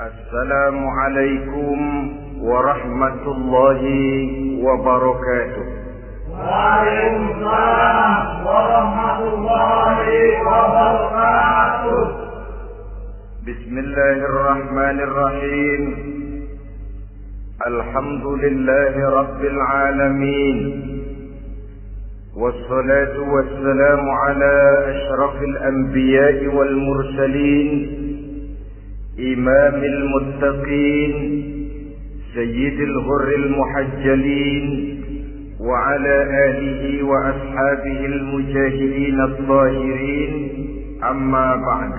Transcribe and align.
السلام 0.00 0.86
عليكم 0.88 1.78
ورحمة 2.40 3.22
الله 3.26 3.82
وبركاته. 4.64 5.66
وعليكم 6.34 7.24
السلام 7.30 8.46
ورحمة 8.46 9.18
الله 9.34 9.98
وبركاته. 10.50 12.06
بسم 13.46 13.78
الله 13.78 14.16
الرحمن 14.30 15.00
الرحيم. 15.00 15.82
الحمد 17.66 18.26
لله 18.26 18.94
رب 19.20 19.40
العالمين. 19.44 20.58
والصلاة 22.36 23.16
والسلام 23.34 24.10
على 24.10 24.54
أشرف 24.90 25.42
الأنبياء 25.42 26.46
والمرسلين 26.56 28.03
إمام 29.19 29.83
المتقين 29.83 31.13
سيد 32.33 32.79
الغر 32.79 33.27
المحجلين 33.35 34.67
وعلى 35.59 36.15
آله 36.47 37.03
وأصحابه 37.03 37.99
المجاهدين 38.05 39.21
الطاهرين 39.21 40.31
أما 41.03 41.47
بعد 41.55 41.93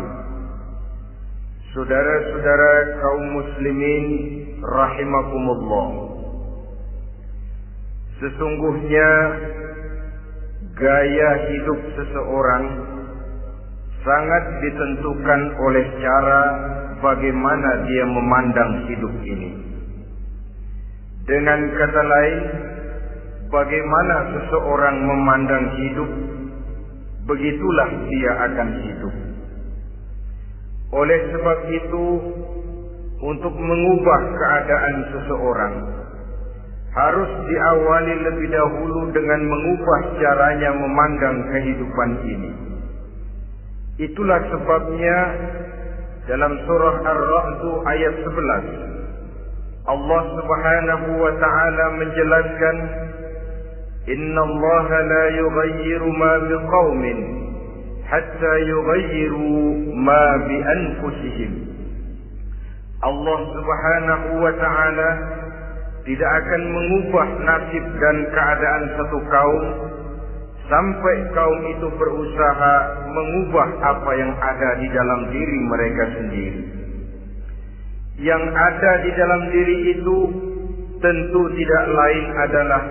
Saudara-saudara 1.70 2.98
kaum 2.98 3.24
muslimin 3.30 4.04
rahimakumullah 4.58 5.88
Sesungguhnya 8.18 9.10
gaya 10.74 11.30
hidup 11.46 11.80
seseorang 11.94 12.64
sangat 14.02 14.44
ditentukan 14.66 15.40
oleh 15.62 15.86
cara 16.02 16.42
bagaimana 16.99 17.69
dia 17.87 18.05
memandang 18.07 18.71
hidup 18.91 19.13
ini. 19.25 19.49
Dengan 21.25 21.59
kata 21.73 22.01
lain, 22.05 22.39
bagaimana 23.49 24.15
seseorang 24.29 24.97
memandang 25.01 25.65
hidup, 25.73 26.09
begitulah 27.25 27.89
dia 28.05 28.31
akan 28.51 28.69
hidup. 28.85 29.15
Oleh 30.93 31.19
sebab 31.33 31.57
itu, 31.73 32.05
untuk 33.25 33.53
mengubah 33.57 34.21
keadaan 34.37 34.95
seseorang, 35.11 35.75
harus 36.95 37.31
diawali 37.49 38.15
lebih 38.23 38.47
dahulu 38.53 39.11
dengan 39.11 39.41
mengubah 39.43 39.99
caranya 40.15 40.71
memandang 40.71 41.37
kehidupan 41.51 42.09
ini. 42.23 42.51
Itulah 43.95 44.39
sebabnya 44.51 45.17
dalam 46.25 46.53
surah 46.65 46.95
Ar-Ra'd 47.05 47.61
ayat 47.85 48.15
11 48.25 48.95
Allah 49.85 50.21
Subhanahu 50.33 51.07
wa 51.21 51.31
taala 51.37 51.85
menjelaskan 52.01 52.77
Inna 54.09 54.41
Allah 54.41 54.85
la 55.05 55.23
yughayyiru 55.37 56.09
ma 56.17 56.33
biqaumin 56.49 57.19
hatta 58.09 58.53
yughayyiru 58.65 59.49
ma 59.93 60.23
bi 60.49 60.57
anfusihim 60.65 61.51
Allah 63.05 63.39
Subhanahu 63.53 64.27
wa 64.41 64.53
taala 64.57 65.09
tidak 66.09 66.31
akan 66.41 66.61
mengubah 66.73 67.27
nasib 67.45 67.85
dan 68.01 68.17
keadaan 68.33 68.83
satu 68.97 69.17
kaum 69.29 69.63
sampai 70.65 71.15
kaum 71.33 71.59
itu 71.69 71.87
berusaha 71.93 72.73
mengubah 73.05 73.69
apa 73.85 74.11
yang 74.17 74.33
ada 74.33 74.69
di 74.81 74.87
dalam 74.89 75.21
diri 75.29 75.57
mereka 75.69 76.03
sendiri. 76.17 76.61
Yang 78.15 78.43
ada 78.47 78.91
di 79.03 79.11
dalam 79.13 79.41
diri 79.51 79.77
itu 79.97 80.17
tentu 81.03 81.41
tidak 81.53 81.83
lain 81.91 82.25
adalah 82.47 82.83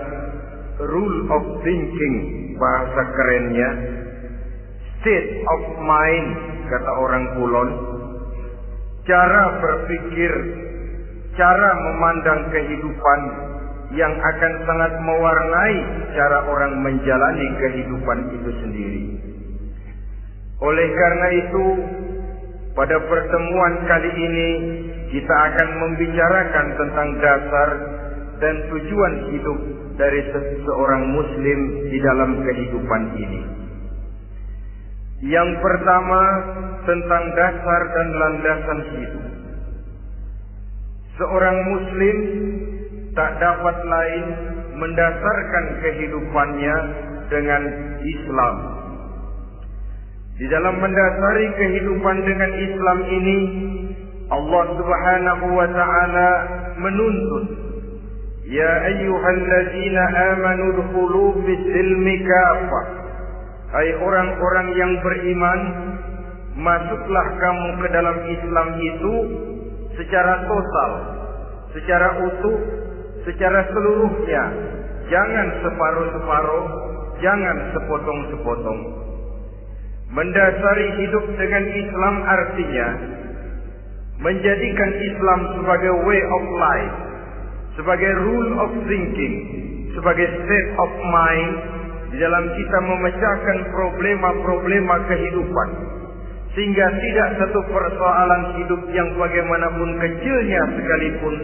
rule 0.85 1.19
of 1.33 1.43
thinking 1.65 2.15
bahasa 2.55 3.01
kerennya. 3.11 3.69
State 5.01 5.31
of 5.45 5.61
mind 5.83 6.27
kata 6.69 6.91
orang 6.95 7.25
kulon. 7.37 7.69
Cara 9.05 9.43
berpikir 9.61 10.31
cara 11.37 11.69
memandang 11.77 12.49
kehidupan 12.49 13.19
yang 13.95 14.11
akan 14.11 14.53
sangat 14.67 14.93
mewarnai 14.99 15.77
cara 16.11 16.39
orang 16.51 16.83
menjalani 16.83 17.47
kehidupan 17.63 18.19
itu 18.35 18.49
sendiri. 18.59 19.05
Oleh 20.59 20.87
karena 20.91 21.27
itu, 21.39 21.65
pada 22.75 22.97
pertemuan 23.07 23.73
kali 23.87 24.11
ini 24.11 24.49
kita 25.15 25.35
akan 25.51 25.69
membicarakan 25.79 26.65
tentang 26.75 27.09
dasar 27.23 27.69
dan 28.43 28.55
tujuan 28.67 29.13
hidup 29.31 29.59
dari 29.95 30.21
seseorang 30.27 31.03
muslim 31.15 31.59
di 31.87 31.97
dalam 32.03 32.31
kehidupan 32.43 33.03
ini. 33.15 33.41
Yang 35.23 35.49
pertama 35.63 36.21
tentang 36.83 37.23
dasar 37.31 37.81
dan 37.95 38.07
landasan 38.11 38.79
hidup. 38.91 39.25
Seorang 41.15 41.57
muslim 41.71 42.17
tak 43.15 43.31
dapat 43.39 43.77
lain 43.87 44.25
mendasarkan 44.75 45.65
kehidupannya 45.79 46.75
dengan 47.31 47.63
Islam. 48.03 48.55
Di 50.35 50.45
dalam 50.51 50.75
mendasari 50.83 51.47
kehidupan 51.55 52.17
dengan 52.27 52.51
Islam 52.59 52.99
ini, 53.07 53.39
Allah 54.27 54.63
Subhanahu 54.75 55.45
wa 55.47 55.67
taala 55.71 56.29
menuntut, 56.75 57.45
"Ya 58.51 58.71
ayyuhalladzina 58.83 60.03
amanu 60.35 60.65
dkhulu 60.83 61.39
fis-silmi 61.47 62.15
kafah." 62.19 62.85
Hai 63.71 63.95
orang-orang 63.95 64.67
yang 64.75 64.91
beriman, 64.99 65.59
masuklah 66.59 67.27
kamu 67.39 67.67
ke 67.79 67.87
dalam 67.95 68.17
Islam 68.27 68.67
itu 68.75 69.13
secara 69.95 70.43
total, 70.51 70.91
secara 71.71 72.07
utuh 72.27 72.84
secara 73.25 73.65
seluruhnya. 73.73 74.43
Jangan 75.05 75.47
separuh-separuh, 75.61 76.65
jangan 77.21 77.57
sepotong-sepotong. 77.77 78.81
Mendasari 80.13 80.87
hidup 81.01 81.25
dengan 81.35 81.63
Islam 81.75 82.15
artinya 82.23 82.87
menjadikan 84.21 84.91
Islam 84.95 85.39
sebagai 85.59 85.93
way 86.07 86.21
of 86.23 86.43
life, 86.55 86.95
sebagai 87.75 88.11
rule 88.23 88.51
of 88.63 88.71
thinking, 88.87 89.35
sebagai 89.91 90.25
state 90.25 90.69
of 90.79 90.91
mind 91.03 91.53
di 92.15 92.17
dalam 92.23 92.45
kita 92.47 92.77
memecahkan 92.79 93.57
problema-problema 93.75 94.95
kehidupan 95.11 95.69
sehingga 96.55 96.87
tidak 97.03 97.29
satu 97.35 97.59
persoalan 97.67 98.43
hidup 98.63 98.81
yang 98.95 99.11
bagaimanapun 99.19 99.89
kecilnya 99.99 100.61
sekalipun 100.71 101.35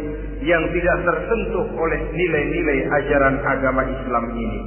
yang 0.42 0.64
tidak 0.72 0.98
tersentuh 1.04 1.68
oleh 1.76 2.00
nilai-nilai 2.16 2.80
ajaran 2.90 3.36
agama 3.44 3.84
Islam 3.92 4.26
ini. 4.40 4.60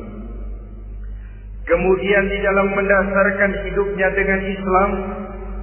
Kemudian 1.64 2.24
di 2.28 2.38
dalam 2.44 2.76
mendasarkan 2.76 3.52
hidupnya 3.64 4.08
dengan 4.12 4.40
Islam, 4.44 4.90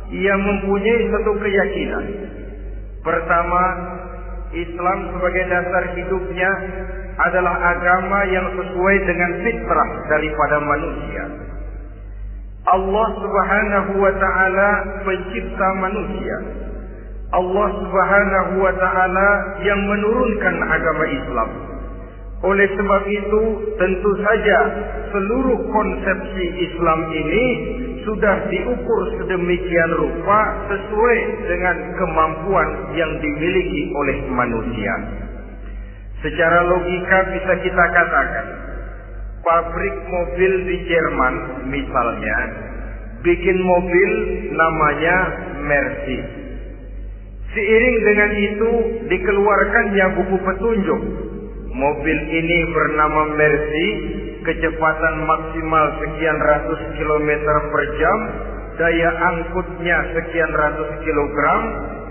ia 0.10 0.34
mempunyai 0.34 1.02
satu 1.14 1.32
keyakinan. 1.38 2.06
Pertama, 3.06 3.64
Islam 4.52 4.98
sebagai 5.14 5.46
dasar 5.46 5.84
hidupnya 5.94 6.52
adalah 7.22 7.56
agama 7.78 8.20
yang 8.34 8.50
sesuai 8.58 8.96
dengan 9.06 9.32
fitrah 9.46 9.90
daripada 10.10 10.58
manusia. 10.58 11.51
Allah 12.72 13.08
Subhanahu 13.20 13.92
wa 14.00 14.14
taala 14.16 14.70
pencipta 15.04 15.68
manusia. 15.84 16.36
Allah 17.36 17.68
Subhanahu 17.84 18.54
wa 18.64 18.74
taala 18.80 19.30
yang 19.64 19.80
menurunkan 19.92 20.56
agama 20.72 21.06
Islam. 21.12 21.50
Oleh 22.42 22.66
sebab 22.74 23.04
itu, 23.06 23.42
tentu 23.78 24.12
saja 24.24 24.58
seluruh 25.14 25.62
konsepsi 25.70 26.46
Islam 26.64 27.00
ini 27.14 27.46
sudah 28.02 28.50
diukur 28.50 29.02
sedemikian 29.22 29.92
rupa 29.94 30.40
sesuai 30.72 31.20
dengan 31.46 31.76
kemampuan 32.02 32.70
yang 32.98 33.12
dimiliki 33.22 33.94
oleh 33.94 34.18
manusia. 34.32 34.94
Secara 36.26 36.66
logika 36.66 37.30
bisa 37.30 37.54
kita 37.62 37.86
katakan, 37.94 38.46
pabrik 39.42 39.96
mobil 40.10 40.52
di 40.70 40.78
Jerman 40.86 41.36
misalnya 41.70 42.38
bikin 43.22 43.58
mobil 43.62 44.12
namanya 44.54 45.18
Mercy. 45.62 46.20
Seiring 47.52 47.98
dengan 48.08 48.32
itu 48.32 48.70
dikeluarkannya 49.12 50.06
buku 50.18 50.36
petunjuk. 50.42 51.02
Mobil 51.72 52.18
ini 52.32 52.60
bernama 52.72 53.32
Mercy, 53.36 53.88
kecepatan 54.44 55.16
maksimal 55.24 55.86
sekian 56.04 56.40
ratus 56.40 56.82
kilometer 57.00 57.56
per 57.72 57.84
jam, 58.00 58.20
daya 58.80 59.10
angkutnya 59.36 59.98
sekian 60.16 60.52
ratus 60.52 60.90
kilogram, 61.04 61.64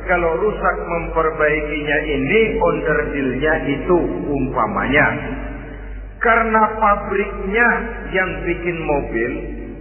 kalau 0.08 0.32
rusak 0.40 0.76
memperbaikinya 0.80 1.98
ini 2.08 2.40
onderdilnya 2.56 3.54
itu 3.68 3.98
umpamanya. 4.32 5.06
Karena 6.20 6.62
pabriknya 6.76 7.68
yang 8.12 8.30
bikin 8.44 8.76
mobil, 8.84 9.30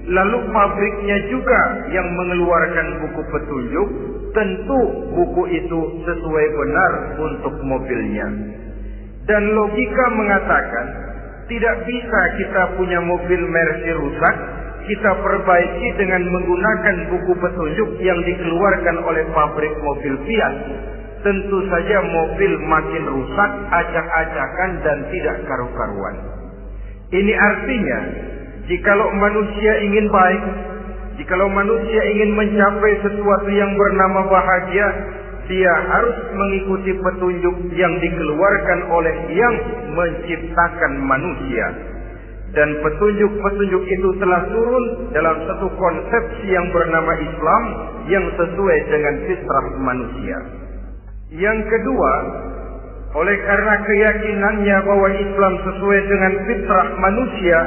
lalu 0.07 0.37
pabriknya 0.55 1.17
juga 1.27 1.61
yang 1.91 2.07
mengeluarkan 2.15 2.87
buku 3.03 3.21
petunjuk, 3.27 3.87
tentu 4.31 4.81
buku 5.19 5.43
itu 5.51 5.79
sesuai 6.07 6.45
benar 6.55 6.91
untuk 7.19 7.53
mobilnya. 7.59 8.27
Dan 9.27 9.43
logika 9.51 10.05
mengatakan, 10.15 10.87
tidak 11.51 11.75
bisa 11.83 12.21
kita 12.39 12.63
punya 12.79 13.03
mobil 13.03 13.41
Mercy 13.43 13.91
rusak, 13.99 14.35
kita 14.87 15.11
perbaiki 15.21 15.87
dengan 16.01 16.23
menggunakan 16.23 16.95
buku 17.13 17.33
petunjuk 17.35 17.89
yang 17.99 18.17
dikeluarkan 18.23 18.97
oleh 19.05 19.27
pabrik 19.35 19.73
mobil 19.83 20.13
Fiat. 20.23 20.55
Tentu 21.19 21.59
saja 21.67 21.97
mobil 21.99 22.51
makin 22.63 23.03
rusak, 23.11 23.51
acak-acakan 23.67 24.71
dan 24.87 24.97
tidak 25.11 25.35
karu-karuan. 25.43 26.15
Ini 27.11 27.33
artinya, 27.35 27.99
jikalau 28.71 29.09
manusia 29.11 29.71
ingin 29.83 30.07
baik, 30.07 30.43
jikalau 31.19 31.51
manusia 31.51 32.01
ingin 32.15 32.31
mencapai 32.39 32.93
sesuatu 33.03 33.49
yang 33.51 33.71
bernama 33.75 34.31
bahagia, 34.31 34.87
dia 35.49 35.73
harus 35.89 36.17
mengikuti 36.37 36.93
petunjuk 36.93 37.55
yang 37.73 37.93
dikeluarkan 37.97 38.79
oleh 38.93 39.15
yang 39.33 39.55
menciptakan 39.97 40.93
manusia. 41.03 41.67
Dan 42.53 42.79
petunjuk-petunjuk 42.85 43.83
itu 43.89 44.09
telah 44.21 44.41
turun 44.53 44.85
dalam 45.13 45.35
satu 45.49 45.67
konsepsi 45.73 46.47
yang 46.47 46.65
bernama 46.69 47.13
Islam 47.17 47.63
yang 48.09 48.25
sesuai 48.37 48.77
dengan 48.89 49.15
fitrah 49.25 49.65
manusia. 49.81 50.58
Yang 51.29 51.59
kedua, 51.69 52.13
oleh 53.09 53.37
karena 53.45 53.75
keyakinannya 53.85 54.77
bahwa 54.81 55.09
Islam 55.13 55.53
sesuai 55.61 55.99
dengan 56.09 56.33
fitrah 56.45 56.87
manusia, 56.97 57.59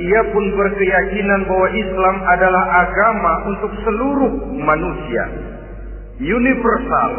ia 0.00 0.20
pun 0.32 0.44
berkeyakinan 0.56 1.40
bahwa 1.48 1.68
Islam 1.76 2.16
adalah 2.28 2.64
agama 2.84 3.32
untuk 3.52 3.72
seluruh 3.84 4.32
manusia. 4.52 5.24
Universal. 6.20 7.12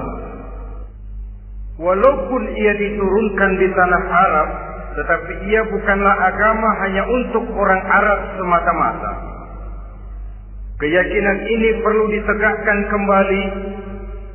Walaupun 1.82 2.42
ia 2.54 2.74
diturunkan 2.78 3.52
di 3.58 3.68
tanah 3.74 4.04
Arab, 4.06 4.50
tetapi 5.02 5.34
ia 5.50 5.62
bukanlah 5.66 6.16
agama 6.30 6.70
hanya 6.86 7.04
untuk 7.10 7.46
orang 7.58 7.82
Arab 7.90 8.20
semata-mata. 8.38 9.14
Keyakinan 10.78 11.38
ini 11.46 11.70
perlu 11.82 12.06
ditegakkan 12.10 12.80
kembali 12.90 13.44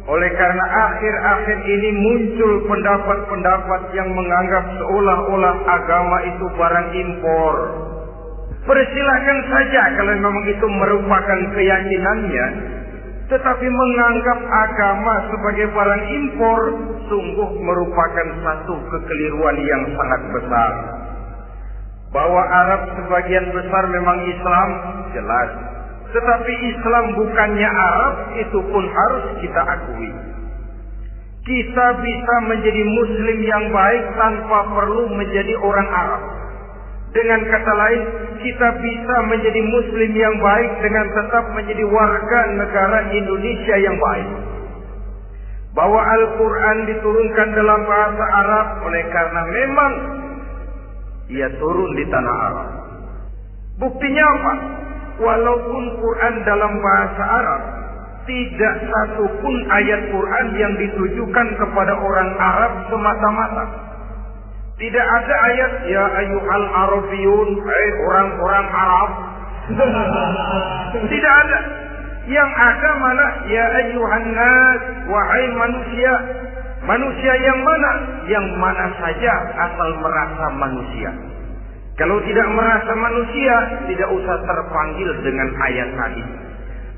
oleh 0.06 0.30
karena 0.38 0.64
akhir-akhir 0.70 1.58
ini 1.66 1.90
muncul 1.98 2.52
pendapat-pendapat 2.70 3.90
yang 3.90 4.06
menganggap 4.14 4.64
seolah-olah 4.78 5.56
agama 5.66 6.16
itu 6.30 6.46
barang 6.54 6.88
impor. 6.94 7.56
Persilahkan 8.62 9.38
saja 9.50 9.82
kalau 9.98 10.14
memang 10.14 10.46
itu 10.46 10.66
merupakan 10.70 11.40
keyakinannya, 11.58 12.46
tetapi 13.34 13.66
menganggap 13.66 14.38
agama 14.46 15.14
sebagai 15.34 15.74
barang 15.74 16.04
impor 16.06 16.60
sungguh 17.10 17.50
merupakan 17.58 18.28
satu 18.46 18.74
kekeliruan 18.86 19.58
yang 19.58 19.82
sangat 19.90 20.22
besar. 20.38 20.72
Bahwa 22.14 22.42
Arab 22.46 22.94
sebagian 22.94 23.50
besar 23.50 23.82
memang 23.90 24.18
Islam, 24.22 24.68
jelas. 25.10 25.75
Tetapi 26.16 26.52
Islam 26.72 27.04
bukannya 27.12 27.68
Arab, 27.68 28.14
itu 28.40 28.58
pun 28.72 28.84
harus 28.88 29.36
kita 29.44 29.60
akui. 29.68 30.08
Kita 31.44 31.86
bisa 32.00 32.34
menjadi 32.48 32.82
muslim 32.88 33.38
yang 33.44 33.68
baik 33.68 34.04
tanpa 34.16 34.64
perlu 34.72 35.12
menjadi 35.12 35.52
orang 35.60 35.88
Arab. 35.92 36.22
Dengan 37.12 37.40
kata 37.44 37.72
lain, 37.76 38.02
kita 38.40 38.68
bisa 38.80 39.16
menjadi 39.28 39.60
muslim 39.60 40.10
yang 40.16 40.36
baik 40.40 40.72
dengan 40.80 41.06
tetap 41.12 41.44
menjadi 41.52 41.84
warga 41.84 42.40
negara 42.64 42.98
Indonesia 43.12 43.76
yang 43.76 43.96
baik. 44.00 44.28
Bahwa 45.76 46.00
Al-Quran 46.00 46.76
diturunkan 46.96 47.48
dalam 47.52 47.80
bahasa 47.84 48.24
Arab 48.24 48.66
oleh 48.88 49.04
karena 49.12 49.42
memang 49.52 49.92
ia 51.28 51.48
turun 51.60 51.92
di 51.92 52.04
tanah 52.08 52.36
Arab. 52.48 52.68
Buktinya 53.76 54.24
apa? 54.24 54.52
Walaupun 55.16 55.84
Quran 55.96 56.34
dalam 56.44 56.72
bahasa 56.84 57.22
Arab, 57.24 57.62
tidak 58.26 58.74
satu 58.84 59.24
pun 59.40 59.54
ayat 59.70 60.12
Quran 60.12 60.46
yang 60.58 60.72
ditujukan 60.76 61.46
kepada 61.56 61.94
orang 61.94 62.30
Arab 62.36 62.72
semata-mata. 62.90 63.64
Tidak 64.76 65.06
ada 65.08 65.34
ayat 65.48 65.72
ya 65.88 66.04
ayyuhal 66.20 66.68
arabiyun, 66.68 67.48
hai 67.64 67.86
orang-orang 68.12 68.66
Arab. 68.68 69.10
Tidak 71.16 71.34
ada. 71.46 71.58
Yang 72.26 72.50
ada 72.58 72.90
mana 72.98 73.26
ya 73.46 73.64
ayyuhan 73.86 74.26
nas, 74.34 74.80
wahai 75.08 75.46
manusia. 75.56 76.12
Manusia 76.84 77.32
yang 77.40 77.60
mana? 77.64 77.90
Yang 78.26 78.46
mana 78.58 78.86
saja 79.00 79.32
asal 79.64 79.88
merasa 80.02 80.46
manusia. 80.60 81.10
Kalau 81.96 82.20
tidak 82.28 82.48
merasa 82.52 82.92
manusia, 82.92 83.56
tidak 83.88 84.08
usah 84.12 84.36
terpanggil 84.44 85.10
dengan 85.24 85.48
ayat 85.64 85.88
tadi. 85.96 86.24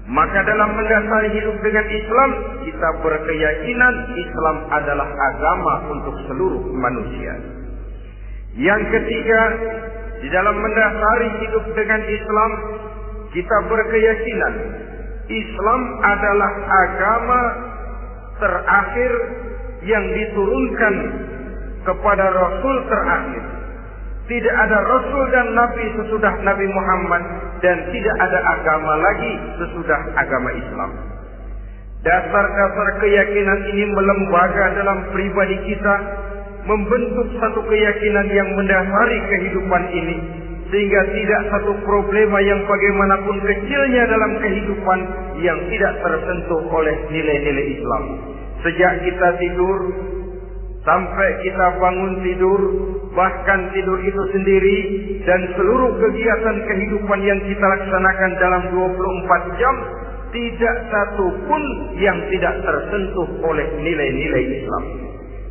Maka 0.08 0.40
dalam 0.42 0.74
mendasari 0.74 1.30
hidup 1.38 1.56
dengan 1.62 1.86
Islam, 1.86 2.30
kita 2.66 2.88
berkeyakinan 3.04 3.94
Islam 4.18 4.56
adalah 4.74 5.06
agama 5.06 5.74
untuk 5.94 6.16
seluruh 6.26 6.64
manusia. 6.74 7.34
Yang 8.58 8.82
ketiga, 8.90 9.40
di 10.18 10.28
dalam 10.34 10.56
mendasari 10.58 11.28
hidup 11.46 11.64
dengan 11.78 12.02
Islam, 12.02 12.50
kita 13.30 13.56
berkeyakinan 13.70 14.54
Islam 15.28 15.80
adalah 16.02 16.52
agama 16.66 17.40
terakhir 18.40 19.12
yang 19.84 20.04
diturunkan 20.10 20.94
kepada 21.86 22.24
Rasul 22.32 22.76
terakhir. 22.88 23.57
Tidak 24.28 24.54
ada 24.60 24.78
Rasul 24.84 25.24
dan 25.32 25.56
Nabi 25.56 25.84
sesudah 25.96 26.32
Nabi 26.44 26.68
Muhammad 26.68 27.22
dan 27.64 27.80
tidak 27.88 28.16
ada 28.20 28.38
agama 28.60 28.92
lagi 29.00 29.32
sesudah 29.56 30.00
agama 30.20 30.52
Islam. 30.52 30.90
Dasar-dasar 32.04 32.88
keyakinan 33.00 33.60
ini 33.72 33.88
melembaga 33.88 34.76
dalam 34.76 35.08
pribadi 35.16 35.56
kita 35.64 35.94
membentuk 36.68 37.40
satu 37.40 37.64
keyakinan 37.72 38.28
yang 38.28 38.48
mendasari 38.52 39.18
kehidupan 39.32 39.82
ini 39.96 40.16
sehingga 40.68 41.00
tidak 41.08 41.42
satu 41.48 41.72
problema 41.88 42.38
yang 42.44 42.60
bagaimanapun 42.68 43.40
kecilnya 43.40 44.12
dalam 44.12 44.32
kehidupan 44.44 44.98
yang 45.40 45.58
tidak 45.72 45.92
tersentuh 46.04 46.68
oleh 46.68 46.96
nilai-nilai 47.08 47.66
Islam. 47.80 48.02
Sejak 48.60 48.92
kita 49.08 49.28
tidur 49.40 49.78
sampai 50.86 51.28
kita 51.42 51.66
bangun 51.78 52.12
tidur, 52.22 52.60
bahkan 53.14 53.70
tidur 53.74 53.98
itu 54.02 54.22
sendiri 54.34 54.78
dan 55.26 55.40
seluruh 55.58 55.92
kegiatan 55.98 56.56
kehidupan 56.66 57.20
yang 57.24 57.40
kita 57.42 57.64
laksanakan 57.66 58.30
dalam 58.38 58.62
24 58.70 59.60
jam 59.60 59.74
tidak 60.28 60.76
satu 60.92 61.26
pun 61.48 61.62
yang 61.96 62.18
tidak 62.28 62.54
tersentuh 62.60 63.28
oleh 63.44 63.66
nilai-nilai 63.80 64.44
Islam. 64.60 64.84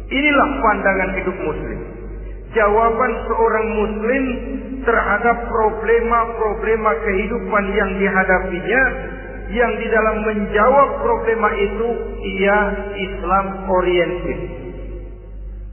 Inilah 0.07 0.49
pandangan 0.63 1.11
hidup 1.19 1.37
muslim. 1.43 1.79
Jawaban 2.55 3.11
seorang 3.27 3.67
muslim 3.75 4.23
terhadap 4.87 5.37
problema-problema 5.51 6.91
kehidupan 7.03 7.65
yang 7.75 7.91
dihadapinya 7.99 8.83
yang 9.51 9.71
di 9.79 9.87
dalam 9.91 10.17
menjawab 10.23 10.89
problema 11.03 11.49
itu 11.55 11.87
ia 12.23 12.59
Islam 12.95 13.45
oriented. 13.67 14.39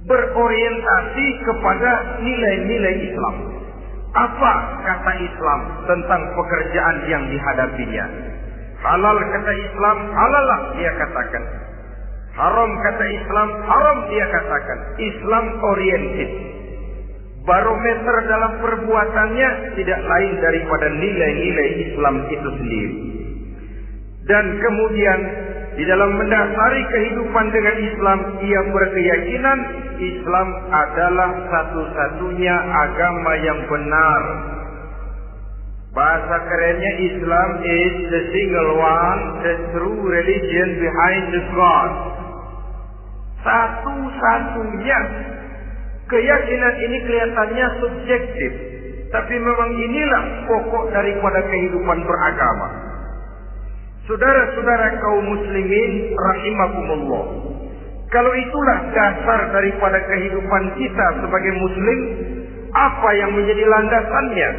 Berorientasi 0.04 1.26
kepada 1.48 1.90
nilai-nilai 2.20 2.96
Islam. 3.08 3.36
Apa 4.14 4.52
kata 4.84 5.12
Islam 5.16 5.60
tentang 5.88 6.22
pekerjaan 6.36 6.96
yang 7.08 7.24
dihadapinya? 7.32 8.06
Halal 8.84 9.16
kata 9.16 9.52
Islam, 9.64 9.98
halalah 10.12 10.60
dia 10.76 10.92
katakan. 10.92 11.44
Haram 12.34 12.70
kata 12.82 13.04
Islam, 13.14 13.48
haram 13.62 13.98
dia 14.10 14.26
katakan. 14.26 14.78
Islam 14.98 15.44
oriented. 15.62 16.30
Barometer 17.46 18.16
dalam 18.26 18.52
perbuatannya 18.58 19.48
tidak 19.78 20.00
lain 20.02 20.32
daripada 20.42 20.86
nilai-nilai 20.98 21.68
Islam 21.86 22.14
itu 22.28 22.48
sendiri. 22.58 22.96
Dan 24.24 24.44
kemudian 24.58 25.20
di 25.74 25.82
dalam 25.90 26.10
mendasari 26.14 26.82
kehidupan 26.86 27.46
dengan 27.50 27.76
Islam, 27.82 28.18
ia 28.38 28.60
berkeyakinan 28.70 29.58
Islam 29.98 30.48
adalah 30.70 31.30
satu-satunya 31.50 32.54
agama 32.54 33.32
yang 33.42 33.58
benar. 33.66 34.22
Bahasa 35.94 36.36
kerennya 36.46 36.92
Islam 37.10 37.50
is 37.62 37.94
the 38.06 38.22
single 38.30 38.70
one, 38.78 39.22
the 39.42 39.54
true 39.74 40.02
religion 40.06 40.68
behind 40.78 41.22
the 41.34 41.42
God. 41.58 41.92
Satu-satunya 43.42 44.98
keyakinan 46.06 46.74
ini 46.86 46.98
kelihatannya 47.02 47.66
subjektif, 47.82 48.52
tapi 49.10 49.34
memang 49.42 49.70
inilah 49.74 50.24
pokok 50.46 50.94
daripada 50.94 51.42
kehidupan 51.50 51.98
beragama. 52.06 52.93
Saudara-saudara 54.04 55.00
kaum 55.00 55.24
muslimin 55.32 56.12
rahimakumullah. 56.12 57.24
Kalau 58.12 58.32
itulah 58.36 58.78
dasar 58.92 59.40
daripada 59.48 59.96
kehidupan 60.04 60.76
kita 60.76 61.06
sebagai 61.24 61.52
muslim, 61.56 61.98
apa 62.76 63.08
yang 63.16 63.32
menjadi 63.32 63.64
landasannya? 63.64 64.50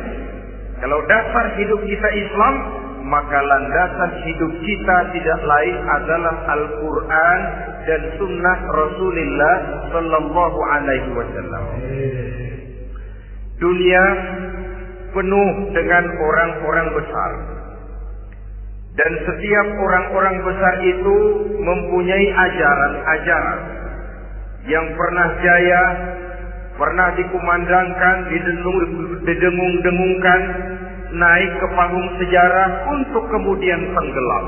Kalau 0.81 0.99
dasar 1.05 1.45
hidup 1.61 1.77
kita 1.85 2.09
Islam, 2.25 2.53
maka 3.05 3.37
landasan 3.37 4.11
hidup 4.25 4.51
kita 4.65 4.97
tidak 5.13 5.39
lain 5.45 5.77
adalah 5.93 6.35
Al-Quran 6.49 7.39
dan 7.85 8.01
Sunnah 8.17 8.57
Rasulullah 8.65 9.55
Sallallahu 9.93 10.59
Alaihi 10.73 11.09
Wasallam. 11.13 11.65
Dunia 13.61 14.03
penuh 15.13 15.51
dengan 15.69 16.03
orang-orang 16.17 16.87
besar. 16.97 17.54
Dan 18.95 19.11
setiap 19.27 19.67
orang-orang 19.75 20.35
besar 20.47 20.75
itu 20.87 21.17
mempunyai 21.59 22.27
ajaran-ajaran 22.31 23.59
yang 24.71 24.87
pernah 24.95 25.27
jaya, 25.43 25.83
pernah 26.79 27.11
dikumandangkan, 27.19 28.15
didengung-dengungkan, 29.27 30.41
naik 31.11 31.51
ke 31.59 31.67
panggung 31.75 32.09
sejarah 32.23 32.69
untuk 32.87 33.23
kemudian 33.35 33.81
tenggelam. 33.91 34.45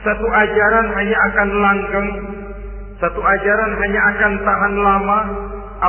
Satu 0.00 0.26
ajaran 0.28 0.86
hanya 0.96 1.16
akan 1.32 1.48
langgeng, 1.60 2.10
satu 3.04 3.20
ajaran 3.20 3.72
hanya 3.84 4.00
akan 4.16 4.32
tahan 4.48 4.74
lama 4.80 5.20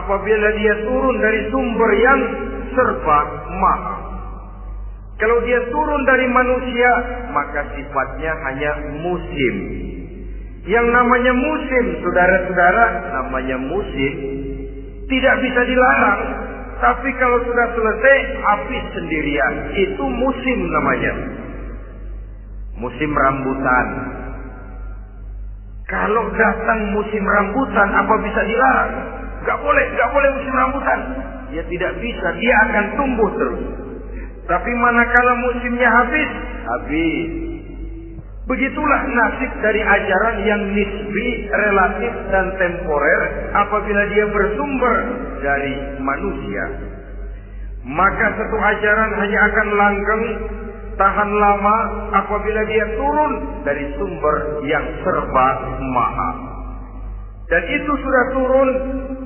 apabila 0.04 0.48
dia 0.56 0.76
turun 0.84 1.16
dari 1.20 1.40
sumber 1.52 1.92
yang 1.96 2.20
serba 2.76 3.20
mahal. 3.56 3.95
Kalau 5.16 5.38
dia 5.48 5.60
turun 5.72 6.02
dari 6.04 6.28
manusia, 6.28 6.92
maka 7.32 7.72
sifatnya 7.72 8.32
hanya 8.52 8.72
musim. 9.00 9.56
Yang 10.66 10.88
namanya 10.92 11.34
musim, 11.34 11.86
saudara-saudara, 12.04 12.86
namanya 13.16 13.58
musim 13.64 14.14
tidak 15.06 15.36
bisa 15.42 15.62
dilarang. 15.70 16.22
Tapi 16.76 17.10
kalau 17.16 17.40
sudah 17.48 17.68
selesai, 17.72 18.18
habis 18.44 18.84
sendirian. 18.92 19.54
Itu 19.78 20.04
musim 20.10 20.60
namanya. 20.68 21.14
Musim 22.76 23.12
rambutan. 23.16 23.88
Kalau 25.86 26.26
datang 26.36 26.80
musim 26.92 27.24
rambutan, 27.24 27.88
apa 27.94 28.16
bisa 28.26 28.42
dilarang? 28.44 28.92
Gak 29.46 29.58
boleh, 29.62 29.86
gak 29.96 30.10
boleh 30.12 30.30
musim 30.36 30.54
rambutan. 30.58 31.00
Ya 31.54 31.64
tidak 31.70 31.94
bisa, 32.04 32.28
dia 32.42 32.56
akan 32.68 32.86
tumbuh 33.00 33.30
terus. 33.38 33.85
Tapi 34.46 34.72
manakala 34.78 35.34
musimnya 35.42 35.90
habis, 35.90 36.32
habis. 36.70 37.30
Begitulah 38.46 39.02
nasib 39.10 39.52
dari 39.58 39.82
ajaran 39.82 40.38
yang 40.46 40.62
nisbi, 40.70 41.50
relatif 41.50 42.14
dan 42.30 42.46
temporer 42.62 43.22
apabila 43.58 44.06
dia 44.14 44.26
bersumber 44.30 44.96
dari 45.42 45.74
manusia. 45.98 46.66
Maka 47.90 48.26
satu 48.38 48.58
ajaran 48.62 49.12
hanya 49.18 49.40
akan 49.50 49.68
langgeng, 49.82 50.26
tahan 50.94 51.32
lama 51.34 51.78
apabila 52.22 52.62
dia 52.70 52.86
turun 52.94 53.34
dari 53.66 53.98
sumber 53.98 54.62
yang 54.70 54.86
serba 55.02 55.50
mahal. 55.90 56.38
Dan 57.50 57.64
itu 57.66 57.92
sudah 57.98 58.26
turun 58.30 58.70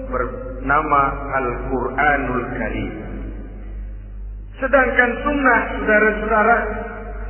bernama 0.07 1.01
Al-Quranul 1.43 2.43
Karim. 2.55 3.08
Sedangkan 4.59 5.11
sunnah 5.23 5.59
saudara-saudara 5.79 6.57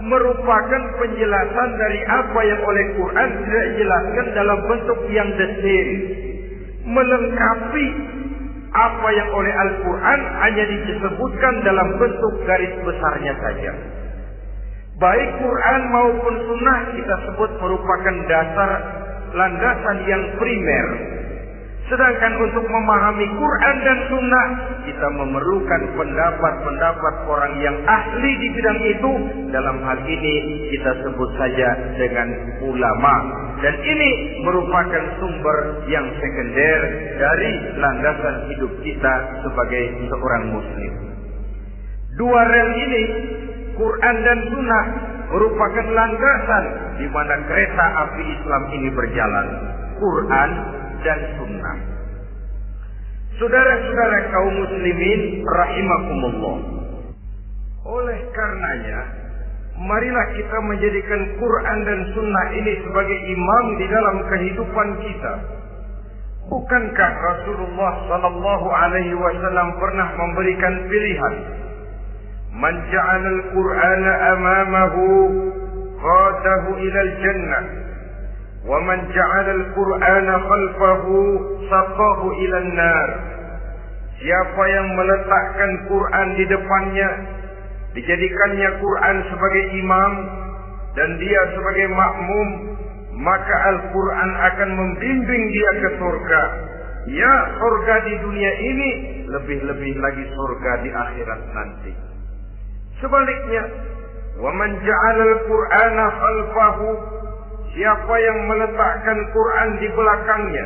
merupakan 0.01 0.81
penjelasan 0.97 1.69
dari 1.77 2.01
apa 2.09 2.39
yang 2.41 2.61
oleh 2.65 2.85
Quran 2.97 3.29
tidak 3.45 3.63
dijelaskan 3.75 4.25
dalam 4.33 4.59
bentuk 4.65 4.99
yang 5.13 5.29
detail. 5.37 5.89
Melengkapi 6.89 7.85
apa 8.69 9.07
yang 9.13 9.29
oleh 9.33 9.53
Al-Quran 9.53 10.19
hanya 10.41 10.63
disebutkan 10.73 11.53
dalam 11.61 11.87
bentuk 12.01 12.33
garis 12.49 12.73
besarnya 12.81 13.33
saja. 13.45 13.71
Baik 14.99 15.29
Quran 15.37 15.81
maupun 15.93 16.33
sunnah 16.49 16.79
kita 16.97 17.15
sebut 17.29 17.51
merupakan 17.61 18.15
dasar 18.25 18.71
landasan 19.37 19.97
yang 20.09 20.23
primer 20.41 21.18
Sedangkan 21.89 22.33
untuk 22.37 22.69
memahami 22.69 23.25
Quran 23.33 23.75
dan 23.81 23.97
Sunnah, 24.13 24.47
kita 24.85 25.07
memerlukan 25.09 25.81
pendapat-pendapat 25.97 27.13
orang 27.25 27.53
yang 27.65 27.73
ahli 27.81 28.31
di 28.37 28.47
bidang 28.53 28.79
itu. 28.85 29.11
Dalam 29.49 29.81
hal 29.81 29.97
ini 30.05 30.35
kita 30.69 31.01
sebut 31.01 31.29
saja 31.33 31.69
dengan 31.97 32.29
ulama. 32.61 33.15
Dan 33.65 33.73
ini 33.81 34.09
merupakan 34.45 35.03
sumber 35.17 35.57
yang 35.89 36.05
sekunder 36.21 36.79
dari 37.17 37.51
landasan 37.81 38.35
hidup 38.53 38.71
kita 38.85 39.13
sebagai 39.41 40.13
seorang 40.13 40.43
muslim. 40.53 40.93
Dua 42.21 42.41
rel 42.45 42.69
ini, 42.85 43.03
Quran 43.73 44.15
dan 44.21 44.39
Sunnah, 44.53 44.85
merupakan 45.33 45.85
landasan 45.89 46.65
di 47.01 47.07
mana 47.09 47.33
kereta 47.49 47.85
api 48.05 48.23
Islam 48.29 48.63
ini 48.77 48.89
berjalan. 48.93 49.47
Quran 49.99 50.49
dan 51.03 51.19
sunnah. 51.39 51.77
Saudara-saudara 53.39 54.17
kaum 54.35 54.51
muslimin 54.51 55.47
rahimakumullah. 55.47 56.57
Oleh 57.87 58.19
karenanya, 58.35 58.99
marilah 59.79 60.27
kita 60.35 60.57
menjadikan 60.67 61.21
Quran 61.39 61.77
dan 61.87 61.99
sunnah 62.11 62.45
ini 62.51 62.73
sebagai 62.83 63.19
imam 63.31 63.65
di 63.79 63.85
dalam 63.87 64.17
kehidupan 64.27 64.87
kita. 65.07 65.33
Bukankah 66.51 67.11
Rasulullah 67.15 67.93
sallallahu 68.09 68.67
alaihi 68.67 69.15
wasallam 69.15 69.69
pernah 69.79 70.07
memberikan 70.17 70.73
pilihan? 70.89 71.35
Man 72.59 72.75
ja'ala 72.91 73.29
al-Qur'ana 73.39 74.11
amamahu 74.35 75.05
qadahu 75.95 76.69
ila 76.75 76.99
al-jannah 77.07 77.88
ومن 78.68 78.98
جعل 79.12 79.46
القرآن 79.50 80.40
خلفه 80.40 81.04
سقاه 81.70 82.20
إلى 82.32 82.58
النار 82.58 83.10
Siapa 84.14 84.62
yang 84.70 84.88
meletakkan 84.94 85.70
Quran 85.90 86.28
di 86.38 86.44
depannya, 86.48 87.10
dijadikannya 87.92 88.70
Quran 88.80 89.16
sebagai 89.26 89.64
imam 89.74 90.12
dan 90.96 91.18
dia 91.18 91.42
sebagai 91.52 91.92
makmum, 91.92 92.48
maka 93.20 93.54
Al-Quran 93.74 94.30
akan 94.38 94.70
membimbing 94.80 95.44
dia 95.50 95.70
ke 95.76 95.88
surga. 95.98 96.42
Ya, 97.10 97.34
surga 97.58 97.94
di 98.06 98.14
dunia 98.24 98.52
ini 98.64 98.90
lebih-lebih 99.28 99.92
lagi 100.00 100.24
surga 100.30 100.72
di 100.86 100.90
akhirat 100.94 101.40
nanti. 101.52 101.92
Sebaliknya, 103.02 103.64
وَمَنْ 104.40 104.70
جَعَلَ 104.82 105.18
الْقُرْآنَ 105.20 105.98
خَلْفَهُ 106.10 106.78
Siapa 107.69 108.13
yang 108.17 108.39
meletakkan 108.49 109.19
Quran 109.29 109.69
di 109.77 109.87
belakangnya, 109.93 110.65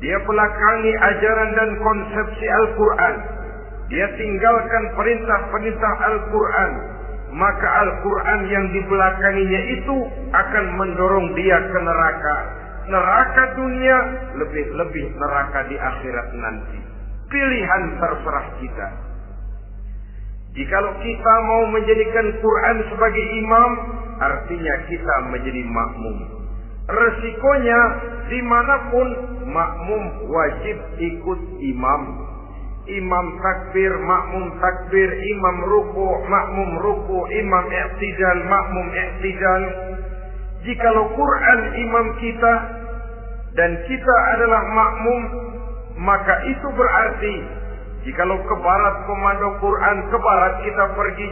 dia 0.00 0.18
belakangi 0.28 0.92
ajaran 0.92 1.50
dan 1.56 1.70
konsepsi 1.80 2.46
Al-Quran. 2.48 3.14
Dia 3.92 4.06
tinggalkan 4.16 4.84
perintah-perintah 4.96 5.92
Al-Quran. 6.08 6.70
Maka 7.36 7.68
Al-Quran 7.84 8.40
yang 8.48 8.64
dibelakanginya 8.72 9.60
itu 9.76 9.96
akan 10.32 10.64
mendorong 10.80 11.26
dia 11.36 11.58
ke 11.68 11.78
neraka. 11.80 12.36
Neraka 12.86 13.42
dunia 13.58 13.96
lebih-lebih 14.40 15.06
neraka 15.20 15.68
di 15.68 15.76
akhirat 15.76 16.28
nanti. 16.32 16.80
Pilihan 17.28 17.82
terserah 17.98 18.46
kita. 18.62 19.05
Jikalau 20.56 20.96
kita 21.04 21.34
mau 21.44 21.68
menjadikan 21.68 22.32
Quran 22.40 22.76
sebagai 22.88 23.26
imam, 23.44 23.70
artinya 24.24 24.74
kita 24.88 25.14
menjadi 25.28 25.62
makmum. 25.68 26.16
Resikonya 26.88 27.80
di 28.32 28.40
mana 28.40 28.74
pun 28.88 29.08
makmum 29.52 30.02
wajib 30.32 30.76
ikut 30.96 31.40
imam. 31.60 32.02
Imam 32.88 33.26
takbir, 33.42 33.92
makmum 34.00 34.56
takbir, 34.56 35.10
imam 35.10 35.56
ruku, 35.66 36.08
makmum 36.24 36.70
ruku, 36.80 37.18
imam 37.36 37.64
i'tidal, 37.68 38.38
makmum 38.48 38.86
i'tidal. 38.96 39.62
Jikalau 40.64 41.12
Quran 41.12 41.60
imam 41.84 42.06
kita 42.16 42.54
dan 43.60 43.70
kita 43.84 44.14
adalah 44.38 44.62
makmum, 44.72 45.20
maka 46.00 46.34
itu 46.48 46.68
berarti 46.72 47.55
Jikalau 48.06 48.38
ke 48.38 48.54
barat 48.62 48.96
komando 49.02 49.48
Quran, 49.58 49.96
ke 50.06 50.16
barat 50.22 50.54
kita 50.62 50.84
pergi. 50.94 51.28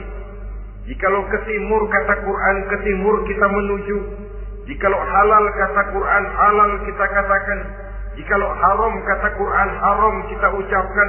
Jikalau 0.91 1.23
ke 1.31 1.39
timur 1.47 1.83
kata 1.87 2.15
Quran, 2.27 2.57
ke 2.67 2.77
timur 2.83 3.15
kita 3.31 3.47
menuju. 3.47 3.99
Jikalau 4.67 4.99
halal 4.99 5.45
kata 5.55 5.83
Quran, 5.95 6.25
halal 6.35 6.71
kita 6.83 7.05
katakan. 7.15 7.59
Jikalau 8.19 8.51
haram 8.51 8.95
kata 9.07 9.29
Quran, 9.39 9.69
haram 9.71 10.15
kita 10.27 10.49
ucapkan. 10.51 11.09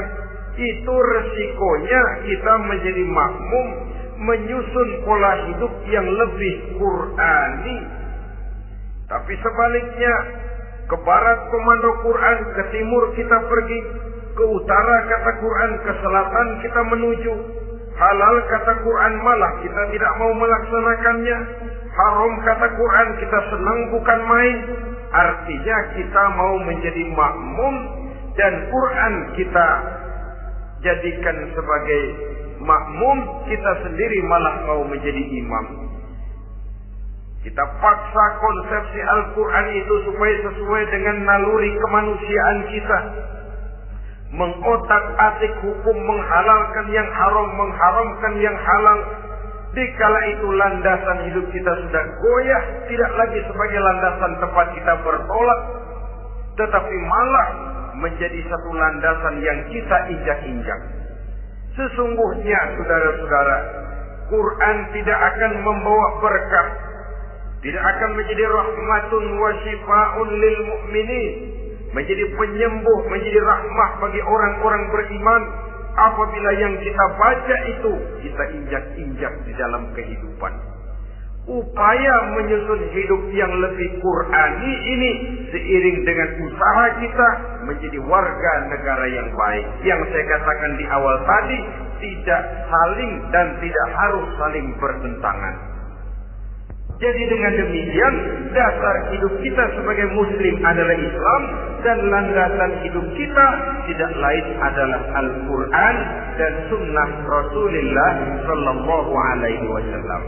Itu 0.53 0.93
resikonya 0.95 2.01
kita 2.29 2.53
menjadi 2.69 3.03
makmum 3.10 3.67
menyusun 4.15 4.89
pola 5.03 5.34
hidup 5.50 5.74
yang 5.89 6.07
lebih 6.07 6.55
Qurani. 6.79 7.79
Tapi 9.05 9.34
sebaliknya, 9.38 10.13
ke 10.88 10.98
barat 11.01 11.39
komando 11.50 11.89
Quran, 12.05 12.38
ke 12.53 12.63
timur 12.74 13.03
kita 13.17 13.38
pergi, 13.50 13.79
ke 14.36 14.44
utara 14.44 14.96
kata 15.08 15.32
Quran, 15.39 15.72
ke 15.80 15.92
selatan 16.04 16.48
kita 16.60 16.82
menuju. 16.92 17.34
Halal 17.96 18.36
kata 18.51 18.74
Quran 18.84 19.13
malah 19.24 19.51
kita 19.63 19.82
tidak 19.96 20.12
mau 20.20 20.32
melaksanakannya. 20.36 21.38
Haram 21.96 22.34
kata 22.44 22.68
Quran 22.75 23.08
kita 23.24 23.39
senang 23.56 23.80
bukan 23.96 24.20
main. 24.27 24.58
Artinya 25.15 25.77
kita 25.96 26.24
mau 26.36 26.60
menjadi 26.60 27.04
makmum 27.15 27.75
dan 28.36 28.54
Quran 28.68 29.13
kita 29.39 29.68
jadikan 30.84 31.38
sebagai 31.56 32.04
makmum, 32.60 33.48
kita 33.48 33.72
sendiri 33.88 34.20
malah 34.27 34.56
mau 34.68 34.82
menjadi 34.84 35.24
imam. 35.39 35.65
Kita 37.48 37.63
paksa 37.77 38.25
konsepsi 38.42 39.00
Al-Quran 39.06 39.68
itu 39.77 39.94
supaya 40.10 40.36
sesuai 40.50 40.84
dengan 40.89 41.15
naluri 41.30 41.72
kemanusiaan 41.77 42.60
kita. 42.74 43.00
Mengotak-atik 44.34 45.53
hukum 45.62 45.98
menghalalkan 46.01 46.86
yang 46.89 47.10
haram, 47.13 47.48
mengharamkan 47.53 48.34
yang 48.41 48.58
halal. 48.58 49.00
Dikala 49.75 50.22
itu 50.32 50.48
landasan 50.55 51.17
hidup 51.29 51.46
kita 51.51 51.72
sudah 51.84 52.03
goyah, 52.24 52.63
tidak 52.88 53.12
lagi 53.20 53.39
sebagai 53.44 53.79
landasan 53.84 54.32
tempat 54.39 54.67
kita 54.72 54.94
bertolak, 55.03 55.60
tetapi 56.55 56.96
malah 56.96 57.48
menjadi 58.00 58.39
satu 58.48 58.72
landasan 58.72 59.36
yang 59.44 59.60
kita 59.67 59.98
injak-injak. 60.15 60.79
Sesungguhnya 61.75 62.60
saudara-saudara, 62.79 63.58
Quran 64.32 64.77
tidak 64.96 65.20
akan 65.20 65.51
membawa 65.60 66.08
berkah, 66.24 66.67
tidak 67.60 67.84
akan 67.84 68.10
menjadi 68.15 68.44
rahmatun 68.48 69.24
wa 69.36 69.51
lil 70.24 70.58
mu'minin, 70.72 71.34
menjadi 71.96 72.24
penyembuh, 72.36 73.00
menjadi 73.08 73.40
rahmah 73.40 73.90
bagi 74.04 74.20
orang-orang 74.20 74.84
beriman 74.92 75.42
apabila 75.96 76.52
yang 76.60 76.75
kita 76.84 77.06
baca 77.16 77.58
itu 77.72 77.92
kita 78.20 78.44
injak-injak 78.52 79.34
di 79.48 79.54
dalam 79.56 79.96
kehidupan 79.96 80.75
upaya 81.46 82.16
menyusun 82.34 82.82
hidup 82.90 83.22
yang 83.38 83.54
lebih 83.62 84.02
Qurani 84.02 84.74
ini 84.98 85.12
seiring 85.54 85.98
dengan 86.02 86.30
usaha 86.42 86.86
kita 86.98 87.28
menjadi 87.70 88.00
warga 88.02 88.54
negara 88.74 89.06
yang 89.14 89.30
baik. 89.30 89.66
Yang 89.86 90.02
saya 90.10 90.25
katakan 90.25 90.72
di 90.82 90.86
awal 90.90 91.16
tadi 91.22 91.58
tidak 92.02 92.42
saling 92.66 93.14
dan 93.30 93.48
tidak 93.62 93.88
harus 93.94 94.28
saling 94.42 94.68
bertentangan. 94.82 95.75
Jadi 96.96 97.22
dengan 97.28 97.54
demikian 97.60 98.14
dasar 98.56 98.96
hidup 99.12 99.34
kita 99.44 99.64
sebagai 99.75 100.08
muslim 100.16 100.56
adalah 100.64 100.96
Islam 100.96 101.42
dan 101.84 101.98
landasan 102.08 102.72
hidup 102.88 103.04
kita 103.20 103.48
tidak 103.92 104.12
lain 104.16 104.46
adalah 104.64 105.02
Al-Qur'an 105.20 105.96
dan 106.40 106.54
sunnah 106.72 107.10
Rasulullah 107.28 108.12
sallallahu 108.48 109.12
alaihi 109.12 109.66
wasallam. 109.68 110.22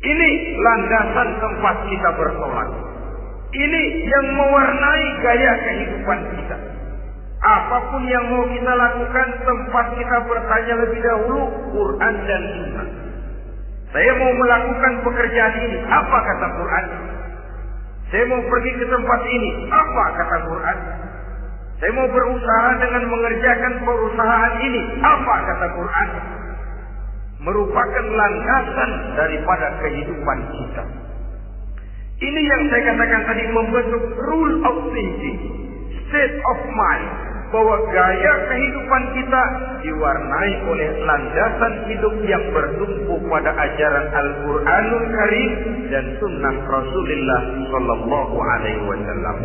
Ini 0.00 0.30
landasan 0.62 1.28
tempat 1.42 1.76
kita 1.90 2.08
bersolat. 2.14 2.70
Ini 3.50 3.82
yang 4.06 4.26
mewarnai 4.38 5.06
gaya 5.18 5.52
kehidupan 5.66 6.18
kita. 6.38 6.56
Apa 7.42 7.90
pun 7.90 8.06
yang 8.06 8.22
mau 8.30 8.46
kita 8.46 8.70
lakukan, 8.70 9.28
tempat 9.42 9.86
kita 9.98 10.16
bertanya 10.30 10.74
lebih 10.86 11.00
dahulu 11.02 11.42
Quran 11.74 12.14
dan 12.30 12.42
Sunnah. 12.54 12.99
Saya 13.90 14.12
mau 14.18 14.32
melakukan 14.38 14.92
pekerjaan 15.02 15.54
ini, 15.66 15.78
apa 15.82 16.18
kata 16.22 16.46
Quran? 16.54 16.84
Saya 18.10 18.24
mau 18.30 18.42
pergi 18.42 18.70
ke 18.78 18.86
tempat 18.86 19.20
ini, 19.26 19.50
apa 19.66 20.04
kata 20.14 20.36
Quran? 20.46 20.78
Saya 21.80 21.92
mau 21.96 22.08
berusaha 22.12 22.70
dengan 22.78 23.02
mengerjakan 23.08 23.72
perusahaan 23.82 24.54
ini, 24.62 24.80
apa 25.00 25.34
kata 25.48 25.66
Quran? 25.74 26.08
merupakan 27.40 28.04
landasan 28.04 28.90
daripada 29.16 29.66
kehidupan 29.80 30.38
kita. 30.52 30.84
Ini 32.20 32.40
yang 32.44 32.62
saya 32.68 32.82
katakan 32.92 33.22
tadi 33.32 33.44
membentuk 33.48 34.04
rule 34.12 34.56
of 34.60 34.76
thinking, 34.92 35.38
state 36.04 36.36
of 36.36 36.58
mind, 36.68 37.10
bahwa 37.50 37.76
gaya 37.90 38.34
kehidupan 38.46 39.02
kita 39.10 39.42
diwarnai 39.82 40.52
oleh 40.70 40.90
landasan 41.02 41.72
hidup 41.90 42.14
yang 42.22 42.44
bertumpu 42.54 43.18
pada 43.26 43.50
ajaran 43.50 44.06
Al-Quranul 44.06 45.06
Karim 45.10 45.52
dan 45.90 46.04
Sunnah 46.22 46.56
Rasulullah 46.62 47.42
Sallallahu 47.74 48.36
Alaihi 48.38 48.82
Wasallam. 48.86 49.36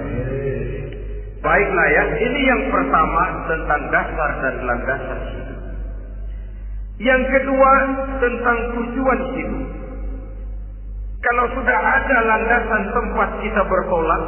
Baiklah 1.41 1.87
ya, 1.93 2.03
ini 2.25 2.41
yang 2.45 2.63
pertama 2.69 3.23
tentang 3.49 3.81
dasar 3.89 4.29
dan 4.41 4.55
landasan 4.65 5.19
hidup. 5.33 5.59
Yang 7.01 7.23
kedua 7.27 7.71
tentang 8.21 8.57
tujuan 8.77 9.19
hidup. 9.33 9.65
Kalau 11.25 11.45
sudah 11.57 11.79
ada 11.81 12.17
landasan 12.21 12.83
tempat 12.93 13.29
kita 13.41 13.61
bertolak, 13.65 14.23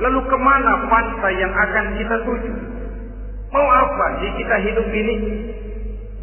lalu 0.00 0.20
ke 0.24 0.36
mana 0.40 0.88
pantai 0.88 1.32
yang 1.36 1.52
akan 1.52 1.86
kita 2.00 2.16
tuju? 2.24 2.73
Mau 3.54 3.68
apa 3.70 4.06
sih 4.18 4.30
kita 4.34 4.56
hidup 4.66 4.88
ini? 4.90 5.16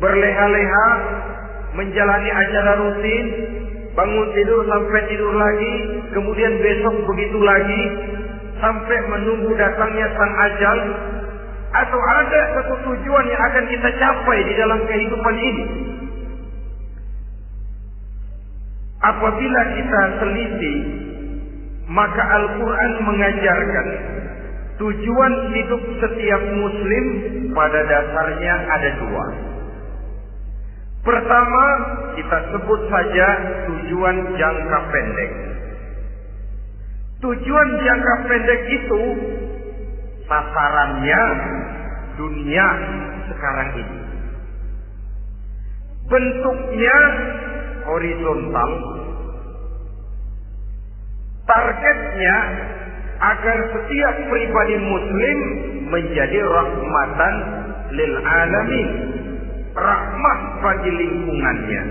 Berleha-leha, 0.04 0.88
menjalani 1.80 2.28
acara 2.28 2.72
rutin, 2.84 3.26
bangun 3.96 4.28
tidur 4.36 4.68
sampai 4.68 5.02
tidur 5.08 5.32
lagi, 5.32 5.76
kemudian 6.12 6.60
besok 6.60 6.96
begitu 7.08 7.40
lagi, 7.40 7.84
sampai 8.60 8.98
menunggu 9.08 9.48
datangnya 9.56 10.12
sang 10.12 10.34
ajal, 10.44 10.80
atau 11.72 12.00
ada 12.20 12.42
satu 12.60 12.76
tujuan 12.84 13.26
yang 13.32 13.42
akan 13.48 13.66
kita 13.72 13.90
capai 13.96 14.40
di 14.44 14.54
dalam 14.60 14.80
kehidupan 14.84 15.36
ini. 15.40 15.66
Apabila 19.08 19.62
kita 19.72 20.02
teliti, 20.20 20.76
maka 21.88 22.24
Al-Quran 22.28 22.92
mengajarkan 23.08 23.88
tujuan 24.82 25.34
hidup 25.54 25.82
setiap 26.02 26.42
muslim 26.58 27.06
pada 27.54 27.80
dasarnya 27.86 28.56
ada 28.66 28.90
dua. 28.98 29.26
Pertama, 31.06 31.66
kita 32.18 32.38
sebut 32.50 32.82
saja 32.90 33.28
tujuan 33.70 34.18
jangka 34.42 34.80
pendek. 34.90 35.32
Tujuan 37.22 37.70
jangka 37.78 38.16
pendek 38.26 38.62
itu 38.74 39.02
sasarannya 40.26 41.24
dunia 42.18 42.68
sekarang 43.30 43.70
ini. 43.86 44.00
Bentuknya 46.10 46.98
horizontal. 47.86 48.72
Targetnya 51.46 52.38
agar 53.22 53.58
setiap 53.70 54.16
pribadi 54.34 54.76
muslim 54.82 55.40
menjadi 55.94 56.40
rahmatan 56.42 57.36
lil 57.94 58.14
alamin. 58.18 58.90
Rahmat 59.72 60.40
bagi 60.60 60.92
lingkungannya. 60.92 61.84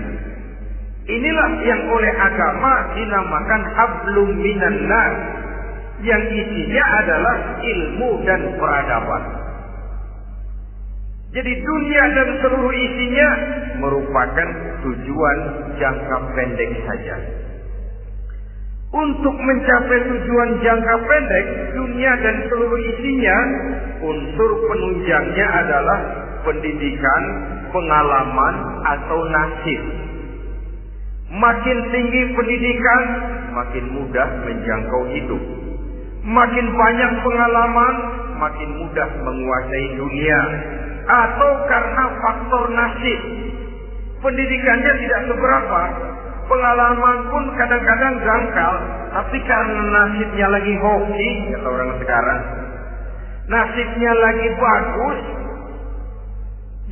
Inilah 1.01 1.51
yang 1.65 1.81
oleh 1.89 2.13
agama 2.13 2.73
dinamakan 2.93 3.61
hablum 3.73 4.29
minan 4.37 4.77
nar 4.85 5.11
yang 6.05 6.23
isinya 6.29 6.83
adalah 7.01 7.37
ilmu 7.57 8.11
dan 8.21 8.41
peradaban. 8.61 9.23
Jadi 11.31 11.53
dunia 11.63 12.03
dan 12.11 12.29
seluruh 12.43 12.75
isinya 12.75 13.29
merupakan 13.79 14.49
tujuan 14.83 15.37
jangka 15.79 16.17
pendek 16.35 16.71
saja. 16.85 17.17
Untuk 18.91 19.35
mencapai 19.39 19.99
tujuan 20.03 20.49
jangka 20.59 20.95
pendek, 21.07 21.45
dunia 21.79 22.11
dan 22.19 22.35
seluruh 22.51 22.81
isinya, 22.91 23.37
unsur 24.03 24.51
penunjangnya 24.67 25.47
adalah 25.47 25.99
pendidikan, 26.43 27.23
pengalaman, 27.71 28.55
atau 28.83 29.19
nasib. 29.31 29.81
Makin 31.31 31.77
tinggi 31.87 32.21
pendidikan, 32.35 33.03
makin 33.55 33.85
mudah 33.95 34.27
menjangkau 34.43 35.03
hidup. 35.15 35.43
Makin 36.27 36.67
banyak 36.75 37.11
pengalaman, 37.23 37.95
makin 38.43 38.69
mudah 38.75 39.09
menguasai 39.23 39.87
dunia. 39.95 40.41
atau 41.01 41.51
karena 41.65 42.03
faktor 42.21 42.63
nasib. 42.71 43.19
Pendidikannya 44.21 44.93
tidak 45.01 45.21
seberapa, 45.33 45.81
pengalaman 46.51 47.17
pun 47.31 47.43
kadang-kadang 47.55 48.15
jangkal, 48.19 48.73
tapi 49.15 49.37
karena 49.47 49.81
nasibnya 49.87 50.47
lagi 50.51 50.73
hoki, 50.75 51.29
kata 51.55 51.67
orang 51.71 51.91
sekarang, 52.03 52.41
nasibnya 53.47 54.11
lagi 54.19 54.47
bagus, 54.59 55.19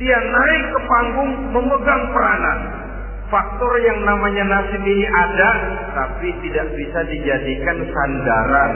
dia 0.00 0.16
naik 0.16 0.64
ke 0.72 0.80
panggung 0.88 1.32
memegang 1.52 2.04
peranan. 2.16 2.58
Faktor 3.28 3.72
yang 3.84 4.00
namanya 4.02 4.44
nasib 4.48 4.82
ini 4.82 5.06
ada, 5.06 5.50
tapi 5.92 6.34
tidak 6.42 6.66
bisa 6.74 7.00
dijadikan 7.06 7.78
sandaran 7.84 8.72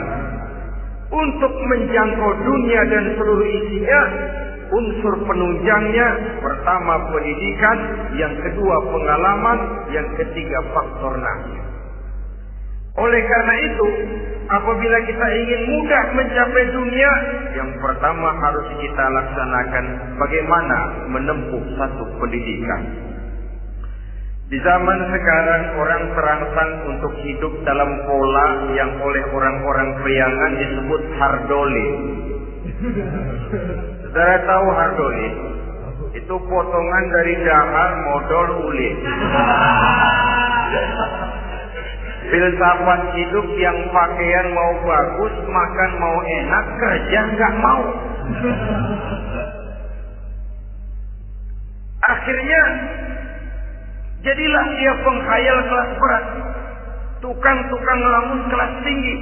untuk 1.11 1.53
menjangkau 1.53 2.31
dunia 2.39 2.81
dan 2.87 3.03
seluruh 3.19 3.49
isinya 3.51 4.01
unsur 4.71 5.15
penunjangnya 5.25 6.07
pertama 6.41 6.93
pendidikan, 7.11 7.77
yang 8.17 8.33
kedua 8.41 8.75
pengalaman, 8.89 9.59
yang 9.93 10.07
ketiga 10.17 10.59
faktor 10.73 11.13
nasib. 11.21 11.63
Oleh 12.95 13.21
karena 13.27 13.55
itu, 13.59 13.87
apabila 14.47 14.97
kita 15.03 15.27
ingin 15.35 15.61
mudah 15.67 16.03
mencapai 16.15 16.63
dunia, 16.71 17.11
yang 17.59 17.69
pertama 17.83 18.31
harus 18.39 18.67
kita 18.79 19.05
laksanakan 19.11 19.85
bagaimana 20.15 20.77
menempuh 21.11 21.63
satu 21.75 22.03
pendidikan. 22.23 22.81
Di 24.45 24.61
zaman 24.61 24.99
sekarang 25.09 25.63
orang 25.81 26.03
terangsang 26.13 26.71
untuk 26.93 27.17
hidup 27.25 27.53
dalam 27.65 27.91
pola 28.05 28.47
yang 28.77 28.93
oleh 29.01 29.23
orang-orang 29.33 29.89
priangan 30.05 30.51
disebut 30.55 31.01
hardoli. 31.17 31.87
Saudara 34.15 34.47
tahu 34.47 34.67
hardoli? 34.71 35.27
Itu 36.15 36.39
potongan 36.39 37.05
dari 37.11 37.35
dahar 37.43 37.91
modal 37.99 38.47
uli. 38.63 38.89
Filsafat 42.31 43.01
hidup 43.11 43.47
yang 43.59 43.75
pakaian 43.91 44.47
mau 44.55 44.71
bagus, 44.87 45.35
makan 45.51 45.91
mau 45.99 46.17
enak, 46.23 46.65
kerja 46.79 47.19
nggak 47.27 47.53
mau. 47.59 47.83
Akhirnya 52.07 52.61
Jadilah 54.23 54.65
dia 54.79 54.93
penghayal 55.03 55.59
kelas 55.59 55.91
berat. 55.99 56.25
Tukang-tukang 57.19 57.99
lamun 57.99 58.47
kelas 58.47 58.73
tinggi. 58.79 59.15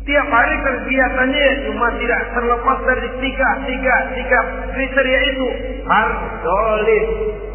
Tiap 0.00 0.28
hari 0.32 0.56
kegiatannya 0.64 1.42
ya 1.44 1.54
cuma 1.68 1.86
tidak 2.00 2.20
terlepas 2.32 2.78
dari 2.88 3.08
tiga, 3.20 3.48
tiga, 3.68 3.94
tiga 4.16 4.40
kriteria 4.72 5.20
itu. 5.28 5.48
Hardolis. 5.84 7.06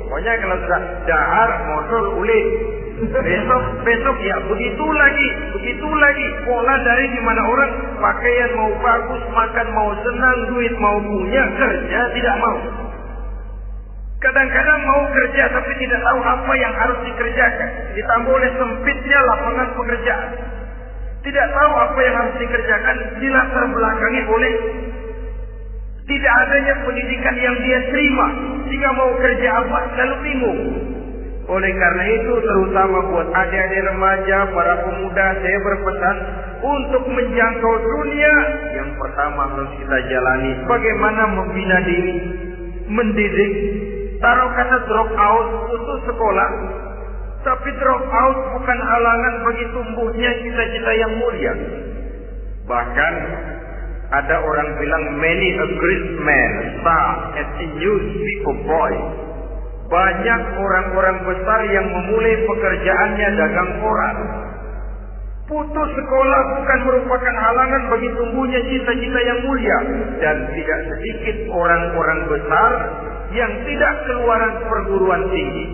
Pokoknya 0.06 0.34
kalau 0.38 0.58
sudah 0.62 0.82
dahar, 1.10 1.50
modal, 1.66 2.06
ulit. 2.22 2.46
Besok, 2.96 3.64
besok 3.84 4.18
ya 4.24 4.38
begitu 4.46 4.86
lagi, 4.88 5.28
begitu 5.58 5.90
lagi. 5.90 6.26
Pola 6.46 6.76
dari 6.86 7.06
di 7.12 7.22
mana 7.26 7.42
orang 7.50 7.72
pakaian 7.98 8.52
mau 8.56 8.72
bagus, 8.78 9.24
makan 9.34 9.68
mau 9.74 9.92
senang, 10.06 10.38
duit 10.54 10.74
mau 10.78 10.98
punya, 11.02 11.44
kerja 11.60 12.00
tidak 12.14 12.36
mau. 12.40 12.58
Kadang-kadang 14.22 14.80
mau 14.86 15.02
kerja 15.12 15.44
tapi 15.50 15.72
tidak 15.82 16.02
tahu 16.02 16.20
apa 16.24 16.54
yang 16.56 16.74
harus 16.78 17.00
dikerjakan. 17.10 17.70
Ditambah 17.98 18.32
oleh 18.32 18.52
sempitnya 18.54 19.20
lapangan 19.34 19.68
pekerjaan. 19.76 20.30
Tidak 21.26 21.48
tahu 21.58 21.72
apa 21.74 22.00
yang 22.06 22.16
harus 22.22 22.36
dikerjakan 22.38 22.98
dilatar 23.18 23.64
belakangi 23.74 24.22
oleh 24.30 24.54
tidak 26.06 26.34
adanya 26.46 26.74
pendidikan 26.86 27.36
yang 27.42 27.56
dia 27.66 27.80
terima. 27.90 28.28
Jika 28.70 28.88
mau 28.94 29.10
kerja 29.18 29.50
apa 29.58 29.80
lalu 29.98 30.16
bingung. 30.22 30.62
Oleh 31.46 31.74
karena 31.78 32.06
itu 32.10 32.34
terutama 32.42 32.98
buat 33.10 33.30
adik-adik 33.30 33.82
remaja, 33.90 34.50
para 34.50 34.82
pemuda 34.82 35.26
saya 35.42 35.58
berpesan 35.62 36.18
untuk 36.66 37.04
menjangkau 37.06 37.76
dunia 37.86 38.34
yang 38.74 38.90
pertama 38.98 39.54
harus 39.54 39.70
kita 39.78 39.98
jalani 40.10 40.52
bagaimana 40.66 41.22
membina 41.38 41.78
diri, 41.86 42.16
mendidik, 42.90 43.54
Taruh 44.16 44.50
kata 44.58 44.78
drop 44.88 45.10
out, 45.20 45.48
putus 45.70 46.02
sekolah. 46.08 46.50
Tapi 47.46 47.70
drop 47.78 48.04
out 48.10 48.38
bukan 48.58 48.80
halangan 48.82 49.36
bagi 49.46 49.66
tumbuhnya 49.70 50.32
cita-cita 50.42 50.92
yang 50.98 51.14
mulia. 51.22 51.54
Bahkan 52.66 53.14
ada 54.10 54.36
orang 54.42 54.70
bilang 54.82 55.04
many 55.22 55.50
a 55.54 55.68
great 55.78 56.08
man 56.26 56.52
start 56.82 57.38
as 57.38 57.50
a 57.62 57.68
newspaper 57.78 58.56
boy. 58.66 58.94
Banyak 59.86 60.42
orang-orang 60.58 61.18
besar 61.30 61.60
yang 61.70 61.86
memulai 61.86 62.34
pekerjaannya 62.50 63.28
dagang 63.38 63.72
koran. 63.78 64.18
Putus 65.46 65.90
sekolah 65.94 66.42
bukan 66.58 66.80
merupakan 66.90 67.36
halangan 67.38 67.84
bagi 67.94 68.10
tumbuhnya 68.18 68.62
cita-cita 68.66 69.20
yang 69.22 69.40
mulia. 69.46 69.78
Dan 70.18 70.50
tidak 70.50 70.80
sedikit 70.90 71.38
orang-orang 71.54 72.20
besar 72.26 72.72
yang 73.38 73.52
tidak 73.70 73.94
keluaran 74.10 74.54
perguruan 74.66 75.30
tinggi. 75.30 75.66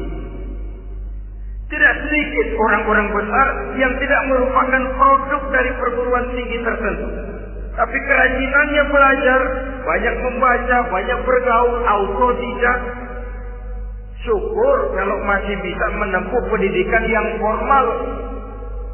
Tidak 1.71 1.93
sedikit 2.03 2.47
orang-orang 2.60 3.07
besar 3.15 3.47
yang 3.79 3.95
tidak 3.95 4.21
merupakan 4.27 4.84
produk 4.91 5.41
dari 5.55 5.71
perguruan 5.79 6.25
tinggi 6.36 6.57
tertentu. 6.60 7.07
Tapi 7.71 7.95
kerajinannya 7.95 8.84
belajar, 8.91 9.41
banyak 9.88 10.15
membaca, 10.19 10.77
banyak 10.91 11.19
bergaul, 11.23 11.79
autodidak. 11.79 12.79
Syukur 14.21 14.77
kalau 14.99 15.17
masih 15.23 15.55
bisa 15.63 15.86
menempuh 15.95 16.43
pendidikan 16.51 17.03
yang 17.07 17.27
formal 17.39 17.86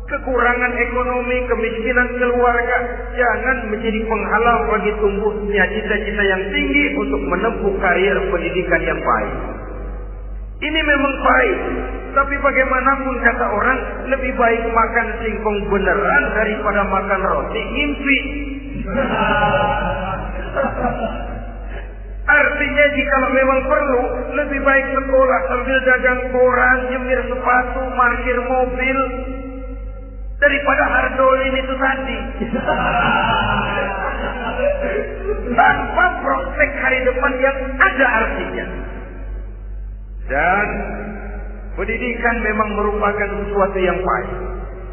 kekurangan 0.07 0.73
ekonomi, 0.77 1.37
kemiskinan 1.51 2.07
keluarga 2.15 2.77
jangan 3.11 3.57
menjadi 3.73 3.99
penghalang 4.07 4.61
bagi 4.71 4.91
tumbuhnya 5.03 5.63
cita-cita 5.67 6.23
yang 6.23 6.43
tinggi 6.47 6.83
untuk 6.95 7.21
menempuh 7.27 7.73
karir 7.81 8.15
pendidikan 8.31 8.81
yang 8.87 8.99
baik. 9.03 9.35
Ini 10.57 10.79
memang 10.81 11.13
baik, 11.21 11.59
tapi 12.17 12.33
bagaimanapun 12.41 13.15
kata 13.21 13.45
orang 13.45 14.09
lebih 14.09 14.33
baik 14.33 14.65
makan 14.73 15.07
singkong 15.21 15.69
beneran 15.69 16.23
daripada 16.33 16.81
makan 16.81 17.21
roti 17.29 17.61
ngimpi. 17.61 18.19
Artinya 22.27 22.85
jika 22.91 23.17
memang 23.37 23.59
perlu 23.69 24.01
lebih 24.33 24.59
baik 24.65 24.85
sekolah 24.97 25.39
sambil 25.45 25.77
dagang 25.85 26.21
koran, 26.33 26.89
nyemir 26.89 27.21
sepatu, 27.29 27.81
parkir 27.93 28.37
mobil, 28.41 28.97
daripada 30.41 30.83
hardolin 30.89 31.53
itu 31.53 31.73
tadi. 31.77 32.17
Tanpa 35.57 36.05
prospek 36.25 36.69
hari 36.81 37.05
depan 37.05 37.33
yang 37.45 37.57
ada 37.77 38.05
artinya. 38.25 38.86
Dan 40.27 40.67
pendidikan 41.79 42.35
memang 42.43 42.69
merupakan 42.75 43.29
sesuatu 43.43 43.77
yang 43.79 43.99
baik. 44.03 44.31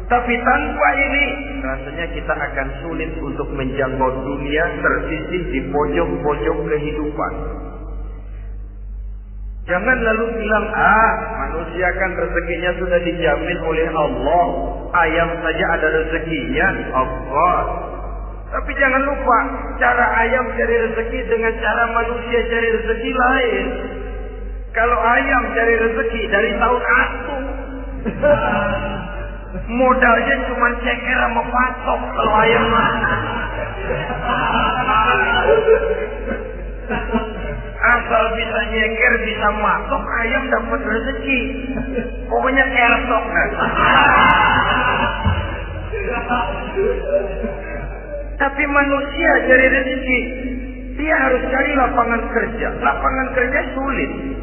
Tapi 0.05 0.33
tanpa 0.37 0.87
ini 1.01 1.25
rasanya 1.65 2.05
kita 2.13 2.33
akan 2.33 2.67
sulit 2.85 3.11
untuk 3.19 3.49
menjangkau 3.51 4.11
dunia 4.21 4.63
tersisih 4.77 5.41
di 5.49 5.59
pojok-pojok 5.73 6.57
kehidupan. 6.69 7.33
Jangan 9.65 9.97
lalu 9.97 10.25
bilang, 10.45 10.65
ah 10.77 11.13
manusia 11.41 11.89
kan 11.97 12.13
rezekinya 12.13 12.71
sudah 12.77 12.99
dijamin 13.01 13.59
oleh 13.65 13.87
Allah. 13.97 14.45
Ayam 14.93 15.29
saja 15.41 15.65
ada 15.73 15.87
rezekinya, 15.89 16.67
Allah. 16.93 17.57
Tapi 18.45 18.71
jangan 18.77 19.01
lupa, 19.09 19.37
cara 19.81 20.05
ayam 20.21 20.45
cari 20.53 20.75
rezeki 20.85 21.19
dengan 21.33 21.53
cara 21.57 21.83
manusia 21.97 22.39
cari 22.45 22.67
rezeki 22.77 23.11
lain. 23.11 23.65
Kalau 24.75 24.99
ayam 24.99 25.43
cari 25.55 25.73
rezeki 25.79 26.21
dari 26.27 26.51
tahun 26.59 26.83
atu, 26.83 27.37
modalnya 29.71 30.35
cuma 30.51 30.67
ceker 30.83 31.17
sama 31.23 31.43
patok 31.47 32.01
kalau 32.11 32.33
ayam 32.43 32.63
Asal 37.85 38.23
bisa 38.35 38.59
nyeker, 38.75 39.13
bisa 39.23 39.47
masuk, 39.63 40.03
ayam 40.19 40.43
dapat 40.51 40.81
rezeki. 40.83 41.39
Pokoknya 42.27 42.65
kersok 42.67 43.23
kan. 43.31 43.49
Tapi 48.35 48.63
manusia 48.67 49.31
cari 49.47 49.65
rezeki, 49.71 50.19
dia 50.99 51.15
harus 51.15 51.41
cari 51.47 51.71
lapangan 51.79 52.21
kerja. 52.27 52.67
Lapangan 52.83 53.27
kerja 53.39 53.61
sulit. 53.71 54.34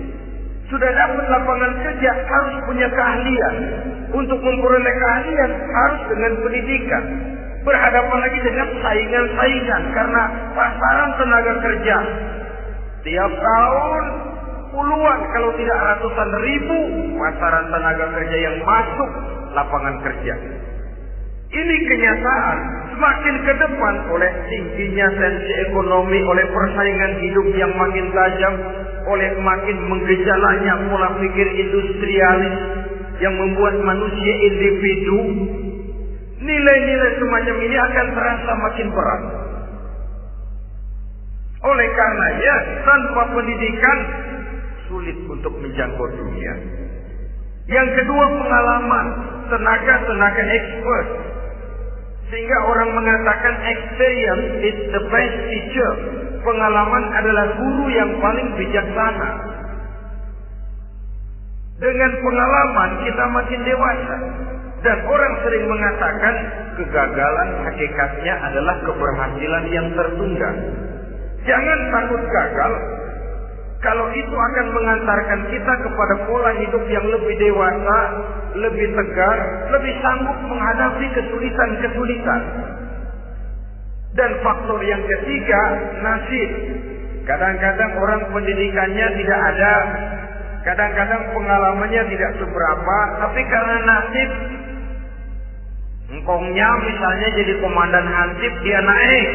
Sudah 0.73 0.89
dapat 0.89 1.25
lapangan 1.29 1.73
kerja 1.85 2.11
harus 2.17 2.57
punya 2.65 2.89
keahlian. 2.89 3.55
Untuk 4.17 4.41
memperoleh 4.41 4.95
keahlian 4.97 5.51
harus 5.69 6.03
dengan 6.09 6.33
pendidikan. 6.41 7.05
Berhadapan 7.63 8.19
lagi 8.25 8.41
dengan 8.41 8.69
saingan-saingan 8.81 9.83
karena 9.95 10.23
pasaran 10.51 11.11
tenaga 11.15 11.55
kerja 11.63 11.97
Setiap 12.99 13.33
tahun 13.39 14.05
puluhan 14.75 15.21
kalau 15.31 15.51
tidak 15.55 15.79
ratusan 15.79 16.31
ribu 16.43 16.79
pasaran 17.23 17.67
tenaga 17.71 18.07
kerja 18.19 18.37
yang 18.51 18.57
masuk 18.67 19.11
lapangan 19.55 19.97
kerja. 20.03 20.35
Ini 21.53 21.77
kenyataan. 21.87 22.59
Semakin 23.03 23.35
ke 23.43 23.55
depan 23.59 23.95
oleh 24.15 24.31
tingginya 24.47 25.11
tensi 25.19 25.53
ekonomi, 25.67 26.23
oleh 26.23 26.47
persaingan 26.55 27.19
hidup 27.19 27.51
yang 27.59 27.75
makin 27.75 28.07
tajam, 28.15 28.55
oleh 29.11 29.27
makin 29.43 29.77
menggejalanya 29.91 30.87
pola 30.87 31.11
pikir 31.19 31.51
industrialis 31.51 32.57
yang 33.19 33.35
membuat 33.35 33.75
manusia 33.83 34.35
individu, 34.47 35.19
nilai-nilai 36.47 37.19
semacam 37.19 37.57
ini 37.67 37.75
akan 37.75 38.07
terasa 38.15 38.53
makin 38.71 38.87
berat. 38.95 39.23
Oleh 41.59 41.89
karenanya, 41.99 42.55
tanpa 42.87 43.23
pendidikan 43.35 43.99
sulit 44.87 45.19
untuk 45.27 45.59
menjangkau 45.59 46.07
dunia. 46.23 46.55
Yang 47.67 47.99
kedua 47.99 48.25
pengalaman, 48.31 49.07
tenaga-tenaga 49.51 50.45
expert. 50.55 51.32
Sehingga 52.33 52.59
orang 52.65 52.97
mengatakan 52.97 53.55
experience 53.61 54.47
is 54.65 54.77
the 54.89 55.03
best 55.13 55.37
teacher. 55.53 55.91
Pengalaman 56.41 57.05
adalah 57.13 57.47
guru 57.61 57.93
yang 57.93 58.09
paling 58.25 58.49
bijaksana. 58.57 59.31
Dengan 61.77 62.13
pengalaman 62.25 62.91
kita 63.05 63.25
makin 63.37 63.61
dewasa. 63.69 64.17
Dan 64.81 64.99
orang 65.05 65.33
sering 65.45 65.65
mengatakan 65.69 66.35
kegagalan 66.81 67.51
hakikatnya 67.69 68.35
adalah 68.49 68.81
keberhasilan 68.81 69.65
yang 69.69 69.87
tertunda. 69.93 70.51
Jangan 71.45 71.79
takut 71.93 72.23
gagal, 72.33 72.73
kalau 73.83 74.07
itu 74.15 74.31
akan 74.31 74.67
mengantarkan 74.79 75.41
kita 75.51 75.73
kepada 75.83 76.15
pola 76.31 76.55
hidup 76.55 76.87
yang 76.87 77.03
lebih 77.03 77.35
dewasa, 77.35 77.99
lebih 78.55 78.95
tegar, 78.95 79.39
lebih 79.75 79.95
sanggup 79.99 80.39
menghadapi 80.47 81.07
kesulitan-kesulitan. 81.19 82.43
Dan 84.15 84.31
faktor 84.47 84.79
yang 84.87 85.03
ketiga, 85.03 85.63
nasib. 85.99 86.51
Kadang-kadang 87.27 87.91
orang 87.99 88.23
pendidikannya 88.31 89.07
tidak 89.19 89.41
ada, 89.51 89.75
kadang-kadang 90.63 91.23
pengalamannya 91.35 92.03
tidak 92.07 92.31
seberapa, 92.39 92.99
tapi 93.19 93.41
karena 93.51 93.77
nasib, 93.83 94.31
engkongnya 96.23 96.69
misalnya 96.87 97.29
jadi 97.35 97.53
komandan 97.59 98.07
hansip, 98.07 98.53
dia 98.63 98.79
naik. 98.79 99.29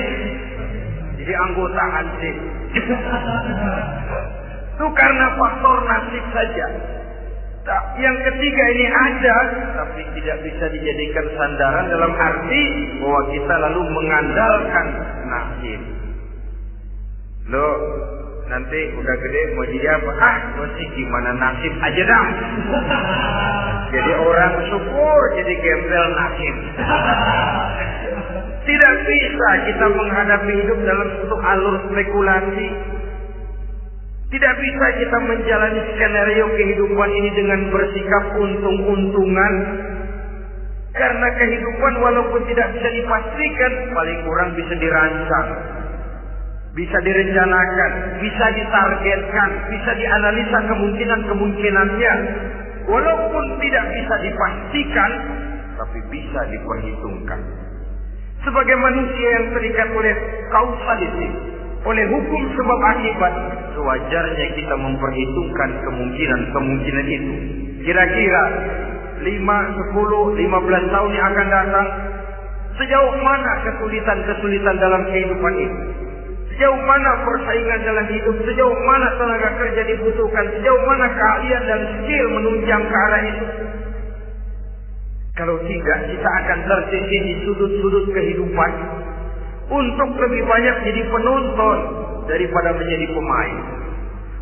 Jadi 1.19 1.33
anggota 1.35 1.83
hansip. 1.99 2.35
Itu 4.77 4.85
karena 4.93 5.25
faktor 5.41 5.77
nasib 5.89 6.25
saja. 6.37 6.67
Yang 7.97 8.17
ketiga 8.29 8.63
ini 8.77 8.85
ada, 8.85 9.37
tapi 9.73 10.05
tidak 10.13 10.37
bisa 10.45 10.69
dijadikan 10.69 11.25
sandaran 11.33 11.89
dalam 11.89 12.13
arti 12.13 12.63
bahwa 13.01 13.21
kita 13.33 13.55
lalu 13.57 13.81
mengandalkan 13.89 14.87
nasib. 15.25 15.81
Lo 17.49 17.69
nanti 18.53 18.79
udah 19.01 19.15
gede 19.17 19.41
mau 19.57 19.65
jadi 19.65 19.87
apa? 19.97 20.11
Ah, 20.13 20.37
masih 20.61 20.87
gimana 20.93 21.29
nasib 21.41 21.73
aja 21.81 22.03
dah. 22.05 22.27
jadi 23.97 24.11
orang 24.13 24.53
syukur, 24.69 25.19
jadi 25.41 25.53
gembel 25.57 26.05
nasib. 26.21 26.55
Tidak 28.61 28.95
bisa 29.09 29.49
kita 29.73 29.85
menghadapi 29.89 30.53
hidup 30.53 30.79
dalam 30.85 31.07
satu 31.17 31.35
alur 31.41 31.75
spekulasi 31.89 32.96
tidak 34.27 34.53
bisa 34.59 34.87
kita 34.99 35.17
menjalani 35.23 35.81
skenario 35.95 36.45
kehidupan 36.51 37.09
ini 37.15 37.29
dengan 37.31 37.59
bersikap 37.71 38.23
untung-untungan. 38.35 39.53
Karena 40.91 41.27
kehidupan 41.39 41.93
walaupun 42.03 42.41
tidak 42.51 42.75
bisa 42.75 42.89
dipastikan, 42.91 43.71
paling 43.95 44.19
kurang 44.27 44.49
bisa 44.59 44.73
dirancang. 44.75 45.47
Bisa 46.75 46.97
direncanakan, 47.07 47.91
bisa 48.19 48.45
ditargetkan, 48.51 49.49
bisa 49.71 49.91
dianalisa 49.95 50.59
kemungkinan-kemungkinannya. 50.75 52.13
Walaupun 52.91 53.45
tidak 53.63 53.85
bisa 53.95 54.15
dipastikan, 54.27 55.11
tapi 55.79 55.99
bisa 56.11 56.41
diperhitungkan. 56.51 57.39
Sebagai 58.43 58.75
manusia 58.75 59.27
yang 59.39 59.45
terikat 59.55 59.87
oleh 59.95 60.13
kausaliti, 60.51 61.27
oleh 61.85 62.05
hukum 62.09 62.41
sebab 62.57 62.79
akibat, 62.97 63.33
sewajarnya 63.77 64.47
kita 64.57 64.75
memperhitungkan 64.81 65.69
kemungkinan-kemungkinan 65.85 67.05
itu. 67.05 67.33
Kira-kira 67.85 68.43
5, 69.21 69.25
10, 69.25 70.41
15 70.41 70.93
tahun 70.93 71.11
yang 71.13 71.27
akan 71.31 71.47
datang, 71.53 71.87
sejauh 72.81 73.15
mana 73.21 73.51
kesulitan-kesulitan 73.65 74.75
dalam 74.81 75.01
kehidupan 75.13 75.53
ini? 75.57 75.77
Sejauh 76.57 76.81
mana 76.89 77.11
persaingan 77.21 77.79
dalam 77.85 78.05
hidup, 78.09 78.35
sejauh 78.41 78.77
mana 78.89 79.07
tenaga 79.21 79.49
kerja 79.61 79.81
dibutuhkan, 79.93 80.45
sejauh 80.57 80.81
mana 80.89 81.05
keahlian 81.13 81.63
dan 81.69 81.81
skill 82.01 82.25
menunjang 82.33 82.81
ke 82.81 82.95
arah 82.97 83.23
itu. 83.29 83.45
Kalau 85.37 85.61
tidak, 85.69 85.99
kita 86.09 86.29
akan 86.41 86.59
tersisih 86.65 87.19
di 87.21 87.33
sudut-sudut 87.45 88.09
kehidupan 88.09 88.71
untuk 89.67 90.09
lebih 90.15 90.43
banyak 90.47 90.75
jadi 90.87 91.01
penonton 91.11 91.77
daripada 92.27 92.69
menjadi 92.75 93.07
pemain. 93.11 93.57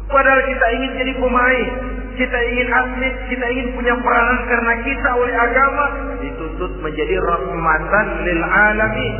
Padahal 0.05 0.41
kita 0.45 0.65
ingin 0.77 0.91
jadi 1.01 1.13
pemain, 1.17 1.67
kita 2.13 2.37
ingin 2.53 2.67
atlet, 2.69 3.15
kita 3.27 3.45
ingin 3.49 3.67
punya 3.73 3.93
peranan 3.97 4.39
karena 4.45 4.73
kita 4.85 5.09
oleh 5.17 5.35
agama 5.35 5.85
dituntut 6.21 6.71
menjadi 6.85 7.15
rahmatan 7.25 8.07
lil 8.21 8.41
alamin. 8.45 9.13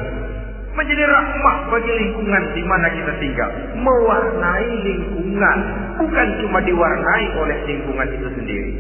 Menjadi 0.76 1.08
rahmah 1.08 1.72
bagi 1.72 1.88
lingkungan 1.88 2.44
di 2.52 2.64
mana 2.68 2.88
kita 2.92 3.14
tinggal. 3.24 3.50
Mewarnai 3.80 4.72
lingkungan. 4.84 5.58
Bukan 6.04 6.28
cuma 6.44 6.60
diwarnai 6.60 7.26
oleh 7.40 7.58
lingkungan 7.64 8.08
itu 8.12 8.28
sendiri. 8.36 8.72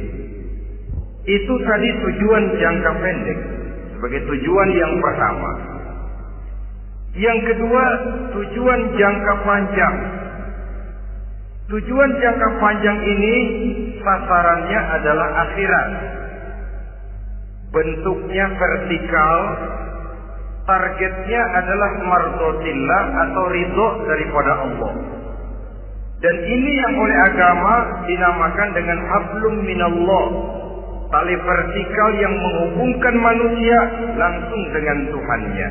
Itu 1.23 1.53
tadi 1.63 1.89
tujuan 2.03 2.43
jangka 2.59 2.91
pendek. 2.99 3.39
Sebagai 3.95 4.21
tujuan 4.27 4.69
yang 4.75 4.93
pertama. 4.99 5.74
Yang 7.15 7.39
kedua, 7.47 7.84
tujuan 8.36 8.82
jangka 8.99 9.34
panjang. 9.47 9.95
Tujuan 11.71 12.12
jangka 12.19 12.49
panjang 12.60 12.99
ini 13.08 13.36
sasarannya 14.04 14.80
adalah 14.99 15.30
akhirat. 15.47 15.89
Bentuknya 17.71 18.45
vertikal, 18.60 19.38
targetnya 20.67 21.41
adalah 21.56 21.91
mardotillah 22.04 23.04
atau 23.28 23.43
ridho 23.47 23.88
daripada 24.12 24.51
Allah. 24.67 24.93
Dan 26.19 26.36
ini 26.36 26.71
yang 26.84 26.95
oleh 26.99 27.17
agama 27.32 27.75
dinamakan 28.12 28.69
dengan 28.75 28.99
hablum 29.08 29.56
minallah. 29.63 30.25
Tali 31.15 31.36
vertikal 31.38 32.10
yang 32.19 32.34
menghubungkan 32.34 33.15
manusia 33.23 33.80
langsung 34.19 34.62
dengan 34.75 34.97
Tuhannya. 35.15 35.69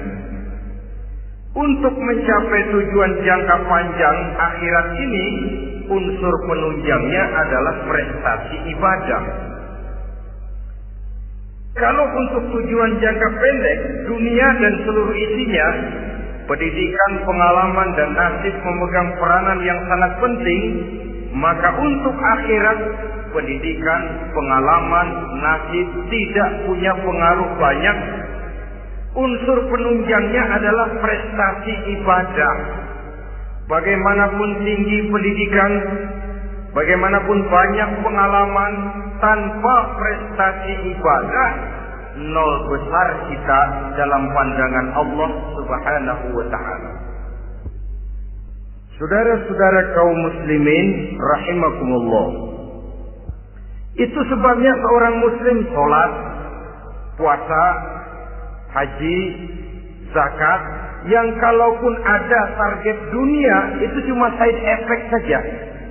Untuk 1.54 1.94
mencapai 1.94 2.62
tujuan 2.66 3.12
jangka 3.22 3.56
panjang 3.70 4.18
akhirat 4.42 4.88
ini, 4.98 5.26
unsur 5.86 6.34
penunjangnya 6.50 7.24
adalah 7.30 7.74
prestasi 7.86 8.56
ibadah. 8.74 9.22
Kalau 11.78 12.06
untuk 12.10 12.42
tujuan 12.58 12.98
jangka 12.98 13.28
pendek, 13.38 13.78
dunia 14.10 14.48
dan 14.58 14.74
seluruh 14.82 15.14
isinya, 15.14 15.68
pendidikan, 16.50 17.12
pengalaman, 17.22 17.88
dan 18.02 18.10
nasib 18.18 18.54
memegang 18.58 19.14
peranan 19.14 19.58
yang 19.62 19.78
sangat 19.86 20.12
penting, 20.18 20.62
maka 21.38 21.70
untuk 21.78 22.18
akhirat, 22.18 22.78
pendidikan, 23.30 24.02
pengalaman, 24.34 25.08
nasib 25.38 25.86
tidak 26.10 26.50
punya 26.66 26.98
pengaruh 26.98 27.50
banyak 27.62 28.23
unsur 29.14 29.59
penunjangnya 29.70 30.42
adalah 30.59 30.88
prestasi 30.98 31.74
ibadah. 31.98 32.55
Bagaimanapun 33.64 34.50
tinggi 34.61 35.09
pendidikan, 35.09 35.72
bagaimanapun 36.77 37.38
banyak 37.48 37.90
pengalaman, 38.05 38.72
tanpa 39.22 39.77
prestasi 39.96 40.72
ibadah, 40.92 41.50
nol 42.20 42.53
besar 42.68 43.09
kita 43.33 43.61
dalam 43.96 44.22
pandangan 44.37 44.87
Allah 44.92 45.31
Subhanahu 45.57 46.24
wa 46.37 46.46
taala. 46.53 46.90
Saudara-saudara 48.94 49.81
kaum 49.90 50.16
muslimin 50.22 51.18
rahimakumullah. 51.18 52.29
Itu 53.94 54.20
sebabnya 54.27 54.72
seorang 54.79 55.14
muslim 55.18 55.57
sholat, 55.70 56.12
puasa, 57.18 57.64
haji, 58.74 59.20
zakat, 60.10 60.60
yang 61.04 61.28
kalaupun 61.37 61.94
ada 62.00 62.40
target 62.56 62.96
dunia 63.12 63.56
itu 63.84 63.98
cuma 64.08 64.32
side 64.40 64.60
effect 64.60 65.04
saja. 65.12 65.38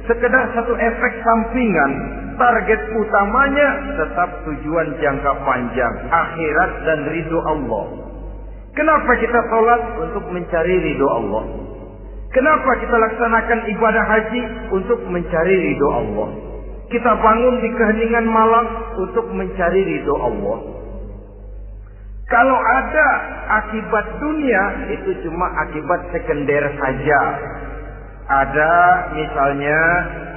Sekedar 0.09 0.43
satu 0.57 0.73
efek 0.75 1.13
sampingan. 1.23 1.91
Target 2.33 2.81
utamanya 2.97 3.67
tetap 3.93 4.29
tujuan 4.41 4.97
jangka 4.99 5.31
panjang. 5.45 5.93
Akhirat 6.09 6.71
dan 6.83 6.99
ridho 7.13 7.39
Allah. 7.45 7.85
Kenapa 8.73 9.11
kita 9.21 9.39
sholat? 9.53 9.81
Untuk 10.01 10.25
mencari 10.33 10.75
ridho 10.81 11.07
Allah. 11.07 11.43
Kenapa 12.33 12.73
kita 12.81 12.95
laksanakan 12.97 13.59
ibadah 13.69 14.05
haji? 14.09 14.41
Untuk 14.73 14.99
mencari 15.13 15.55
ridho 15.71 15.89
Allah. 15.93 16.29
Kita 16.89 17.11
bangun 17.21 17.61
di 17.61 17.69
keheningan 17.69 18.25
malam 18.25 18.65
untuk 18.97 19.29
mencari 19.29 19.81
ridho 19.85 20.15
Allah. 20.17 20.82
Kalau 22.31 22.55
ada 22.55 23.07
akibat 23.61 24.05
dunia 24.23 24.63
itu 24.95 25.11
cuma 25.27 25.47
akibat 25.67 26.07
sekunder 26.15 26.63
saja. 26.79 27.21
Ada 28.23 28.73
misalnya 29.11 29.79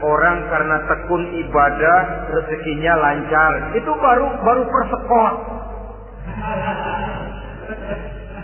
orang 0.02 0.50
karena 0.50 0.76
tekun 0.90 1.22
ibadah 1.46 1.98
rezekinya 2.34 2.92
lancar, 2.98 3.52
itu 3.78 3.92
baru 4.02 4.26
baru 4.42 4.62
persekot. 4.66 5.34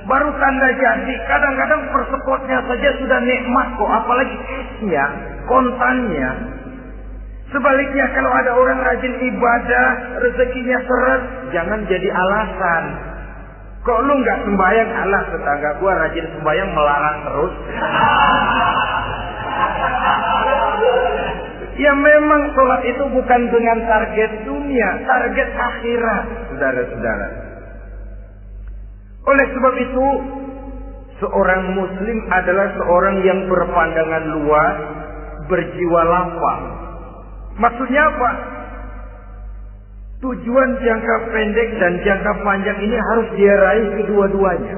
Baru 0.07 0.29
tanda 0.39 0.69
jadi. 0.79 1.15
Kadang-kadang 1.27 1.83
persekotnya 1.91 2.59
saja 2.63 2.91
sudah 3.03 3.21
nikmat 3.27 3.67
kok, 3.75 3.91
apalagi 3.91 4.37
cashnya, 4.47 5.05
kontannya. 5.51 6.31
Sebaliknya 7.51 8.07
kalau 8.17 8.31
ada 8.33 8.51
orang 8.55 8.79
rajin 8.81 9.15
ibadah, 9.19 9.89
rezekinya 10.25 10.79
seret, 10.87 11.23
jangan 11.53 11.85
jadi 11.91 12.09
alasan. 12.09 13.12
Kok 13.83 13.99
lu 14.07 14.15
nggak 14.15 14.39
sembahyang? 14.47 14.91
Allah 14.95 15.23
tetangga 15.27 15.71
gua 15.83 15.93
rajin 16.07 16.27
sembahyang 16.39 16.71
melarang 16.71 17.17
terus. 17.27 17.55
Ya 21.83 21.93
memang 21.99 22.43
sholat 22.55 22.83
itu 22.87 23.05
bukan 23.11 23.41
dengan 23.51 23.79
target 23.91 24.31
dunia, 24.47 24.89
target 25.03 25.49
akhirat, 25.51 26.25
saudara-saudara. 26.53 27.29
Oleh 29.23 29.47
sebab 29.51 29.75
itu, 29.81 30.07
seorang 31.19 31.75
muslim 31.75 32.19
adalah 32.31 32.71
seorang 32.79 33.17
yang 33.27 33.41
berpandangan 33.51 34.25
luas, 34.37 34.77
berjiwa 35.51 36.01
lapang. 36.07 36.63
Maksudnya 37.59 38.03
apa? 38.15 38.31
Tujuan 40.23 40.71
jangka 40.79 41.17
pendek 41.35 41.69
dan 41.83 41.93
jangka 42.07 42.33
panjang 42.47 42.79
ini 42.79 42.95
harus 42.95 43.29
dia 43.35 43.55
raih 43.59 43.89
kedua-duanya. 43.99 44.77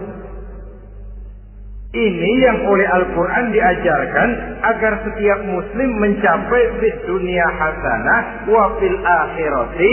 Ini 1.95 2.31
yang 2.43 2.59
oleh 2.67 2.89
Al-Quran 2.91 3.55
diajarkan 3.55 4.29
agar 4.67 4.93
setiap 5.05 5.45
muslim 5.47 5.91
mencapai 6.01 6.63
di 6.81 6.91
dunia 7.07 7.47
hasanah 7.61 8.51
wa 8.51 8.65
fil 8.81 8.99
akhirati 8.99 9.93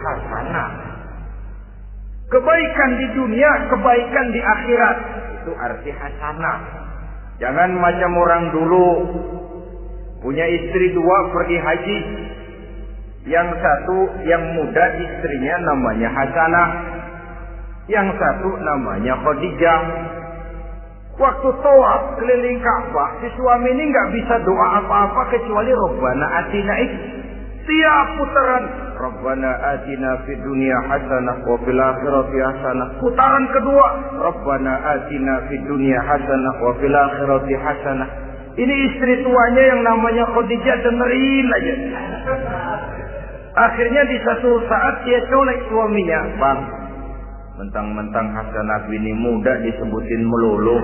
hasanah. 0.00 0.70
Kebaikan 2.32 2.90
di 2.96 3.06
dunia, 3.12 3.50
kebaikan 3.68 4.26
di 4.32 4.40
akhirat. 4.40 4.98
Itu 5.42 5.52
arti 5.52 5.90
hasanah. 5.92 6.58
Jangan 7.36 7.74
macam 7.76 8.10
orang 8.16 8.44
dulu 8.54 8.88
punya 10.24 10.46
istri 10.46 10.94
dua 10.94 11.16
pergi 11.34 11.58
haji. 11.58 11.98
Yang 13.22 13.48
satu 13.54 13.98
yang 14.26 14.42
muda 14.58 14.84
istrinya 14.98 15.54
namanya 15.62 16.10
Hasanah. 16.10 16.68
Yang 17.86 18.18
satu 18.18 18.50
namanya 18.58 19.14
Khadijah. 19.22 19.80
Waktu 21.12 21.48
tawaf 21.60 22.18
keliling 22.18 22.58
Ka'bah, 22.58 23.20
si 23.20 23.28
suami 23.36 23.68
ini 23.68 23.84
nggak 23.94 24.08
bisa 24.16 24.34
doa 24.42 24.80
apa-apa 24.80 25.28
kecuali 25.28 25.70
Robbana 25.70 26.26
atina 26.40 26.74
itu. 26.82 26.98
Tiap 27.62 28.06
putaran 28.18 28.64
Rabbana 28.98 29.50
atina 29.70 30.18
fid 30.26 30.42
dunya 30.42 30.74
hasanah 30.82 31.46
wa 31.46 31.54
fil 31.62 31.78
akhirati 31.78 32.38
hasanah. 32.42 32.88
Putaran 32.98 33.44
kedua 33.54 33.86
Rabbana 34.18 34.72
atina 34.98 35.46
fid 35.46 35.62
dunya 35.70 36.00
hasanah 36.02 36.54
wa 36.58 36.74
fil 36.82 36.96
akhirati 36.96 37.54
hasanah. 37.54 38.08
Ini 38.58 38.74
istri 38.90 39.22
tuanya 39.22 39.62
yang 39.62 39.80
namanya 39.86 40.26
Khadijah 40.26 40.76
dengerin 40.80 41.46
aja. 41.54 41.74
Akhirnya 43.52 44.02
di 44.08 44.16
satu 44.24 44.64
saat 44.64 45.04
dia 45.04 45.20
colek 45.28 45.60
suaminya, 45.68 46.20
"Bang, 46.40 46.60
mentang-mentang 47.60 48.32
Hasanah 48.32 48.88
bini 48.88 49.12
muda 49.12 49.60
disebutin 49.60 50.22
melulu. 50.24 50.80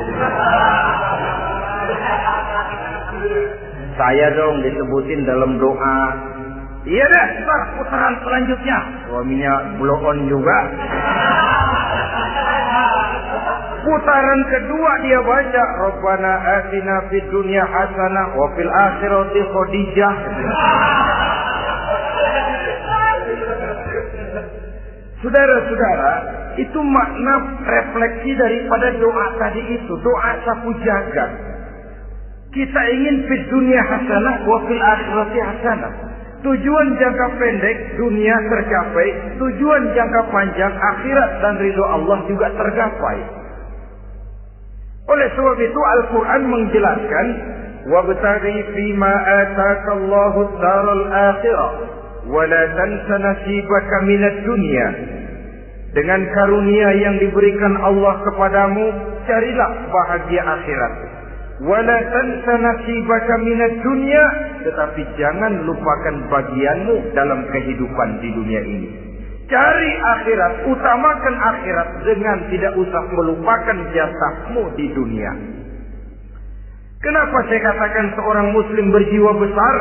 Saya 3.99 4.31
dong 4.37 4.63
disebutin 4.63 5.27
dalam 5.27 5.59
doa. 5.59 6.01
Iya 6.87 7.05
deh, 7.05 7.29
ntar 7.43 7.61
putaran 7.75 8.15
selanjutnya. 8.23 8.79
Suaminya 9.11 9.53
blow 9.83 9.99
on 10.05 10.19
juga. 10.31 10.59
Putaran 13.83 14.41
kedua 14.47 14.91
dia 15.03 15.21
baca 15.25 15.63
Rabbana 15.83 16.33
atina 16.63 16.97
fid 17.11 17.27
dunya 17.33 17.65
hasanah 17.65 18.37
wa 18.37 18.47
fil 18.55 18.71
akhirati 18.71 19.41
khadijah. 19.51 20.15
Saudara-saudara, 25.24 26.14
itu 26.60 26.80
makna 26.84 27.36
refleksi 27.64 28.36
daripada 28.36 28.92
doa 29.00 29.28
tadi 29.40 29.64
itu, 29.72 29.94
doa 30.04 30.32
sapu 30.44 30.76
jagat. 30.84 31.32
Kita 32.54 32.82
ingin 32.92 33.26
fid 33.26 33.44
dunia 33.50 33.82
hasanah 33.82 34.36
wa 34.46 34.58
fil 34.68 34.84
akhirati 34.84 35.40
hasanah. 35.42 35.94
Tujuan 36.44 36.88
jangka 37.00 37.28
pendek 37.40 37.78
dunia 37.96 38.36
tercapai, 38.52 39.08
tujuan 39.40 39.96
jangka 39.96 40.22
panjang 40.28 40.76
akhirat 40.76 41.32
dan 41.40 41.56
ridho 41.56 41.86
Allah 41.88 42.20
juga 42.28 42.52
tergapai. 42.52 43.18
Oleh 45.08 45.28
sebab 45.40 45.58
itu 45.60 45.82
Al-Quran 45.82 46.42
menjelaskan 46.52 47.28
وَابْتَغِي 47.84 48.58
فِيمَا 48.76 49.14
آتَاكَ 49.42 49.86
اللَّهُ 49.92 50.34
الدَّارَ 50.42 50.86
الْآخِرَةِ 50.94 51.68
wala 52.27 52.63
tansa 52.75 53.17
nasibaka 53.23 53.97
minat 54.03 54.37
dunia 54.43 54.87
dengan 55.95 56.21
karunia 56.35 56.89
yang 56.99 57.15
diberikan 57.23 57.75
Allah 57.81 58.19
kepadamu 58.27 58.85
carilah 59.25 59.71
bahagia 59.89 60.43
akhirat. 60.43 60.95
Wala 61.59 61.97
tansa 62.11 62.55
nasibaka 62.59 63.35
minat 63.43 63.75
dunia 63.83 64.25
tetapi 64.67 65.03
jangan 65.15 65.63
lupakan 65.63 66.17
bagianmu 66.27 67.15
dalam 67.15 67.47
kehidupan 67.55 68.09
di 68.19 68.29
dunia 68.35 68.63
ini. 68.67 68.89
Cari 69.49 69.93
akhirat 69.97 70.69
utamakan 70.69 71.35
akhirat 71.41 71.89
dengan 72.05 72.37
tidak 72.53 72.73
usah 72.77 73.03
melupakan 73.17 73.79
jasamu 73.97 74.69
di 74.77 74.93
dunia. 74.93 75.33
Kenapa 76.99 77.47
saya 77.47 77.63
katakan 77.63 78.13
seorang 78.19 78.53
muslim 78.53 78.91
berjiwa 78.93 79.31
besar? 79.41 79.75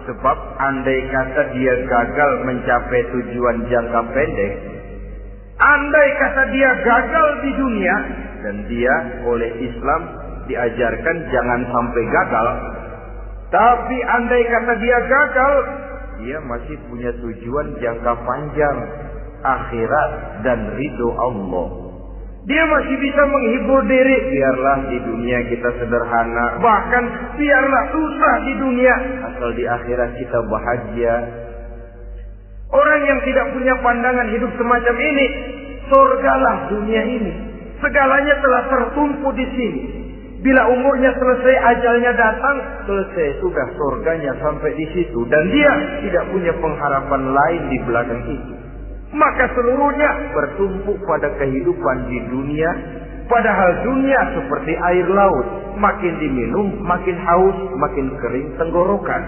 Sebab 0.00 0.38
andai 0.56 1.00
kata 1.12 1.42
dia 1.52 1.74
gagal 1.84 2.32
mencapai 2.48 3.00
tujuan 3.12 3.68
jangka 3.68 4.00
pendek, 4.16 4.52
andai 5.60 6.08
kata 6.16 6.42
dia 6.56 6.70
gagal 6.80 7.28
di 7.44 7.50
dunia, 7.52 7.96
dan 8.40 8.56
dia 8.64 8.94
oleh 9.28 9.50
Islam 9.60 10.02
diajarkan 10.48 11.16
jangan 11.28 11.60
sampai 11.68 12.04
gagal, 12.08 12.48
tapi 13.52 13.98
andai 14.08 14.42
kata 14.48 14.72
dia 14.80 14.98
gagal, 15.04 15.54
dia 16.24 16.38
masih 16.48 16.76
punya 16.88 17.12
tujuan 17.20 17.76
jangka 17.84 18.12
panjang, 18.24 18.78
akhirat 19.44 20.10
dan 20.48 20.60
ridho 20.80 21.10
Allah. 21.20 21.89
Dia 22.48 22.64
masih 22.64 22.96
bisa 22.96 23.22
menghibur 23.28 23.84
diri. 23.84 24.16
Biarlah 24.32 24.78
di 24.88 24.98
dunia 25.04 25.38
kita 25.52 25.68
sederhana. 25.76 26.56
Bahkan 26.56 27.04
biarlah 27.36 27.84
susah 27.92 28.34
di 28.48 28.52
dunia. 28.56 28.94
Asal 29.28 29.50
di 29.52 29.64
akhirat 29.68 30.10
kita 30.16 30.38
bahagia. 30.48 31.14
Orang 32.70 33.00
yang 33.04 33.20
tidak 33.26 33.46
punya 33.52 33.74
pandangan 33.84 34.28
hidup 34.32 34.52
semacam 34.56 34.96
ini. 34.96 35.26
Surgalah 35.90 36.56
dunia 36.72 37.02
ini. 37.02 37.32
Segalanya 37.82 38.34
telah 38.40 38.62
tertumpu 38.72 39.28
di 39.36 39.46
sini. 39.56 39.82
Bila 40.40 40.72
umurnya 40.72 41.12
selesai, 41.20 41.52
ajalnya 41.52 42.16
datang, 42.16 42.56
selesai 42.88 43.44
sudah 43.44 43.66
surganya 43.76 44.32
sampai 44.40 44.72
di 44.72 44.88
situ. 44.96 45.20
Dan 45.28 45.52
dia 45.52 45.72
tidak 46.08 46.32
punya 46.32 46.56
pengharapan 46.56 47.22
lain 47.36 47.62
di 47.68 47.78
belakang 47.84 48.22
itu. 48.24 48.59
Maka 49.10 49.44
seluruhnya 49.58 50.10
bertumpu 50.30 50.94
pada 51.02 51.34
kehidupan 51.38 51.96
di 52.06 52.18
dunia. 52.30 52.70
Padahal 53.26 53.70
dunia 53.82 54.20
seperti 54.38 54.72
air 54.74 55.06
laut. 55.10 55.46
Makin 55.78 56.14
diminum, 56.18 56.82
makin 56.82 57.16
haus, 57.18 57.58
makin 57.78 58.06
kering 58.22 58.48
tenggorokan. 58.58 59.22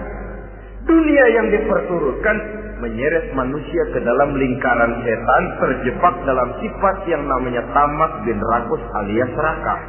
Dunia 0.83 1.25
yang 1.31 1.47
diperturutkan 1.51 2.37
menyeret 2.83 3.31
manusia 3.31 3.83
ke 3.95 3.99
dalam 4.03 4.35
lingkaran 4.35 4.99
setan 5.07 5.43
terjebak 5.63 6.15
dalam 6.27 6.51
sifat 6.59 6.95
yang 7.07 7.23
namanya 7.23 7.63
tamak 7.71 8.11
bin 8.27 8.35
rakus 8.43 8.83
alias 8.99 9.31
serakah. 9.31 9.79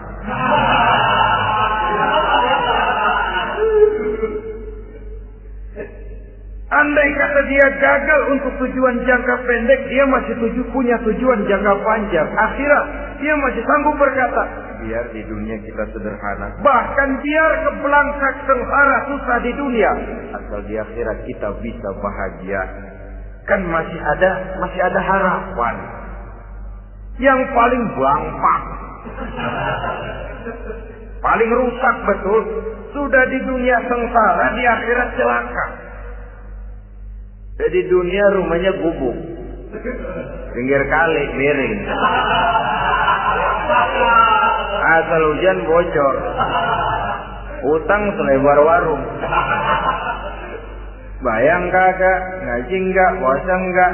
Andai 6.84 7.10
kata 7.16 7.40
dia 7.48 7.66
gagal 7.80 8.20
untuk 8.28 8.52
tujuan 8.60 9.08
jangka 9.08 9.34
pendek, 9.48 9.88
dia 9.88 10.04
masih 10.04 10.36
tuju, 10.36 10.68
punya 10.68 11.00
tujuan 11.00 11.40
jangka 11.48 11.80
panjang. 11.80 12.28
Akhirat, 12.28 12.84
dia 13.24 13.32
masih 13.40 13.64
sanggup 13.64 13.96
berkata, 13.96 14.44
biar 14.84 15.08
di 15.16 15.24
dunia 15.24 15.56
kita 15.64 15.80
sederhana. 15.96 16.60
Bahkan 16.60 17.08
biar 17.24 17.50
kebelangsak 17.64 18.34
sengsara 18.44 18.98
susah 19.08 19.38
di 19.40 19.52
dunia. 19.56 19.92
Asal 20.36 20.60
di 20.68 20.76
akhirat 20.76 21.24
kita 21.24 21.56
bisa 21.64 21.88
bahagia. 22.04 22.62
Kan 23.48 23.64
masih 23.64 24.00
ada, 24.04 24.60
masih 24.60 24.80
ada 24.84 25.00
harapan. 25.00 25.74
Yang 27.16 27.48
paling 27.56 27.84
bangpak. 27.96 28.62
paling 31.32 31.48
rusak 31.48 31.96
betul. 32.12 32.42
Sudah 32.92 33.24
di 33.32 33.40
dunia 33.40 33.80
sengsara, 33.88 34.52
di 34.52 34.68
akhirat 34.68 35.08
celaka. 35.16 35.83
Jadi 37.54 37.80
dunia 37.86 38.24
rumahnya 38.34 38.72
gubuk. 38.82 39.16
Pinggir 40.54 40.82
kali 40.90 41.22
miring. 41.38 41.76
Asal 44.84 45.22
hujan 45.22 45.58
bocor. 45.62 46.16
Utang 47.78 48.02
selebar 48.18 48.58
warung. 48.58 49.02
Bayang 51.22 51.70
kagak, 51.70 52.18
ngaji 52.42 52.76
enggak, 52.76 53.10
puasa 53.22 53.54
enggak. 53.54 53.92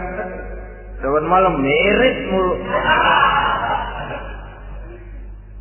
Dapat 1.04 1.24
malam 1.28 1.54
miris 1.60 2.18
mulu. 2.32 2.54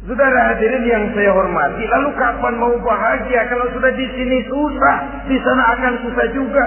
Saudara 0.09 0.39
hadirin 0.55 0.89
yang 0.89 1.05
saya 1.13 1.31
hormati, 1.37 1.85
lalu 1.85 2.09
kapan 2.17 2.55
mau 2.57 2.73
bahagia 2.81 3.45
kalau 3.45 3.69
sudah 3.77 3.93
di 3.93 4.07
sini 4.17 4.41
susah, 4.49 4.97
di 5.29 5.37
sana 5.43 5.63
akan 5.77 5.93
susah 6.01 6.27
juga. 6.33 6.65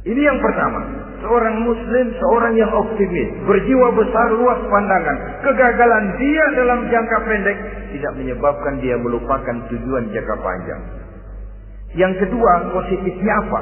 Ini 0.00 0.20
yang 0.20 0.38
pertama. 0.40 0.80
Seorang 1.20 1.56
muslim, 1.68 2.06
seorang 2.16 2.56
yang 2.56 2.72
optimis, 2.72 3.28
berjiwa 3.44 3.92
besar, 3.92 4.26
luas 4.32 4.60
pandangan. 4.72 5.16
Kegagalan 5.44 6.04
dia 6.16 6.44
dalam 6.56 6.80
jangka 6.88 7.18
pendek 7.28 7.58
tidak 7.92 8.12
menyebabkan 8.16 8.80
dia 8.80 8.96
melupakan 8.96 9.56
tujuan 9.68 10.08
jangka 10.08 10.36
panjang. 10.40 10.82
Yang 11.92 12.24
kedua, 12.24 12.72
positifnya 12.72 13.34
apa? 13.44 13.60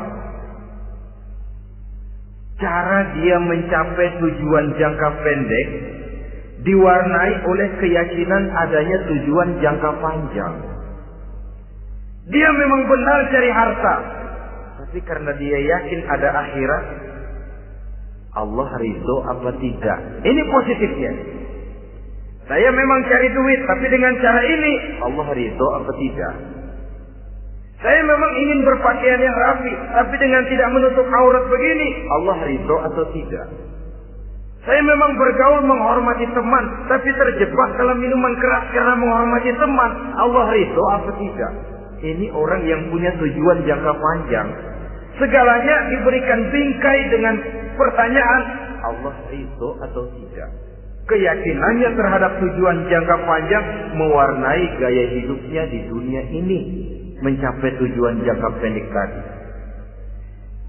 Cara 2.63 2.99
dia 3.19 3.37
mencapai 3.43 4.09
tujuan 4.23 4.79
jangka 4.79 5.09
pendek 5.19 5.69
diwarnai 6.63 7.33
oleh 7.47 7.69
keyakinan 7.83 8.45
adanya 8.55 8.99
tujuan 9.11 9.49
jangka 9.59 9.91
panjang. 9.99 10.55
Dia 12.29 12.51
memang 12.55 12.83
benar 12.87 13.19
cari 13.33 13.51
harta, 13.51 13.95
tapi 14.89 15.05
karena 15.05 15.37
dia 15.37 15.59
yakin 15.69 16.01
ada 16.09 16.29
akhirat, 16.33 16.85
Allah 18.41 18.69
ridho 18.81 19.17
apa 19.21 19.53
tidak? 19.61 19.99
Ini 20.25 20.43
positifnya. 20.49 21.13
Saya 22.49 22.73
memang 22.73 23.05
cari 23.05 23.29
duit, 23.29 23.61
tapi 23.69 23.85
dengan 23.93 24.17
cara 24.17 24.41
ini 24.41 24.73
Allah 25.05 25.29
ridho 25.37 25.67
apa 25.77 25.93
tidak? 25.93 26.35
Saya 27.85 28.01
memang 28.01 28.33
ingin 28.41 28.65
berpakaian 28.65 29.21
yang 29.21 29.37
rapi, 29.37 29.77
tapi 29.93 30.15
dengan 30.25 30.43
tidak 30.49 30.69
menutup 30.73 31.05
aurat 31.05 31.45
begini, 31.53 31.89
Allah 32.09 32.37
ridho 32.49 32.77
atau 32.89 33.05
tidak? 33.13 33.47
Saya 34.65 34.81
memang 34.89 35.21
bergaul 35.21 35.69
menghormati 35.69 36.33
teman, 36.33 36.65
tapi 36.89 37.13
terjebak 37.13 37.71
dalam 37.77 38.01
minuman 38.01 38.33
keras 38.41 38.73
karena 38.73 38.97
menghormati 38.97 39.53
teman, 39.53 39.91
Allah 40.17 40.49
ridho 40.49 40.85
apa 40.97 41.11
tidak? 41.21 41.53
Ini 41.99 42.31
orang 42.31 42.63
yang 42.63 42.89
punya 42.95 43.11
tujuan 43.19 43.67
jangka 43.67 43.93
panjang. 43.93 44.78
Segalanya 45.19 45.77
diberikan 45.91 46.41
bingkai 46.55 47.01
dengan 47.11 47.35
pertanyaan 47.75 48.43
Allah 48.87 49.15
ridho 49.35 49.71
atau 49.83 50.07
tidak. 50.15 50.51
Keyakinannya 51.09 51.91
terhadap 51.97 52.33
tujuan 52.39 52.87
jangka 52.87 53.17
panjang 53.27 53.65
mewarnai 53.97 54.65
gaya 54.79 55.05
hidupnya 55.19 55.63
di 55.73 55.81
dunia 55.91 56.23
ini. 56.31 56.61
Mencapai 57.19 57.75
tujuan 57.83 58.23
jangka 58.23 58.49
pendek 58.63 58.87
tadi. 58.95 59.21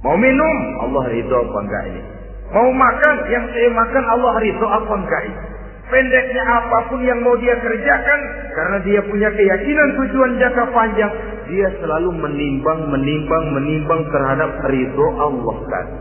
Mau 0.02 0.16
minum, 0.18 0.58
Allah 0.82 1.04
ridho 1.12 1.36
apa 1.44 1.58
enggak 1.60 1.84
ini? 1.92 2.02
Mau 2.50 2.70
makan, 2.74 3.16
yang 3.30 3.46
saya 3.54 3.70
makan 3.70 4.04
Allah 4.08 4.34
ridho 4.42 4.66
apa 4.66 4.94
enggak 4.96 5.22
ini? 5.30 5.49
Pendeknya 5.90 6.44
apa 6.46 6.86
pun 6.94 7.02
yang 7.02 7.18
mau 7.26 7.34
dia 7.42 7.58
kerjakan, 7.58 8.20
karena 8.54 8.78
dia 8.86 9.02
punya 9.10 9.30
keyakinan 9.34 9.90
tujuan 9.98 10.38
jangka 10.38 10.66
panjang, 10.70 11.12
dia 11.50 11.68
selalu 11.82 12.14
menimbang, 12.14 12.94
menimbang, 12.94 13.46
menimbang 13.58 14.02
terhadap 14.14 14.54
ridho 14.70 15.08
Allah 15.18 15.58
tadi. 15.66 15.98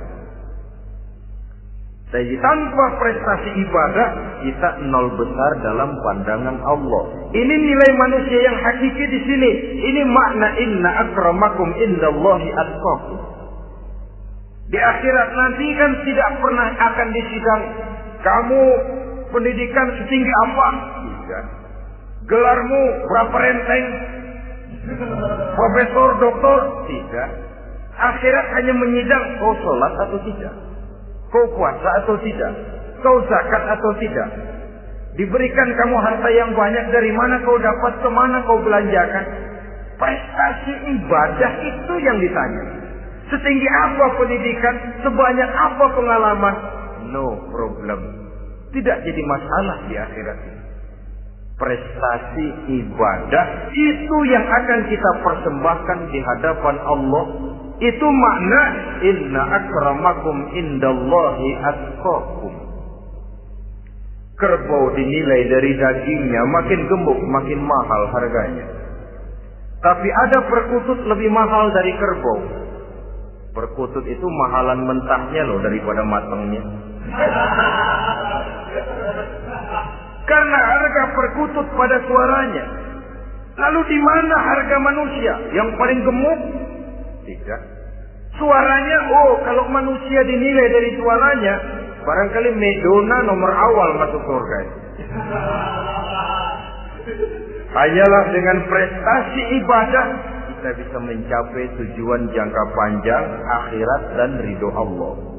Jadi 2.08 2.40
tanpa 2.40 2.84
prestasi 2.96 3.52
ibadah 3.68 4.08
kita 4.40 4.68
nol 4.88 5.12
besar 5.20 5.50
dalam 5.60 5.92
pandangan 6.00 6.56
Allah. 6.64 7.02
Ini 7.36 7.52
nilai 7.52 7.90
manusia 8.00 8.48
yang 8.48 8.56
hakiki 8.64 9.04
di 9.12 9.20
sini. 9.28 9.50
Ini 9.76 10.02
makna 10.08 10.48
inna 10.56 10.90
akramakum 11.04 11.68
indallahi 11.76 12.48
atqakum. 12.48 13.18
Di 14.72 14.80
akhirat 14.80 15.30
nanti 15.36 15.66
kan 15.76 15.92
tidak 16.08 16.30
pernah 16.40 16.68
akan 16.80 17.08
disidang. 17.12 17.62
Kamu 18.24 18.62
pendidikan 19.32 19.86
setinggi 20.02 20.32
apa? 20.48 20.68
Tidak. 21.02 21.44
Gelarmu 22.28 22.82
berapa 23.08 23.36
renteng? 23.40 23.84
Profesor, 25.56 26.08
doktor? 26.20 26.58
Tidak. 26.88 27.28
Akhirat 27.98 28.46
hanya 28.60 28.74
menyidang 28.78 29.24
kau 29.42 29.52
sholat 29.58 29.92
atau 30.06 30.18
tidak. 30.22 30.54
Kau 31.28 31.44
puasa 31.56 31.88
atau 32.04 32.14
tidak? 32.22 32.52
Kau 33.02 33.18
zakat 33.26 33.62
atau 33.74 33.90
tidak? 34.00 34.28
Diberikan 35.18 35.68
kamu 35.74 35.96
harta 35.98 36.28
yang 36.30 36.54
banyak 36.54 36.84
dari 36.94 37.10
mana 37.10 37.42
kau 37.42 37.58
dapat, 37.58 37.92
ke 37.98 38.08
mana 38.12 38.38
kau 38.46 38.62
belanjakan? 38.62 39.24
Prestasi 39.98 40.72
ibadah 40.94 41.52
itu 41.58 41.94
yang 42.06 42.22
ditanya. 42.22 42.64
Setinggi 43.28 43.66
apa 43.66 44.04
pendidikan, 44.14 44.74
sebanyak 45.02 45.50
apa 45.50 45.84
pengalaman? 45.90 46.54
No 47.10 47.34
problem. 47.50 48.17
Tidak 48.68 48.98
jadi 49.04 49.22
masalah 49.24 49.76
di 49.88 49.94
akhirat 49.96 50.38
ini. 50.44 50.60
Prestasi 51.58 52.46
ibadah 52.70 53.46
itu 53.74 54.16
yang 54.30 54.46
akan 54.46 54.80
kita 54.86 55.10
persembahkan 55.26 55.98
di 56.14 56.22
hadapan 56.22 56.76
Allah 56.86 57.24
itu 57.82 58.06
makna 58.06 58.62
inna 59.02 59.42
akramakum 59.42 60.36
indallahi 60.54 61.48
atqakum. 61.58 62.54
Kerbau 64.38 64.84
dinilai 64.94 65.50
dari 65.50 65.72
dagingnya 65.74 66.42
makin 66.46 66.80
gemuk 66.86 67.18
makin 67.26 67.58
mahal 67.58 68.02
harganya. 68.14 68.66
Tapi 69.82 70.08
ada 70.10 70.38
perkutut 70.46 71.02
lebih 71.10 71.30
mahal 71.30 71.74
dari 71.74 71.90
kerbau. 71.98 72.38
Perkutut 73.50 74.06
itu 74.06 74.26
mahalan 74.46 74.86
mentahnya 74.86 75.42
loh 75.42 75.58
daripada 75.58 76.06
matangnya. 76.06 76.62
Karena 80.28 80.58
harga 80.60 81.02
perkutut 81.16 81.66
pada 81.72 81.96
suaranya. 82.04 82.64
Lalu 83.58 83.80
di 83.90 83.98
mana 83.98 84.34
harga 84.38 84.76
manusia 84.78 85.34
yang 85.56 85.68
paling 85.74 86.00
gemuk? 86.04 86.40
Tidak. 87.26 87.60
Suaranya, 88.38 88.98
oh 89.10 89.32
kalau 89.42 89.66
manusia 89.66 90.22
dinilai 90.22 90.68
dari 90.70 90.94
suaranya, 90.94 91.54
barangkali 92.06 92.54
Medona 92.54 93.18
nomor 93.26 93.50
awal 93.50 93.88
masuk 93.98 94.22
surga. 94.22 94.58
Hanyalah 97.68 98.24
dengan 98.30 98.56
prestasi 98.70 99.42
ibadah 99.58 100.06
kita 100.58 100.70
bisa 100.74 100.98
mencapai 100.98 101.70
tujuan 101.78 102.34
jangka 102.34 102.64
panjang 102.74 103.26
akhirat 103.46 104.02
dan 104.18 104.30
ridho 104.42 104.70
Allah. 104.74 105.37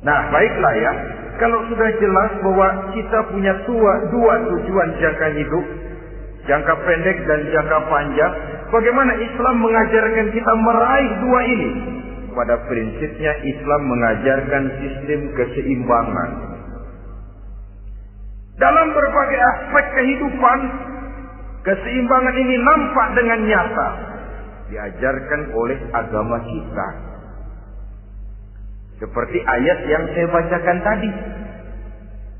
Nah, 0.00 0.20
baiklah 0.32 0.74
ya. 0.80 0.92
Kalau 1.36 1.60
sudah 1.68 1.90
jelas 2.00 2.30
bahwa 2.44 2.68
kita 2.92 3.18
punya 3.32 3.52
dua, 3.64 3.92
dua 4.12 4.34
tujuan 4.48 4.88
jangka 5.00 5.28
hidup, 5.36 5.66
jangka 6.48 6.74
pendek 6.84 7.18
dan 7.24 7.40
jangka 7.52 7.78
panjang, 7.88 8.32
bagaimana 8.72 9.12
Islam 9.20 9.56
mengajarkan 9.60 10.26
kita 10.32 10.52
meraih 10.60 11.10
dua 11.24 11.40
ini? 11.48 11.70
Pada 12.32 12.56
prinsipnya 12.68 13.32
Islam 13.44 13.80
mengajarkan 13.88 14.64
sistem 14.80 15.20
keseimbangan. 15.36 16.30
Dalam 18.60 18.86
berbagai 18.92 19.40
aspek 19.40 19.84
kehidupan, 19.96 20.58
keseimbangan 21.64 22.36
ini 22.36 22.56
nampak 22.60 23.08
dengan 23.16 23.40
nyata 23.48 23.88
diajarkan 24.70 25.40
oleh 25.56 25.78
agama 25.96 26.38
kita. 26.44 26.88
Seperti 29.00 29.38
ayat 29.40 29.78
yang 29.88 30.04
saya 30.12 30.26
bacakan 30.28 30.78
tadi. 30.84 31.10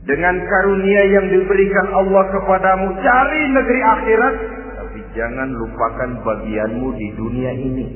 dengan 0.01 0.33
karunia 0.49 1.03
yang 1.13 1.27
diberikan 1.29 1.87
Allah 1.93 2.25
kepadamu, 2.33 2.89
cari 3.05 3.43
negeri 3.53 3.81
akhirat, 3.85 4.35
tapi 4.81 5.01
jangan 5.13 5.49
lupakan 5.53 6.11
bagianmu 6.25 6.89
di 6.97 7.09
dunia 7.21 7.53
ini. 7.53 7.87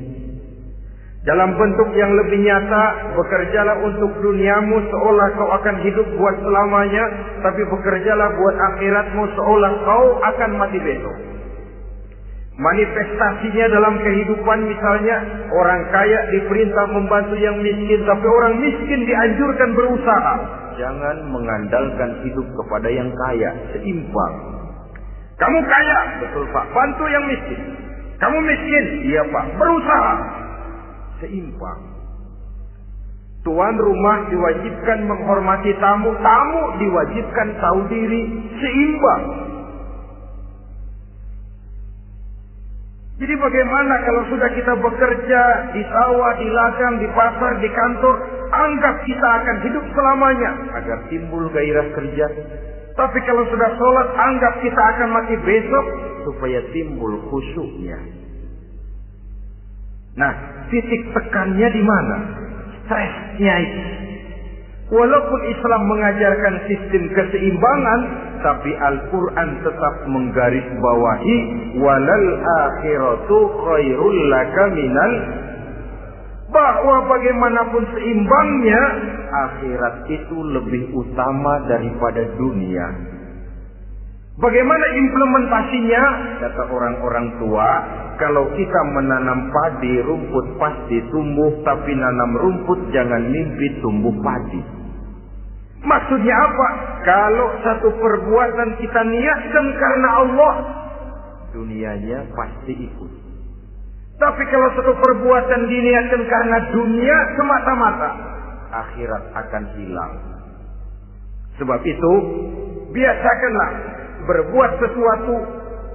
Dalam 1.25 1.57
bentuk 1.57 1.89
yang 1.97 2.13
lebih 2.13 2.45
nyata, 2.45 3.17
bekerjalah 3.17 3.81
untuk 3.89 4.13
duniamu 4.21 4.77
seolah 4.93 5.29
kau 5.33 5.49
akan 5.57 5.77
hidup 5.81 6.05
buat 6.21 6.37
selamanya, 6.45 7.05
tapi 7.41 7.65
bekerjalah 7.65 8.29
buat 8.37 8.57
akhiratmu 8.61 9.25
seolah 9.33 9.73
kau 9.89 10.07
akan 10.21 10.51
mati 10.61 10.79
besok. 10.85 11.34
Manifestasinya 12.55 13.67
dalam 13.67 13.99
kehidupan 13.99 14.59
misalnya 14.71 15.17
orang 15.51 15.91
kaya 15.91 16.19
diperintah 16.31 16.87
membantu 16.87 17.35
yang 17.35 17.59
miskin, 17.59 18.07
tapi 18.07 18.27
orang 18.31 18.55
miskin 18.63 19.01
dianjurkan 19.03 19.75
berusaha. 19.75 20.35
Jangan 20.79 21.17
mengandalkan 21.35 22.23
hidup 22.23 22.47
kepada 22.55 22.87
yang 22.95 23.11
kaya, 23.11 23.51
seimbang. 23.75 24.35
Kamu 25.35 25.59
kaya, 25.67 25.99
betul 26.23 26.47
Pak, 26.55 26.67
bantu 26.71 27.05
yang 27.11 27.27
miskin. 27.27 27.59
Kamu 28.23 28.39
miskin, 28.47 28.85
iya 29.03 29.23
Pak, 29.35 29.59
berusaha. 29.59 30.15
Seimbang. 31.27 31.81
Tuan 33.43 33.75
rumah 33.77 34.31
diwajibkan 34.31 35.11
menghormati 35.11 35.75
tamu, 35.83 36.15
tamu 36.23 36.63
diwajibkan 36.79 37.49
tahu 37.59 37.81
diri, 37.91 38.23
seimbang. 38.63 39.44
Jadi 43.15 43.35
bagaimana 43.39 43.95
kalau 44.03 44.23
sudah 44.27 44.51
kita 44.59 44.75
bekerja 44.75 45.43
di 45.71 45.83
sawah, 45.87 46.33
di 46.35 46.49
ladang, 46.51 46.95
di 46.99 47.07
pasar, 47.15 47.53
di 47.63 47.71
kantor, 47.71 48.15
anggap 48.51 48.97
kita 49.07 49.29
akan 49.39 49.57
hidup 49.63 49.85
selamanya 49.95 50.51
agar 50.83 50.99
timbul 51.07 51.47
gairah 51.55 51.87
kerja. 51.95 52.27
Tapi 52.95 53.19
kalau 53.23 53.47
sudah 53.55 53.71
sholat, 53.79 54.09
anggap 54.19 54.55
kita 54.67 54.83
akan 54.99 55.09
mati 55.15 55.35
besok 55.47 55.87
supaya 56.27 56.59
timbul 56.75 57.15
khusyuknya. 57.31 57.99
Nah, 60.19 60.35
titik 60.71 61.03
tekannya 61.15 61.69
di 61.71 61.83
mana? 61.83 62.17
Stresnya 62.83 63.55
itu. 63.63 63.94
Walaupun 64.85 65.41
Islam 65.49 65.83
mengajarkan 65.89 66.55
sistem 66.69 67.09
keseimbangan, 67.17 68.01
tapi 68.45 68.69
Al-Quran 68.77 69.49
tetap 69.65 69.95
menggarisbawahi 70.05 71.37
walal 71.81 72.29
akhiratu 72.69 73.39
khairul 73.65 74.19
laka 74.29 74.65
minal 74.77 75.13
bahwa 76.53 76.97
bagaimanapun 77.09 77.83
seimbangnya 77.97 78.83
akhirat 79.49 80.05
itu 80.13 80.37
lebih 80.53 80.93
utama 80.93 81.65
daripada 81.65 82.29
dunia. 82.37 83.14
Bagaimana 84.35 84.87
implementasinya? 84.99 86.03
Kata 86.43 86.63
orang-orang 86.67 87.39
tua, 87.39 87.69
kalau 88.19 88.51
kita 88.59 88.81
menanam 88.91 89.47
padi, 89.55 90.03
rumput 90.03 90.59
pasti 90.59 90.99
tumbuh, 91.15 91.63
tapi 91.63 91.95
nanam 91.95 92.35
rumput 92.43 92.91
jangan 92.91 93.31
mimpi 93.31 93.79
tumbuh 93.79 94.11
padi. 94.27 94.59
Maksudnya 95.87 96.35
apa? 96.35 96.69
Kalau 97.07 97.49
satu 97.63 97.89
perbuatan 97.95 98.75
kita 98.83 99.01
niatkan 99.07 99.67
karena 99.79 100.09
Allah, 100.27 100.55
dunianya 101.55 102.27
pasti 102.35 102.75
ikut. 102.75 103.13
Tapi 104.19 104.43
kalau 104.51 104.69
satu 104.75 104.99
perbuatan 104.99 105.61
diniatkan 105.71 106.23
karena 106.27 106.59
dunia 106.75 107.17
semata-mata, 107.39 108.11
akhirat 108.83 109.25
akan 109.31 109.65
hilang. 109.79 110.15
Sebab 111.63 111.81
itu, 111.87 112.13
biasakanlah 112.91 113.94
berbuat 114.25 114.71
sesuatu 114.81 115.35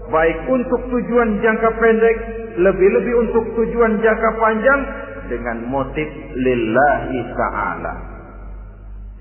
baik 0.09 0.39
untuk 0.49 0.82
tujuan 0.89 1.38
jangka 1.41 1.69
pendek, 1.77 2.17
lebih-lebih 2.57 3.13
untuk 3.30 3.45
tujuan 3.61 4.01
jangka 4.01 4.30
panjang 4.41 4.82
dengan 5.30 5.57
motif 5.69 6.09
lillahi 6.34 7.19
ta'ala. 7.38 7.95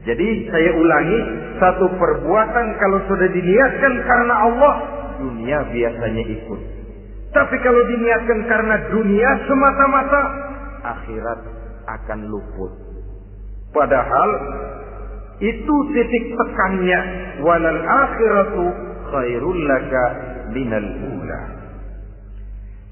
Jadi 0.09 0.29
saya 0.49 0.71
ulangi, 0.73 1.21
satu 1.61 1.87
perbuatan 1.93 2.67
kalau 2.81 2.99
sudah 3.13 3.29
diniatkan 3.29 3.95
karena 4.09 4.35
Allah, 4.49 4.75
dunia 5.21 5.59
biasanya 5.69 6.25
ikut. 6.33 6.61
Tapi 7.29 7.57
kalau 7.61 7.83
diniatkan 7.85 8.41
karena 8.49 8.77
dunia 8.89 9.31
semata-mata, 9.45 10.23
akhirat 10.97 11.41
akan 11.85 12.21
luput. 12.33 12.73
Padahal 13.77 14.31
itu 15.45 15.75
titik 15.93 16.25
tekannya 16.35 17.01
walal 17.45 17.83
akhiratu 17.85 18.88
khairul 19.13 19.61
laka 19.67 20.05
minal 20.53 20.89
ula. 21.13 21.41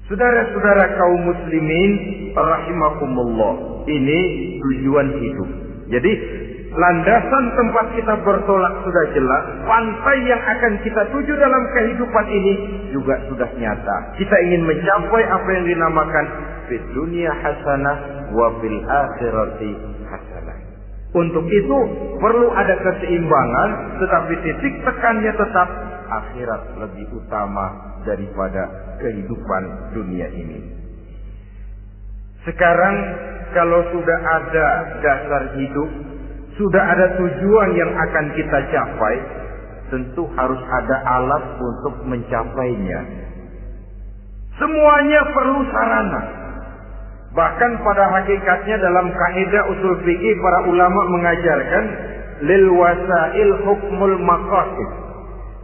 Saudara-saudara 0.07 0.95
kaum 0.95 1.19
muslimin 1.27 1.91
rahimakumullah. 2.31 3.53
Ini 3.87 4.19
tujuan 4.59 5.07
hidup. 5.19 5.49
Jadi 5.91 6.11
landasan 6.71 7.45
tempat 7.59 7.85
kita 7.95 8.13
bertolak 8.23 8.73
sudah 8.87 9.05
jelas, 9.11 9.43
pantai 9.67 10.17
yang 10.27 10.39
akan 10.39 10.73
kita 10.83 11.01
tuju 11.11 11.33
dalam 11.35 11.63
kehidupan 11.75 12.25
ini 12.31 12.53
juga 12.95 13.19
sudah 13.27 13.49
nyata. 13.59 13.97
Kita 14.15 14.35
ingin 14.47 14.63
mencapai 14.63 15.23
apa 15.27 15.49
yang 15.59 15.65
dinamakan 15.75 16.25
fid 16.71 16.83
dunia 16.95 17.31
hasanah 17.43 17.97
wa 18.31 18.47
fil 18.63 18.79
akhirati. 18.83 19.96
Untuk 21.15 21.45
itu 21.47 21.77
perlu 22.19 22.47
ada 22.51 22.75
keseimbangan, 22.83 23.69
tetapi 24.03 24.33
titik 24.43 24.73
tekannya 24.83 25.31
tetap 25.31 25.69
akhirat 26.07 26.61
lebih 26.83 27.07
utama 27.15 27.95
daripada 28.03 28.67
kehidupan 28.99 29.63
dunia 29.95 30.27
ini. 30.35 30.59
Sekarang 32.43 32.95
kalau 33.51 33.81
sudah 33.91 34.19
ada 34.19 34.67
dasar 35.03 35.43
hidup, 35.55 35.89
sudah 36.59 36.83
ada 36.83 37.05
tujuan 37.19 37.69
yang 37.75 37.91
akan 37.91 38.25
kita 38.35 38.59
capai, 38.71 39.15
tentu 39.91 40.27
harus 40.35 40.61
ada 40.83 40.95
alat 41.07 41.43
untuk 41.59 41.95
mencapainya. 42.07 42.99
Semuanya 44.57 45.21
perlu 45.31 45.59
sarana. 45.69 46.46
Bahkan 47.37 47.71
pada 47.85 48.05
hakikatnya 48.17 48.81
dalam 48.81 49.13
kaidah 49.13 49.69
usul 49.69 50.01
fikih 50.01 50.41
para 50.41 50.59
ulama 50.73 51.05
mengajarkan 51.13 51.83
lil 52.41 52.65
wasail 52.73 53.51
hukmul 53.61 54.17
maqasid. 54.25 54.89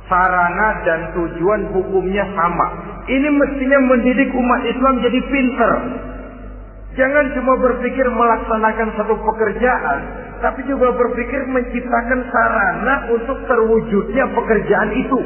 Sarana 0.05 0.85
dan 0.85 1.17
tujuan 1.17 1.73
hukumnya 1.73 2.29
sama. 2.37 2.67
Ini 3.09 3.25
mestinya 3.25 3.79
mendidik 3.89 4.29
umat 4.37 4.61
Islam 4.69 5.01
jadi 5.01 5.19
pinter. 5.33 5.71
Jangan 6.93 7.25
cuma 7.33 7.57
berpikir 7.57 8.05
melaksanakan 8.05 8.93
satu 8.93 9.17
pekerjaan, 9.17 9.99
tapi 10.45 10.61
juga 10.69 10.93
berpikir 10.93 11.41
menciptakan 11.49 12.19
sarana 12.29 13.09
untuk 13.17 13.49
terwujudnya 13.49 14.29
pekerjaan 14.29 14.93
itu. 14.93 15.19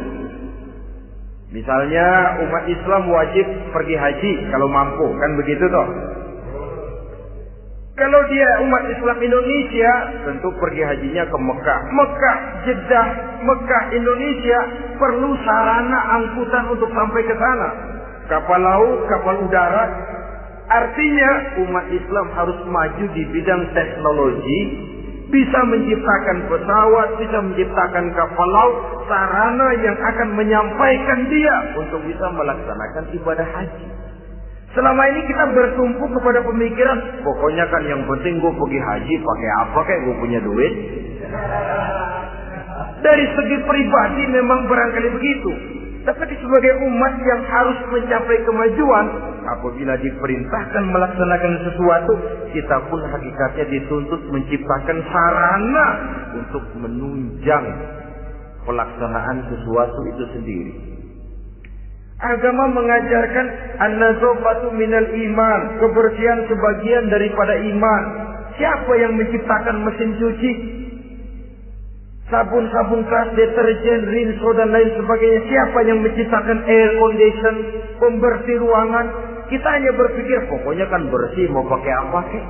Misalnya 1.52 2.40
umat 2.48 2.64
Islam 2.72 3.12
wajib 3.12 3.46
pergi 3.76 3.96
haji 4.00 4.32
kalau 4.48 4.72
mampu, 4.72 5.12
kan 5.12 5.32
begitu 5.36 5.68
toh? 5.68 5.88
Kalau 7.98 8.22
dia 8.30 8.62
umat 8.62 8.86
Islam 8.94 9.18
Indonesia, 9.26 9.92
tentu 10.22 10.54
pergi 10.62 10.86
hajinya 10.86 11.26
ke 11.34 11.38
Mekah. 11.42 11.82
Mekah, 11.90 12.38
Jeddah, 12.70 13.08
Mekah, 13.42 13.84
Indonesia 13.90 14.60
perlu 15.02 15.34
sarana 15.42 16.22
angkutan 16.22 16.78
untuk 16.78 16.94
sampai 16.94 17.26
ke 17.26 17.34
sana. 17.34 17.70
Kapal 18.30 18.62
laut, 18.62 19.02
kapal 19.10 19.42
udara. 19.42 19.90
Artinya 20.70 21.30
umat 21.66 21.90
Islam 21.90 22.28
harus 22.38 22.60
maju 22.70 23.06
di 23.18 23.24
bidang 23.34 23.66
teknologi, 23.74 24.60
bisa 25.34 25.60
menciptakan 25.66 26.54
pesawat, 26.54 27.18
bisa 27.18 27.38
menciptakan 27.50 28.14
kapal 28.14 28.50
laut, 28.54 28.76
sarana 29.10 29.74
yang 29.82 29.98
akan 29.98 30.38
menyampaikan 30.38 31.26
dia 31.34 31.56
untuk 31.82 32.06
bisa 32.06 32.30
melaksanakan 32.30 33.10
ibadah 33.10 33.48
haji. 33.58 34.07
Selama 34.78 35.10
ini 35.10 35.26
kita 35.26 35.42
bertumpu 35.58 36.06
kepada 36.06 36.38
pemikiran, 36.46 37.26
pokoknya 37.26 37.66
kan 37.74 37.82
yang 37.90 38.06
penting 38.06 38.38
gue 38.38 38.54
pergi 38.54 38.78
haji 38.78 39.14
pakai 39.26 39.50
apa 39.66 39.80
kayak 39.90 40.02
gue 40.06 40.16
punya 40.22 40.40
duit. 40.46 40.74
Dari 43.02 43.26
segi 43.26 43.58
pribadi 43.66 44.24
memang 44.30 44.70
barangkali 44.70 45.10
begitu. 45.18 45.52
Tapi 46.06 46.30
sebagai 46.30 46.74
umat 46.86 47.14
yang 47.26 47.42
harus 47.50 47.80
mencapai 47.90 48.38
kemajuan, 48.46 49.06
apabila 49.50 49.98
diperintahkan 49.98 50.84
melaksanakan 50.94 51.54
sesuatu, 51.66 52.14
kita 52.54 52.78
pun 52.94 53.02
hakikatnya 53.02 53.66
dituntut 53.74 54.22
menciptakan 54.30 54.98
sarana 55.10 55.88
untuk 56.38 56.64
menunjang 56.78 57.66
pelaksanaan 58.62 59.42
sesuatu 59.50 60.00
itu 60.06 60.24
sendiri. 60.38 60.97
Agama 62.18 62.66
mengajarkan 62.74 63.48
an-nazafatu 63.78 64.74
minal 64.74 65.06
iman, 65.06 65.62
kebersihan 65.78 66.40
sebagian 66.50 67.14
daripada 67.14 67.54
iman. 67.62 68.04
Siapa 68.58 68.90
yang 68.98 69.14
menciptakan 69.14 69.86
mesin 69.86 70.18
cuci? 70.18 70.52
sabun-sabun 72.28 73.08
keras, 73.08 73.30
deterjen, 73.40 74.02
rinso 74.12 74.50
dan 74.56 74.70
lain 74.72 74.90
sebagainya. 75.00 75.42
Siapa 75.48 75.80
yang 75.88 76.00
menciptakan 76.04 76.60
air 76.68 76.90
condition, 77.00 77.56
pembersih 78.00 78.58
ruangan? 78.60 79.06
Kita 79.48 79.68
hanya 79.80 79.92
berpikir 79.96 80.44
pokoknya 80.52 80.86
kan 80.92 81.08
bersih 81.08 81.48
mau 81.48 81.64
pakai 81.64 81.94
apa 81.96 82.20
sih? 82.36 82.44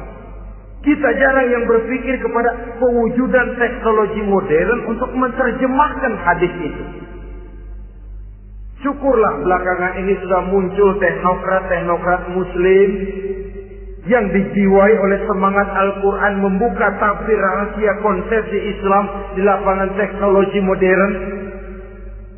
Kita 0.82 1.10
jarang 1.14 1.48
yang 1.52 1.66
berpikir 1.70 2.16
kepada 2.22 2.80
pewujudan 2.82 3.48
teknologi 3.60 4.22
modern 4.26 4.78
untuk 4.90 5.10
menerjemahkan 5.14 6.14
hadis 6.26 6.54
itu. 6.58 6.84
Syukurlah 8.78 9.42
belakangan 9.42 9.94
ini 10.06 10.14
sudah 10.22 10.42
muncul 10.54 10.90
teknokrat-teknokrat 11.02 12.30
muslim 12.30 12.90
yang 14.06 14.26
dijiwai 14.30 14.94
oleh 15.02 15.20
semangat 15.26 15.66
Al-Quran 15.66 16.34
membuka 16.46 16.88
tafsir 17.02 17.36
rahasia 17.42 17.94
konsepsi 18.06 18.60
Islam 18.78 19.34
di 19.34 19.42
lapangan 19.42 19.90
teknologi 19.98 20.60
modern 20.62 21.12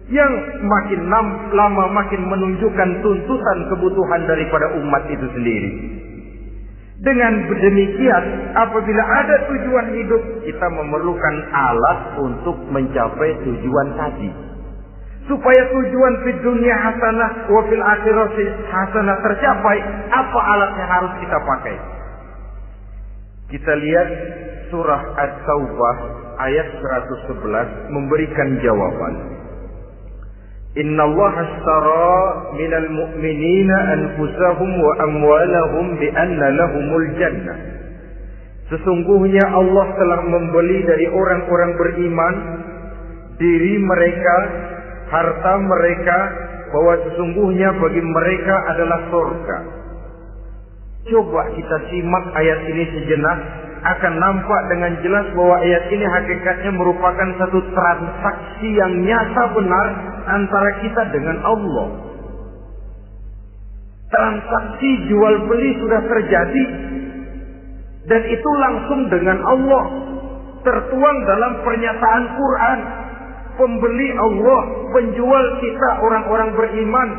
yang 0.09 0.31
makin 0.65 1.05
lama 1.53 1.85
makin 1.93 2.21
menunjukkan 2.25 2.89
tuntutan 3.05 3.57
kebutuhan 3.69 4.21
daripada 4.25 4.73
umat 4.81 5.05
itu 5.11 5.27
sendiri. 5.35 5.71
Dengan 6.99 7.31
demikian, 7.47 8.23
apabila 8.59 9.03
ada 9.23 9.35
tujuan 9.47 9.87
hidup, 9.95 10.23
kita 10.43 10.67
memerlukan 10.67 11.35
alat 11.51 11.99
untuk 12.19 12.59
mencapai 12.67 13.39
tujuan 13.43 13.87
tadi. 13.95 14.48
Supaya 15.30 15.61
tujuan 15.69 16.13
di 16.25 16.34
dunia 16.41 16.73
hasanah 16.73 17.53
wa 17.53 17.61
fil 17.69 17.86
akhirati 17.86 18.45
hasanah 18.65 19.17
tercapai, 19.21 19.77
apa 20.09 20.39
alat 20.41 20.71
yang 20.73 20.89
harus 20.89 21.13
kita 21.21 21.38
pakai? 21.45 21.75
Kita 23.53 23.73
lihat 23.77 24.09
surah 24.73 25.01
At-Taubah 25.21 25.95
ayat 26.41 26.67
111 27.30 27.93
memberikan 27.93 28.57
jawaban. 28.65 29.13
Inna 30.77 31.01
Allah 31.05 31.34
ashtara 31.45 32.13
minal 32.57 32.89
mu'minina 32.89 33.77
anfusahum 34.01 34.71
wa 34.82 34.93
amwalahum 35.01 35.97
bi 35.97 36.09
anna 36.13 36.47
lahumul 36.57 37.09
jannah. 37.21 37.57
Sesungguhnya 38.69 39.45
Allah 39.49 39.88
telah 39.97 40.21
membeli 40.30 40.86
dari 40.86 41.09
orang-orang 41.09 41.71
beriman 41.73 42.36
diri 43.41 43.82
mereka 43.82 44.36
harta 45.10 45.53
mereka 45.57 46.20
bahwa 46.70 46.93
sesungguhnya 47.05 47.70
bagi 47.82 48.01
mereka 48.01 48.55
adalah 48.74 48.99
surga. 49.10 49.57
Coba 51.10 51.41
kita 51.57 51.78
simak 51.89 52.26
ayat 52.38 52.60
ini 52.70 52.84
sejenak 52.93 53.39
akan 53.80 54.14
nampak 54.20 54.62
dengan 54.68 54.91
jelas 54.99 55.26
bahwa 55.34 55.55
ayat 55.64 55.88
ini 55.89 56.05
hakikatnya 56.05 56.72
merupakan 56.76 57.30
satu 57.39 57.60
transaksi 57.72 58.68
yang 58.76 58.93
nyata 59.07 59.43
benar 59.55 59.88
antara 60.28 60.70
kita 60.84 61.03
dengan 61.16 61.38
Allah. 61.41 61.88
Transaksi 64.10 64.89
jual 65.07 65.36
beli 65.47 65.70
sudah 65.80 66.01
terjadi 66.01 66.64
dan 68.10 68.22
itu 68.26 68.49
langsung 68.57 69.01
dengan 69.07 69.38
Allah 69.47 69.84
tertuang 70.66 71.18
dalam 71.30 71.53
pernyataan 71.64 72.24
Quran 72.36 72.80
pembeli 73.60 74.10
Allah, 74.16 74.62
penjual 74.95 75.45
kita 75.60 75.89
orang-orang 75.99 76.55
beriman. 76.55 77.10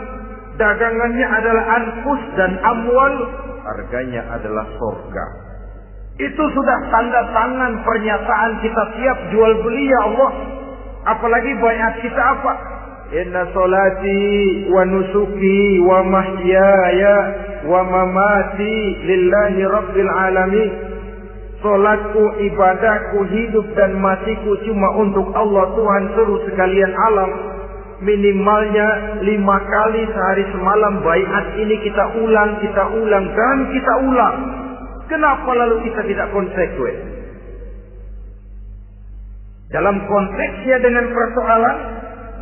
Dagangannya 0.57 1.27
adalah 1.29 1.65
anfus 1.77 2.23
dan 2.37 2.53
amwal, 2.65 3.15
harganya 3.69 4.25
adalah 4.33 4.65
surga. 4.77 5.27
Itu 6.21 6.45
sudah 6.53 6.79
tanda 6.93 7.23
tangan 7.33 7.81
pernyataan 7.81 8.53
kita 8.61 8.83
siap 8.97 9.19
jual 9.33 9.53
beli 9.65 9.89
ya 9.89 10.01
Allah. 10.05 10.33
Apalagi 11.17 11.53
bayat 11.65 11.95
kita 12.05 12.21
apa? 12.21 12.53
Inna 13.11 13.49
solati 13.57 14.21
wa 14.69 14.85
nusuki 14.85 15.81
wa 15.81 16.05
mahyaya 16.05 17.17
wa 17.65 17.81
mamati 17.89 18.77
lillahi 19.01 19.65
rabbil 19.65 20.13
alamin. 20.13 20.71
Solatku, 21.61 22.25
ibadahku, 22.41 23.21
hidup 23.29 23.67
dan 23.77 24.01
matiku 24.01 24.57
cuma 24.65 24.89
untuk 24.97 25.29
Allah 25.37 25.69
Tuhan 25.77 26.03
seluruh 26.17 26.41
sekalian 26.49 26.93
alam. 27.13 27.31
Minimalnya 28.01 29.21
lima 29.21 29.61
kali 29.61 30.09
sehari 30.09 30.45
semalam 30.57 31.05
bayat 31.05 31.47
ini 31.61 31.77
kita 31.85 32.17
ulang, 32.17 32.57
kita 32.65 32.85
ulang, 32.97 33.25
dan 33.29 33.59
kita 33.77 33.95
ulang. 34.09 34.37
Kenapa 35.05 35.51
lalu 35.53 35.85
kita 35.85 36.01
tidak 36.09 36.33
konsekuen? 36.33 36.97
Dalam 39.69 40.01
konteksnya 40.09 40.81
dengan 40.81 41.13
persoalan, 41.13 41.77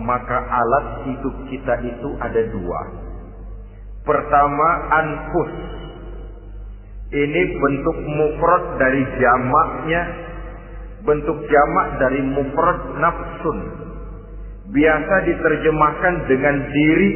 maka 0.07 0.39
alat 0.47 0.87
hidup 1.11 1.35
kita 1.51 1.75
itu 1.83 2.09
ada 2.23 2.43
dua. 2.55 2.81
Pertama, 4.07 4.69
anfus 4.95 5.53
ini 7.09 7.43
bentuk 7.57 7.97
mufrad 8.05 8.65
dari 8.77 9.01
jamaknya, 9.17 10.03
bentuk 11.09 11.41
jamak 11.49 11.87
dari 11.97 12.21
mufrad 12.21 12.81
nafsun. 13.01 13.59
Biasa 14.69 15.15
diterjemahkan 15.25 16.15
dengan 16.29 16.57
diri. 16.69 17.11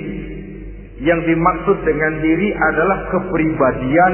Yang 1.02 1.34
dimaksud 1.34 1.76
dengan 1.84 2.14
diri 2.24 2.48
adalah 2.56 2.98
kepribadian. 3.12 4.12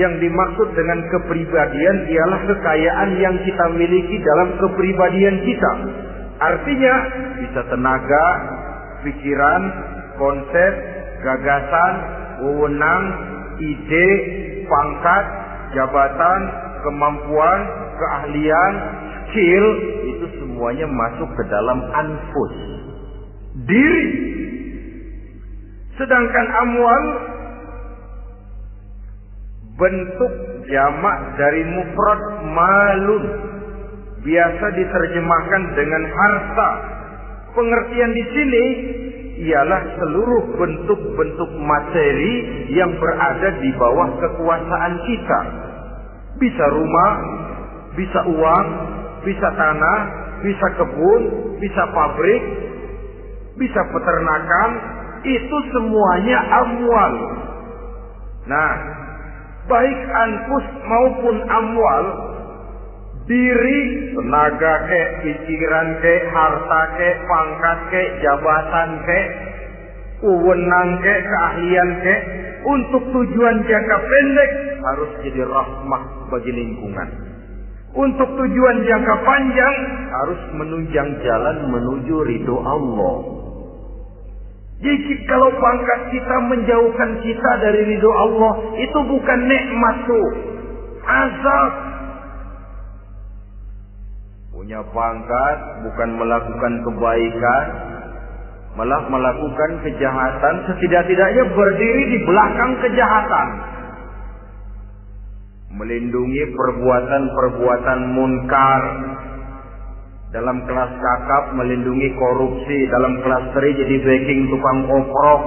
Yang 0.00 0.14
dimaksud 0.24 0.68
dengan 0.72 1.04
kepribadian 1.12 1.96
ialah 2.08 2.40
kekayaan 2.46 3.10
yang 3.20 3.36
kita 3.44 3.64
miliki 3.76 4.16
dalam 4.24 4.48
kepribadian 4.64 5.36
kita. 5.44 5.72
Artinya 6.40 6.94
bisa 7.42 7.60
tenaga, 7.68 8.26
pikiran, 9.04 9.62
konsep, 10.16 10.72
gagasan, 11.20 11.92
wewenang, 12.44 13.04
ide, 13.60 14.08
pangkat, 14.66 15.24
jabatan, 15.74 16.40
kemampuan, 16.84 17.60
keahlian, 17.96 18.72
skill 19.26 19.66
itu 20.06 20.26
semuanya 20.42 20.86
masuk 20.86 21.28
ke 21.34 21.42
dalam 21.50 21.78
anfus. 21.94 22.54
Diri. 23.66 24.06
Sedangkan 25.96 26.46
amwal 26.60 27.04
bentuk 29.76 30.32
jamak 30.68 31.18
dari 31.40 31.62
mufrad 31.64 32.20
malun 32.52 33.24
biasa 34.24 34.66
diterjemahkan 34.76 35.62
dengan 35.76 36.02
harta. 36.10 36.70
Pengertian 37.56 38.12
di 38.12 38.24
sini 38.36 38.64
ialah 39.36 39.82
seluruh 40.00 40.44
bentuk-bentuk 40.56 41.50
materi 41.60 42.34
yang 42.72 42.88
berada 42.96 43.48
di 43.60 43.70
bawah 43.76 44.08
kekuasaan 44.16 44.94
kita. 45.04 45.40
Bisa 46.40 46.64
rumah, 46.72 47.12
bisa 47.96 48.20
uang, 48.28 48.66
bisa 49.24 49.48
tanah, 49.56 49.98
bisa 50.40 50.66
kebun, 50.80 51.22
bisa 51.60 51.82
pabrik, 51.92 52.42
bisa 53.60 53.80
peternakan, 53.92 54.70
itu 55.24 55.56
semuanya 55.72 56.38
amwal. 56.64 57.14
Nah, 58.46 58.72
baik 59.66 60.00
anfus 60.12 60.66
maupun 60.86 61.36
amwal 61.50 62.04
diri, 63.26 63.78
tenaga 64.14 64.74
ke, 64.86 65.02
pikiran 65.26 65.88
ke, 65.98 66.14
harta 66.30 66.82
ke, 66.94 67.08
pangkat 67.26 67.78
ke, 67.90 68.02
jabatan 68.22 68.90
ke, 69.02 69.20
wewenang 70.22 70.90
ke, 71.02 71.14
keahlian 71.26 71.90
ke, 72.02 72.14
untuk 72.66 73.02
tujuan 73.10 73.56
jangka 73.66 73.96
pendek 73.98 74.50
harus 74.82 75.10
jadi 75.22 75.42
rahmah 75.46 76.02
bagi 76.30 76.50
lingkungan. 76.54 77.08
Untuk 77.96 78.28
tujuan 78.28 78.76
jangka 78.84 79.14
panjang 79.24 79.74
harus 80.12 80.40
menunjang 80.54 81.08
jalan 81.22 81.56
menuju 81.72 82.16
ridho 82.28 82.56
Allah. 82.60 83.16
Jadi 84.76 85.14
kalau 85.24 85.48
pangkat 85.56 86.00
kita 86.12 86.36
menjauhkan 86.52 87.10
kita 87.24 87.50
dari 87.64 87.96
ridho 87.96 88.12
Allah, 88.12 88.52
itu 88.76 88.98
bukan 89.08 89.40
nikmat 89.48 89.96
tuh. 90.04 90.28
Azab 91.06 91.72
punya 94.66 94.82
pangkat 94.90 95.58
bukan 95.86 96.10
melakukan 96.18 96.72
kebaikan 96.82 97.66
malah 98.74 98.98
melakukan 99.06 99.70
kejahatan. 99.86 100.54
Setidak-tidaknya 100.66 101.54
berdiri 101.54 102.02
di 102.10 102.18
belakang 102.26 102.74
kejahatan. 102.82 103.48
Melindungi 105.70 106.50
perbuatan-perbuatan 106.50 107.98
munkar. 108.10 108.82
Dalam 110.34 110.58
kelas 110.66 110.92
kakap 110.98 111.54
melindungi 111.54 112.10
korupsi. 112.18 112.90
Dalam 112.90 113.22
kelas 113.22 113.54
teri 113.54 113.70
jadi 113.70 113.96
backing 114.02 114.50
tukang 114.50 114.80
oprok. 114.90 115.42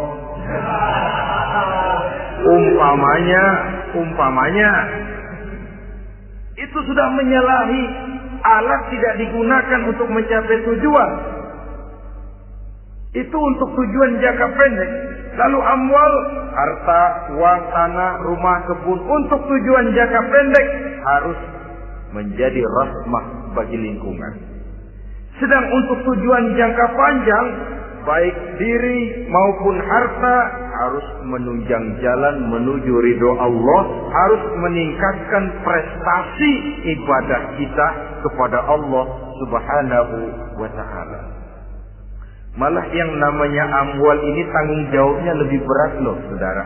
Umpamanya 2.39 3.43
umpamanya 3.99 4.71
itu 6.55 6.79
sudah 6.87 7.07
menyalahi 7.19 8.08
alat 8.43 8.81
tidak 8.93 9.13
digunakan 9.19 9.79
untuk 9.87 10.07
mencapai 10.09 10.57
tujuan. 10.67 11.09
Itu 13.17 13.37
untuk 13.37 13.69
tujuan 13.73 14.21
jangka 14.21 14.47
pendek. 14.53 14.91
Lalu 15.39 15.59
amwal, 15.61 16.13
harta, 16.53 17.03
uang, 17.33 17.61
tanah, 17.73 18.11
rumah, 18.27 18.57
kebun 18.69 18.99
untuk 19.01 19.39
tujuan 19.49 19.85
jangka 19.97 20.21
pendek 20.29 20.67
harus 21.01 21.39
menjadi 22.13 22.61
rahmah 22.61 23.53
bagi 23.57 23.77
lingkungan. 23.77 24.33
Sedang 25.41 25.65
untuk 25.71 26.03
tujuan 26.05 26.53
jangka 26.53 26.85
panjang, 26.93 27.45
baik 28.03 28.35
diri 28.59 29.29
maupun 29.31 29.75
harta 29.79 30.37
harus 30.79 31.07
menunjang 31.27 31.85
jalan 31.99 32.35
menuju 32.47 32.93
ridho 33.03 33.31
Allah, 33.35 33.81
harus 34.07 34.43
meningkatkan 34.63 35.43
prestasi 35.61 36.51
ibadah 36.95 37.41
kita 37.59 37.87
kepada 38.23 38.63
Allah 38.63 39.05
Subhanahu 39.43 40.17
wa 40.55 40.69
taala. 40.71 41.19
Malah 42.55 42.85
yang 42.91 43.11
namanya 43.19 43.63
amwal 43.85 44.19
ini 44.19 44.43
tanggung 44.49 44.83
jawabnya 44.91 45.33
lebih 45.37 45.59
berat 45.63 45.93
loh, 46.01 46.17
Saudara. 46.31 46.65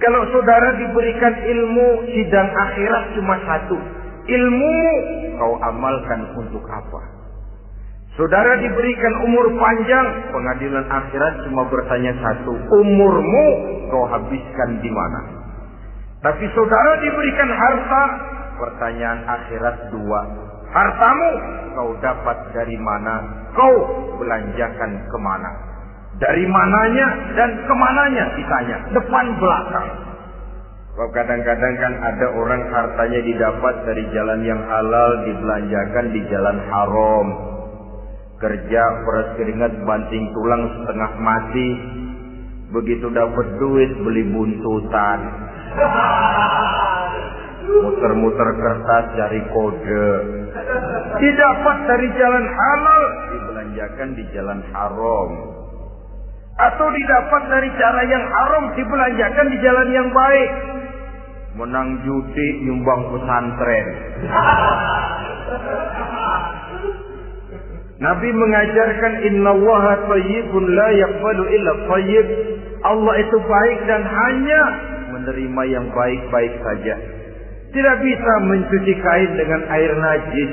Kalau 0.00 0.24
saudara 0.32 0.80
diberikan 0.80 1.34
ilmu 1.44 2.08
sidang 2.08 2.48
akhirat 2.48 3.04
cuma 3.20 3.36
satu, 3.44 3.76
ilmu 4.32 4.76
kau 5.36 5.60
amalkan 5.60 6.24
untuk 6.40 6.64
apa? 6.72 7.19
Saudara 8.20 8.52
diberikan 8.60 9.14
umur 9.24 9.48
panjang, 9.56 10.28
pengadilan 10.28 10.84
akhirat 10.92 11.40
cuma 11.48 11.64
bertanya 11.72 12.12
satu, 12.20 12.52
umurmu 12.52 13.46
kau 13.88 14.04
habiskan 14.12 14.76
di 14.84 14.92
mana? 14.92 15.40
Tapi 16.20 16.44
saudara 16.52 17.00
diberikan 17.00 17.48
harta, 17.48 18.02
pertanyaan 18.60 19.24
akhirat 19.24 19.76
dua, 19.88 20.20
hartamu 20.68 21.30
kau 21.72 21.96
dapat 22.04 22.36
dari 22.52 22.76
mana? 22.76 23.24
Kau 23.56 23.88
belanjakan 24.20 25.00
ke 25.00 25.16
mana? 25.16 25.50
Dari 26.20 26.44
mananya 26.44 27.08
dan 27.40 27.56
ke 27.56 27.72
mananya 27.72 28.24
ditanya, 28.36 28.76
depan 29.00 29.26
belakang. 29.40 29.88
Sebab 30.92 31.08
kadang-kadang 31.16 31.74
kan 31.80 31.92
ada 32.04 32.26
orang 32.36 32.68
hartanya 32.68 33.20
didapat 33.24 33.74
dari 33.88 34.04
jalan 34.12 34.44
yang 34.44 34.60
halal 34.68 35.24
dibelanjakan 35.24 36.04
di 36.12 36.20
jalan 36.28 36.60
haram. 36.68 37.28
Kerja 38.40 38.82
peras 39.04 39.36
keringat 39.36 39.84
banting 39.84 40.32
tulang 40.32 40.64
setengah 40.80 41.12
mati. 41.20 41.68
Begitu 42.72 43.12
dapat 43.12 43.46
duit 43.60 43.90
beli 44.00 44.24
buntutan. 44.32 45.20
Muter-muter 47.68 48.48
kertas 48.56 49.04
cari 49.12 49.40
kode. 49.52 50.08
Didapat 51.20 51.76
dari 51.84 52.08
jalan 52.16 52.44
halal 52.48 53.02
dibelanjakan 53.28 54.08
di 54.16 54.24
jalan 54.32 54.60
haram. 54.72 55.30
Atau 56.64 56.88
didapat 56.96 57.42
dari 57.52 57.68
cara 57.76 58.02
yang 58.08 58.24
haram 58.24 58.64
dibelanjakan 58.72 59.46
di 59.52 59.58
jalan 59.60 59.88
yang 59.92 60.08
baik 60.16 60.50
menang 61.60 62.00
judi 62.08 62.48
nyumbang 62.64 63.10
pesantren. 63.12 63.86
Nabi 68.00 68.32
mengajarkan 68.32 69.14
innallaha 69.28 70.08
thayyibun 70.08 70.64
la 70.72 70.88
yaqbalu 70.88 71.42
illa 71.52 71.72
thayyib. 71.84 72.26
Allah 72.80 73.14
itu 73.20 73.36
baik 73.36 73.78
dan 73.84 74.02
hanya 74.08 74.62
menerima 75.12 75.62
yang 75.68 75.86
baik-baik 75.92 76.54
saja. 76.64 76.96
Tidak 77.70 77.96
bisa 78.00 78.32
mencuci 78.48 78.94
kain 79.04 79.30
dengan 79.36 79.60
air 79.68 79.92
najis. 79.92 80.52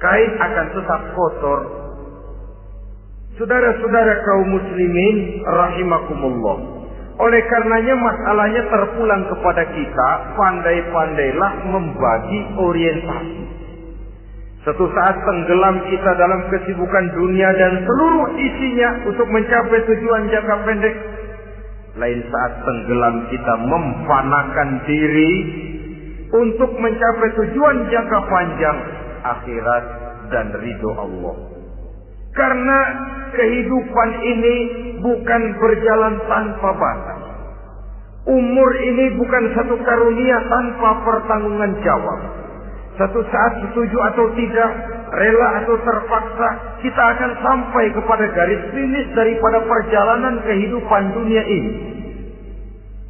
Kain 0.00 0.30
akan 0.40 0.66
tetap 0.72 1.00
kotor. 1.12 1.60
Saudara-saudara 3.36 4.14
kaum 4.24 4.56
muslimin 4.56 5.44
rahimakumullah. 5.44 6.58
Oleh 7.14 7.42
karenanya 7.46 7.94
masalahnya 7.94 8.62
terpulang 8.72 9.22
kepada 9.30 9.62
kita, 9.68 10.10
pandai-pandailah 10.32 11.52
membagi 11.70 12.40
orientasi. 12.56 13.63
Suatu 14.64 14.88
saat 14.96 15.16
tenggelam 15.28 15.76
kita 15.92 16.10
dalam 16.16 16.40
kesibukan 16.48 17.04
dunia 17.12 17.52
dan 17.52 17.84
seluruh 17.84 18.32
isinya 18.32 18.90
untuk 19.04 19.28
mencapai 19.28 19.76
tujuan 19.84 20.32
jangka 20.32 20.56
pendek. 20.64 20.96
Lain 22.00 22.20
saat 22.32 22.52
tenggelam 22.64 23.28
kita 23.28 23.54
memfanakan 23.60 24.68
diri 24.88 25.34
untuk 26.32 26.72
mencapai 26.80 27.28
tujuan 27.44 27.76
jangka 27.92 28.18
panjang 28.24 28.78
akhirat 29.20 29.84
dan 30.32 30.46
ridho 30.56 30.90
Allah. 30.96 31.36
Karena 32.32 32.78
kehidupan 33.36 34.10
ini 34.24 34.56
bukan 35.04 35.42
berjalan 35.60 36.14
tanpa 36.24 36.70
batas. 36.72 37.20
Umur 38.32 38.70
ini 38.80 39.12
bukan 39.20 39.44
satu 39.52 39.76
karunia 39.84 40.40
tanpa 40.48 41.04
pertanggungan 41.04 41.72
jawab. 41.84 42.43
Satu 42.94 43.20
saat 43.26 43.52
setuju 43.58 43.96
atau 44.14 44.30
tidak, 44.38 44.70
rela 45.10 45.48
atau 45.62 45.74
terpaksa, 45.82 46.48
kita 46.78 47.02
akan 47.02 47.30
sampai 47.42 47.90
kepada 47.90 48.24
garis 48.30 48.62
finish 48.70 49.10
daripada 49.18 49.58
perjalanan 49.66 50.38
kehidupan 50.46 51.02
dunia 51.10 51.42
ini. 51.42 51.72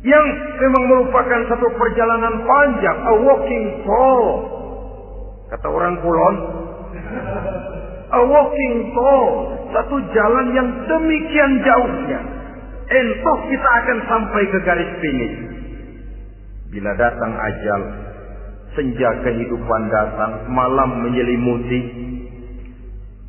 Yang 0.04 0.26
memang 0.60 0.84
merupakan 0.88 1.40
satu 1.52 1.68
perjalanan 1.76 2.44
panjang, 2.48 2.96
a 2.96 3.14
walking 3.28 3.66
tall. 3.84 4.24
Kata 5.52 5.68
orang 5.68 6.00
kulon, 6.00 6.36
a 8.08 8.20
walking 8.24 8.76
tall, 8.96 9.28
satu 9.68 9.96
jalan 10.16 10.46
yang 10.56 10.68
demikian 10.88 11.52
jauhnya. 11.60 12.20
Entah 12.84 13.38
kita 13.48 13.68
akan 13.84 13.98
sampai 14.08 14.42
ke 14.48 14.58
garis 14.64 14.92
finish. 15.00 15.36
Bila 16.72 16.92
datang 17.00 17.32
ajal, 17.32 17.80
senja 18.74 19.10
kehidupan 19.22 19.82
datang, 19.90 20.50
malam 20.50 21.02
menyelimuti. 21.02 21.80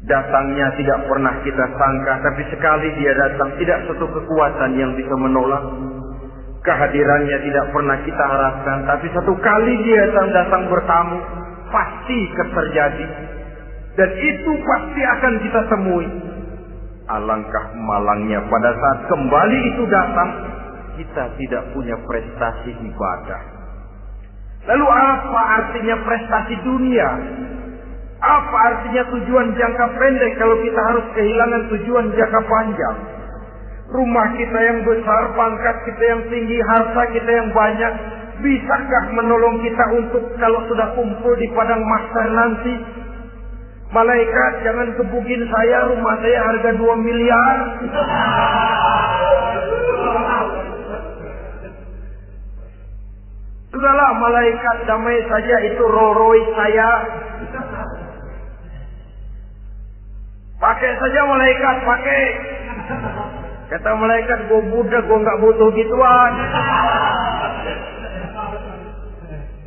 Datangnya 0.05 0.69
tidak 0.77 0.99
pernah 1.09 1.33
kita 1.41 1.65
sangka, 1.65 2.13
tapi 2.21 2.41
sekali 2.53 2.87
dia 3.01 3.13
datang, 3.17 3.57
tidak 3.57 3.89
satu 3.89 4.05
kekuatan 4.05 4.77
yang 4.77 4.93
bisa 4.93 5.15
menolak. 5.17 5.65
Kehadirannya 6.61 7.37
tidak 7.45 7.65
pernah 7.73 7.97
kita 8.05 8.23
harapkan, 8.25 8.85
tapi 8.85 9.07
satu 9.13 9.33
kali 9.37 9.73
dia 9.85 10.01
datang, 10.13 10.29
datang 10.33 10.63
bertamu, 10.69 11.17
pasti 11.73 12.19
terjadi. 12.37 13.07
Dan 13.95 14.09
itu 14.11 14.51
pasti 14.61 15.01
akan 15.01 15.33
kita 15.41 15.61
temui. 15.71 16.07
Alangkah 17.05 17.65
malangnya 17.77 18.41
pada 18.49 18.73
saat 18.75 18.99
kembali 19.09 19.59
itu 19.73 19.83
datang, 19.89 20.29
kita 21.01 21.23
tidak 21.37 21.63
punya 21.73 21.95
prestasi 22.05 22.73
ibadah. 22.81 23.54
Lalu 24.65 24.87
apa 24.89 25.41
artinya 25.61 25.95
prestasi 26.01 26.55
dunia? 26.65 27.09
Apa 28.17 28.57
artinya 28.73 29.03
tujuan 29.13 29.53
jangka 29.53 29.85
pendek 29.99 30.33
kalau 30.41 30.57
kita 30.65 30.81
harus 30.81 31.05
kehilangan 31.13 31.61
tujuan 31.69 32.05
jangka 32.17 32.41
panjang? 32.49 32.97
Rumah 33.85 34.27
kita 34.33 34.59
yang 34.65 34.79
besar, 34.81 35.23
pangkat 35.37 35.75
kita 35.85 36.03
yang 36.09 36.21
tinggi, 36.33 36.57
harta 36.65 37.03
kita 37.13 37.29
yang 37.29 37.53
banyak, 37.53 37.93
bisakah 38.41 39.03
menolong 39.13 39.61
kita 39.61 39.85
untuk 39.93 40.23
kalau 40.41 40.65
sudah 40.65 40.97
kumpul 40.97 41.37
di 41.37 41.45
padang 41.53 41.85
mahsyar 41.85 42.27
nanti 42.33 42.75
Malaikat 43.95 44.53
jangan 44.65 44.91
kebukin 44.97 45.47
saya, 45.47 45.87
rumah 45.87 46.19
saya 46.19 46.39
harga 46.43 46.71
2 46.73 47.05
miliar. 47.05 47.57
Sudahlah 53.75 54.15
malaikat 54.23 54.87
damai 54.87 55.19
saja 55.27 55.55
itu 55.67 55.83
roroi 55.83 56.41
saya. 56.55 56.89
Pakai 60.63 60.91
saja 60.95 61.21
malaikat, 61.27 61.75
pakai. 61.83 62.23
Kata 63.75 63.91
malaikat, 63.99 64.47
gue 64.47 64.61
budak, 64.71 65.03
gue 65.03 65.19
nggak 65.19 65.39
butuh 65.43 65.69
gituan. 65.75 66.33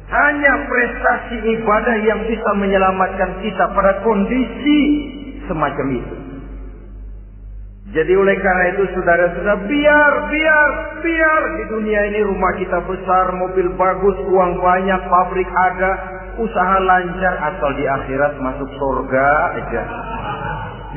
Hanya 0.08 0.52
prestasi 0.64 1.44
ibadah 1.60 1.96
yang 2.00 2.24
bisa 2.24 2.50
menyelamatkan 2.56 3.44
kita 3.44 3.64
pada 3.76 4.00
kondisi 4.08 4.80
semacam 5.44 5.86
itu. 6.00 6.27
Jadi 7.88 8.12
oleh 8.12 8.36
karena 8.36 8.64
itu 8.76 8.84
saudara-saudara 8.92 9.64
biar, 9.64 10.12
biar, 10.28 10.70
biar 11.00 11.42
di 11.56 11.64
dunia 11.72 12.00
ini 12.12 12.20
rumah 12.20 12.52
kita 12.60 12.84
besar, 12.84 13.32
mobil 13.32 13.72
bagus, 13.80 14.12
uang 14.28 14.60
banyak, 14.60 15.00
pabrik 15.08 15.48
ada, 15.48 15.92
usaha 16.36 16.76
lancar 16.84 17.34
asal 17.48 17.70
di 17.80 17.88
akhirat 17.88 18.36
masuk 18.44 18.68
surga 18.76 19.28
aja. 19.56 19.82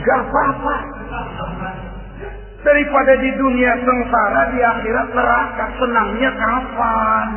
Gak 0.03 0.19
apa-apa. 0.19 0.77
Daripada 2.59 3.13
di 3.23 3.29
dunia 3.39 3.71
sengsara, 3.87 4.41
di 4.51 4.59
akhirat 4.59 5.07
neraka. 5.15 5.65
Senangnya 5.79 6.31
kapan? 6.35 7.27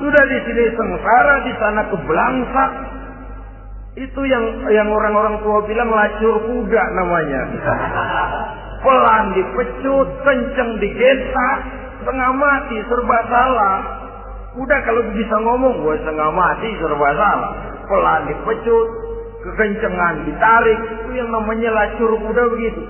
Sudah 0.00 0.24
di 0.24 0.38
sini 0.40 0.64
sengsara, 0.72 1.34
di 1.44 1.52
sana 1.60 1.82
kebelangsak. 1.92 2.95
Itu 3.96 4.20
yang 4.28 4.44
yang 4.76 4.92
orang-orang 4.92 5.40
tua 5.40 5.64
bilang 5.64 5.88
lacur 5.88 6.36
kuda 6.44 6.84
namanya. 7.00 7.42
Pelan 8.84 9.24
dipecut, 9.32 10.08
kenceng 10.20 10.70
digesak, 10.84 11.58
setengah 12.04 12.30
mati, 12.36 12.76
serba 12.92 13.18
salah. 13.32 13.76
Udah 14.60 14.78
kalau 14.84 15.00
bisa 15.16 15.36
ngomong, 15.40 15.80
gue 15.80 15.96
setengah 16.04 16.28
mati, 16.28 16.68
serba 16.76 17.08
salah. 17.16 17.50
Pelan 17.88 18.20
dipecut, 18.28 18.88
kekencengan 19.48 20.28
ditarik, 20.28 20.80
itu 21.00 21.10
yang 21.16 21.32
namanya 21.32 21.72
lacur 21.72 22.20
kuda 22.20 22.42
begitu. 22.52 22.82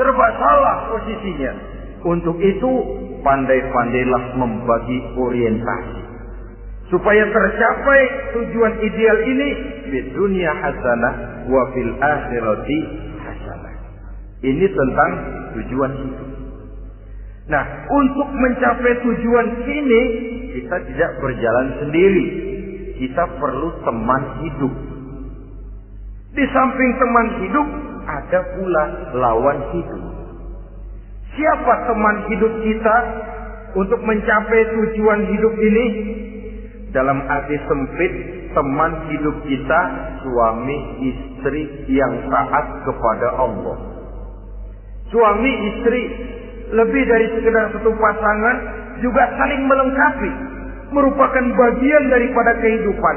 Serba 0.00 0.26
salah 0.40 0.96
posisinya. 0.96 1.52
Untuk 2.08 2.40
itu, 2.40 2.72
pandai-pandailah 3.20 4.32
membagi 4.40 4.98
orientasi. 5.20 6.05
Supaya 6.86 7.24
tercapai 7.26 8.00
tujuan 8.38 8.74
ideal 8.78 9.18
ini, 9.26 9.48
di 9.90 10.00
dunia 10.14 10.54
hasanah, 10.54 11.14
wa 11.50 11.62
fil 11.74 11.92
akhirati 11.98 12.78
hasanah. 13.26 13.74
Ini 14.46 14.66
tentang 14.70 15.10
tujuan 15.58 15.92
hidup. 15.98 16.30
Nah, 17.46 17.64
untuk 17.90 18.28
mencapai 18.34 18.92
tujuan 19.02 19.46
ini, 19.66 20.02
kita 20.58 20.76
tidak 20.86 21.10
berjalan 21.22 21.68
sendiri. 21.82 22.26
Kita 23.02 23.22
perlu 23.38 23.68
teman 23.82 24.22
hidup. 24.46 24.74
Di 26.38 26.44
samping 26.54 26.90
teman 27.02 27.26
hidup, 27.42 27.68
ada 28.06 28.40
pula 28.54 28.84
lawan 29.18 29.58
hidup. 29.74 30.04
Siapa 31.34 31.74
teman 31.90 32.16
hidup 32.32 32.52
kita 32.64 32.96
untuk 33.76 34.00
mencapai 34.06 34.60
tujuan 34.72 35.20
hidup 35.28 35.54
ini? 35.60 35.86
Dalam 36.96 37.20
arti 37.28 37.60
sempit, 37.68 38.12
teman 38.56 39.04
hidup 39.12 39.36
kita 39.44 39.80
suami 40.24 40.78
istri 41.12 41.84
yang 41.92 42.24
taat 42.32 42.66
kepada 42.88 43.36
Allah. 43.36 43.76
Suami 45.12 45.52
istri 45.76 46.02
lebih 46.72 47.02
dari 47.04 47.26
sekedar 47.36 47.68
satu 47.76 47.92
pasangan 48.00 48.56
juga 49.04 49.28
saling 49.36 49.62
melengkapi, 49.68 50.30
merupakan 50.96 51.44
bagian 51.44 52.04
daripada 52.08 52.56
kehidupan. 52.64 53.16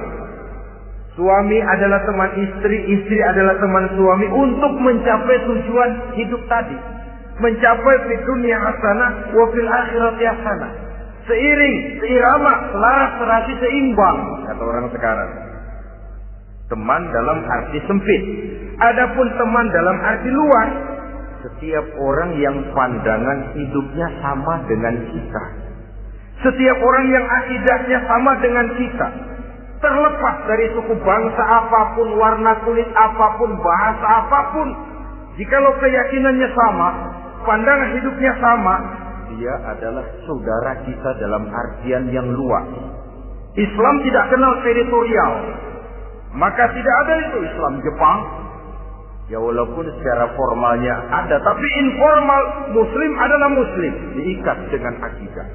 Suami 1.16 1.64
adalah 1.64 2.04
teman 2.04 2.36
istri, 2.36 2.78
istri 3.00 3.20
adalah 3.24 3.56
teman 3.64 3.96
suami 3.96 4.28
untuk 4.28 4.76
mencapai 4.76 5.40
tujuan 5.48 5.92
hidup 6.20 6.44
tadi. 6.52 6.76
Mencapai 7.40 7.96
di 8.12 8.16
dunia 8.28 8.60
hasanah, 8.60 9.32
wa 9.32 9.46
fil 9.56 9.72
akhirati 9.72 10.24
hasanah. 10.28 10.89
Seiring, 11.30 12.02
seirama, 12.02 12.74
selaras, 12.74 13.12
serasi, 13.22 13.54
seimbang, 13.62 14.18
kata 14.50 14.64
orang 14.66 14.90
sekarang. 14.90 15.30
Teman 16.74 17.02
dalam 17.14 17.38
arti 17.46 17.78
sempit. 17.86 18.24
Adapun 18.82 19.28
teman 19.38 19.66
dalam 19.70 19.98
arti 20.02 20.30
luas, 20.34 20.70
setiap 21.46 21.86
orang 22.02 22.34
yang 22.42 22.58
pandangan 22.74 23.54
hidupnya 23.54 24.08
sama 24.26 24.58
dengan 24.66 24.96
kita. 25.14 25.44
Setiap 26.42 26.78
orang 26.82 27.06
yang 27.14 27.26
akidahnya 27.30 28.00
sama 28.10 28.32
dengan 28.42 28.68
kita. 28.74 29.08
Terlepas 29.80 30.36
dari 30.50 30.66
suku 30.76 30.98
bangsa 31.00 31.44
apa 31.46 31.94
pun, 31.94 32.10
warna 32.18 32.58
kulit 32.66 32.90
apa 32.92 33.28
pun, 33.38 33.54
bahasa 33.60 34.06
apa 34.26 34.40
pun. 34.52 34.68
Jikalau 35.40 35.72
keyakinannya 35.80 36.50
sama, 36.52 36.90
pandangan 37.48 37.96
hidupnya 37.96 38.34
sama, 38.44 38.76
dia 39.40 39.56
adalah 39.72 40.04
saudara 40.28 40.84
kita 40.84 41.10
dalam 41.24 41.48
artian 41.48 42.12
yang 42.12 42.28
luas. 42.28 42.68
Islam 43.56 43.96
tidak 44.04 44.26
kenal 44.30 44.54
teritorial. 44.62 45.34
Maka 46.36 46.70
tidak 46.76 46.96
ada 47.08 47.14
itu 47.26 47.38
Islam 47.42 47.74
Jepang, 47.82 48.20
Ya 49.30 49.38
walaupun 49.38 49.86
secara 49.86 50.26
formalnya 50.34 51.06
ada, 51.14 51.38
tapi 51.46 51.68
informal 51.86 52.74
muslim 52.74 53.12
adalah 53.14 53.50
muslim, 53.54 53.94
diikat 54.18 54.58
dengan 54.74 54.98
akidah. 55.06 55.48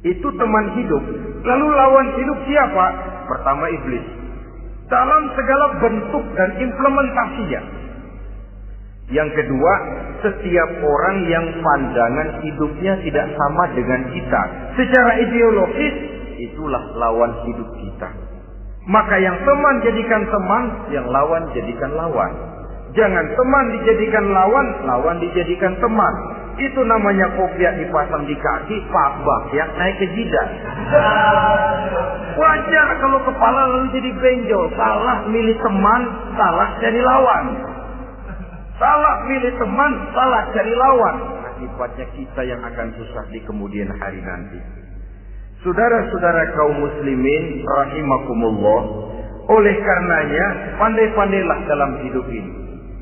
Itu 0.00 0.32
teman 0.32 0.66
hidup. 0.80 1.04
Lalu 1.44 1.66
lawan 1.76 2.08
hidup 2.16 2.38
siapa? 2.48 2.86
Pertama 3.28 3.68
iblis. 3.68 4.06
Dalam 4.88 5.28
segala 5.36 5.66
bentuk 5.76 6.24
dan 6.40 6.56
implementasinya. 6.56 7.62
Yang 9.08 9.40
kedua, 9.40 9.72
setiap 10.20 10.70
orang 10.84 11.16
yang 11.32 11.46
pandangan 11.64 12.44
hidupnya 12.44 12.92
tidak 13.08 13.26
sama 13.40 13.64
dengan 13.72 14.00
kita. 14.12 14.42
Secara 14.76 15.12
ideologis, 15.24 15.94
itulah 16.36 16.92
lawan 16.92 17.32
hidup 17.48 17.68
kita. 17.80 18.08
Maka 18.88 19.16
yang 19.20 19.36
teman 19.44 19.74
jadikan 19.84 20.22
teman, 20.28 20.64
yang 20.92 21.06
lawan 21.08 21.44
jadikan 21.56 21.92
lawan. 21.92 22.32
Jangan 22.96 23.26
teman 23.36 23.64
dijadikan 23.80 24.24
lawan, 24.32 24.66
lawan 24.88 25.16
dijadikan 25.20 25.76
teman. 25.76 26.14
Itu 26.58 26.82
namanya 26.82 27.30
kopiah 27.36 27.76
dipasang 27.76 28.24
di 28.24 28.34
kaki, 28.34 28.76
pak 28.90 29.42
yang 29.54 29.70
naik 29.76 29.94
ke 30.00 30.06
jidat. 30.16 30.48
Wajar 32.34 32.88
kalau 32.98 33.20
kepala 33.28 33.60
lalu 33.76 33.86
jadi 33.92 34.10
benjol. 34.16 34.66
Salah 34.74 35.26
milih 35.30 35.56
teman, 35.60 36.00
salah 36.34 36.68
jadi 36.80 37.00
lawan. 37.04 37.44
Salah 38.78 39.26
milih 39.26 39.58
teman, 39.58 39.92
salah 40.14 40.42
jadi 40.54 40.70
lawan. 40.70 41.16
Akibatnya 41.50 42.06
kita 42.14 42.40
yang 42.46 42.62
akan 42.62 42.94
susah 42.94 43.26
di 43.34 43.42
kemudian 43.42 43.90
hari 43.98 44.22
nanti. 44.22 44.62
Saudara-saudara 45.66 46.54
kaum 46.54 46.78
muslimin 46.78 47.66
rahimakumullah, 47.66 48.80
oleh 49.50 49.74
karenanya 49.82 50.46
pandai-pandailah 50.78 51.58
dalam 51.66 51.90
hidup 52.06 52.22
ini. 52.30 52.52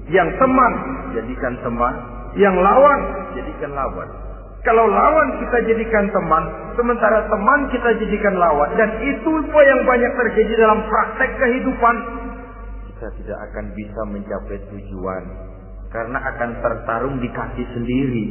Yang 0.08 0.32
teman 0.40 0.72
jadikan 1.12 1.60
teman, 1.60 1.94
yang 2.40 2.56
lawan 2.56 3.00
jadikan 3.36 3.76
lawan. 3.76 4.08
Kalau 4.64 4.88
lawan 4.88 5.28
kita 5.44 5.60
jadikan 5.68 6.08
teman, 6.08 6.42
sementara 6.80 7.28
teman 7.28 7.68
kita 7.68 8.00
jadikan 8.00 8.34
lawan 8.40 8.72
dan 8.80 8.96
itu 9.04 9.32
yang 9.52 9.80
banyak 9.84 10.12
terjadi 10.24 10.52
dalam 10.56 10.80
praktek 10.88 11.30
kehidupan, 11.36 11.96
kita 12.96 13.12
tidak 13.20 13.38
akan 13.52 13.64
bisa 13.76 14.00
mencapai 14.08 14.56
tujuan 14.72 15.45
karena 15.96 16.18
akan 16.20 16.50
tertarung 16.60 17.16
di 17.24 17.28
kaki 17.32 17.64
sendiri. 17.72 18.24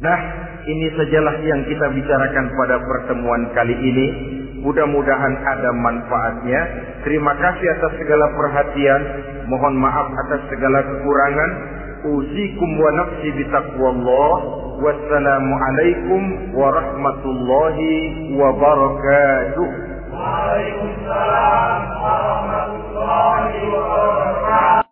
Nah, 0.00 0.20
ini 0.64 0.86
sajalah 0.96 1.36
yang 1.44 1.60
kita 1.64 1.86
bicarakan 1.92 2.46
pada 2.56 2.76
pertemuan 2.80 3.42
kali 3.56 3.76
ini. 3.76 4.06
Mudah-mudahan 4.60 5.34
ada 5.40 5.70
manfaatnya. 5.76 6.60
Terima 7.04 7.32
kasih 7.36 7.68
atas 7.80 7.92
segala 7.96 8.28
perhatian. 8.36 9.00
Mohon 9.48 9.80
maaf 9.80 10.08
atas 10.24 10.40
segala 10.52 10.84
kekurangan. 10.84 11.50
Uzikum 12.16 12.70
wa 12.80 12.90
nafsi 12.96 13.28
bitaqwallah. 13.44 14.32
Wassalamualaikum 14.80 16.52
warahmatullahi 16.56 17.92
wabarakatuh. 18.40 19.68
Waalaikumsalam 20.12 21.80
warahmatullahi 22.00 23.68
wabarakatuh. 23.68 24.89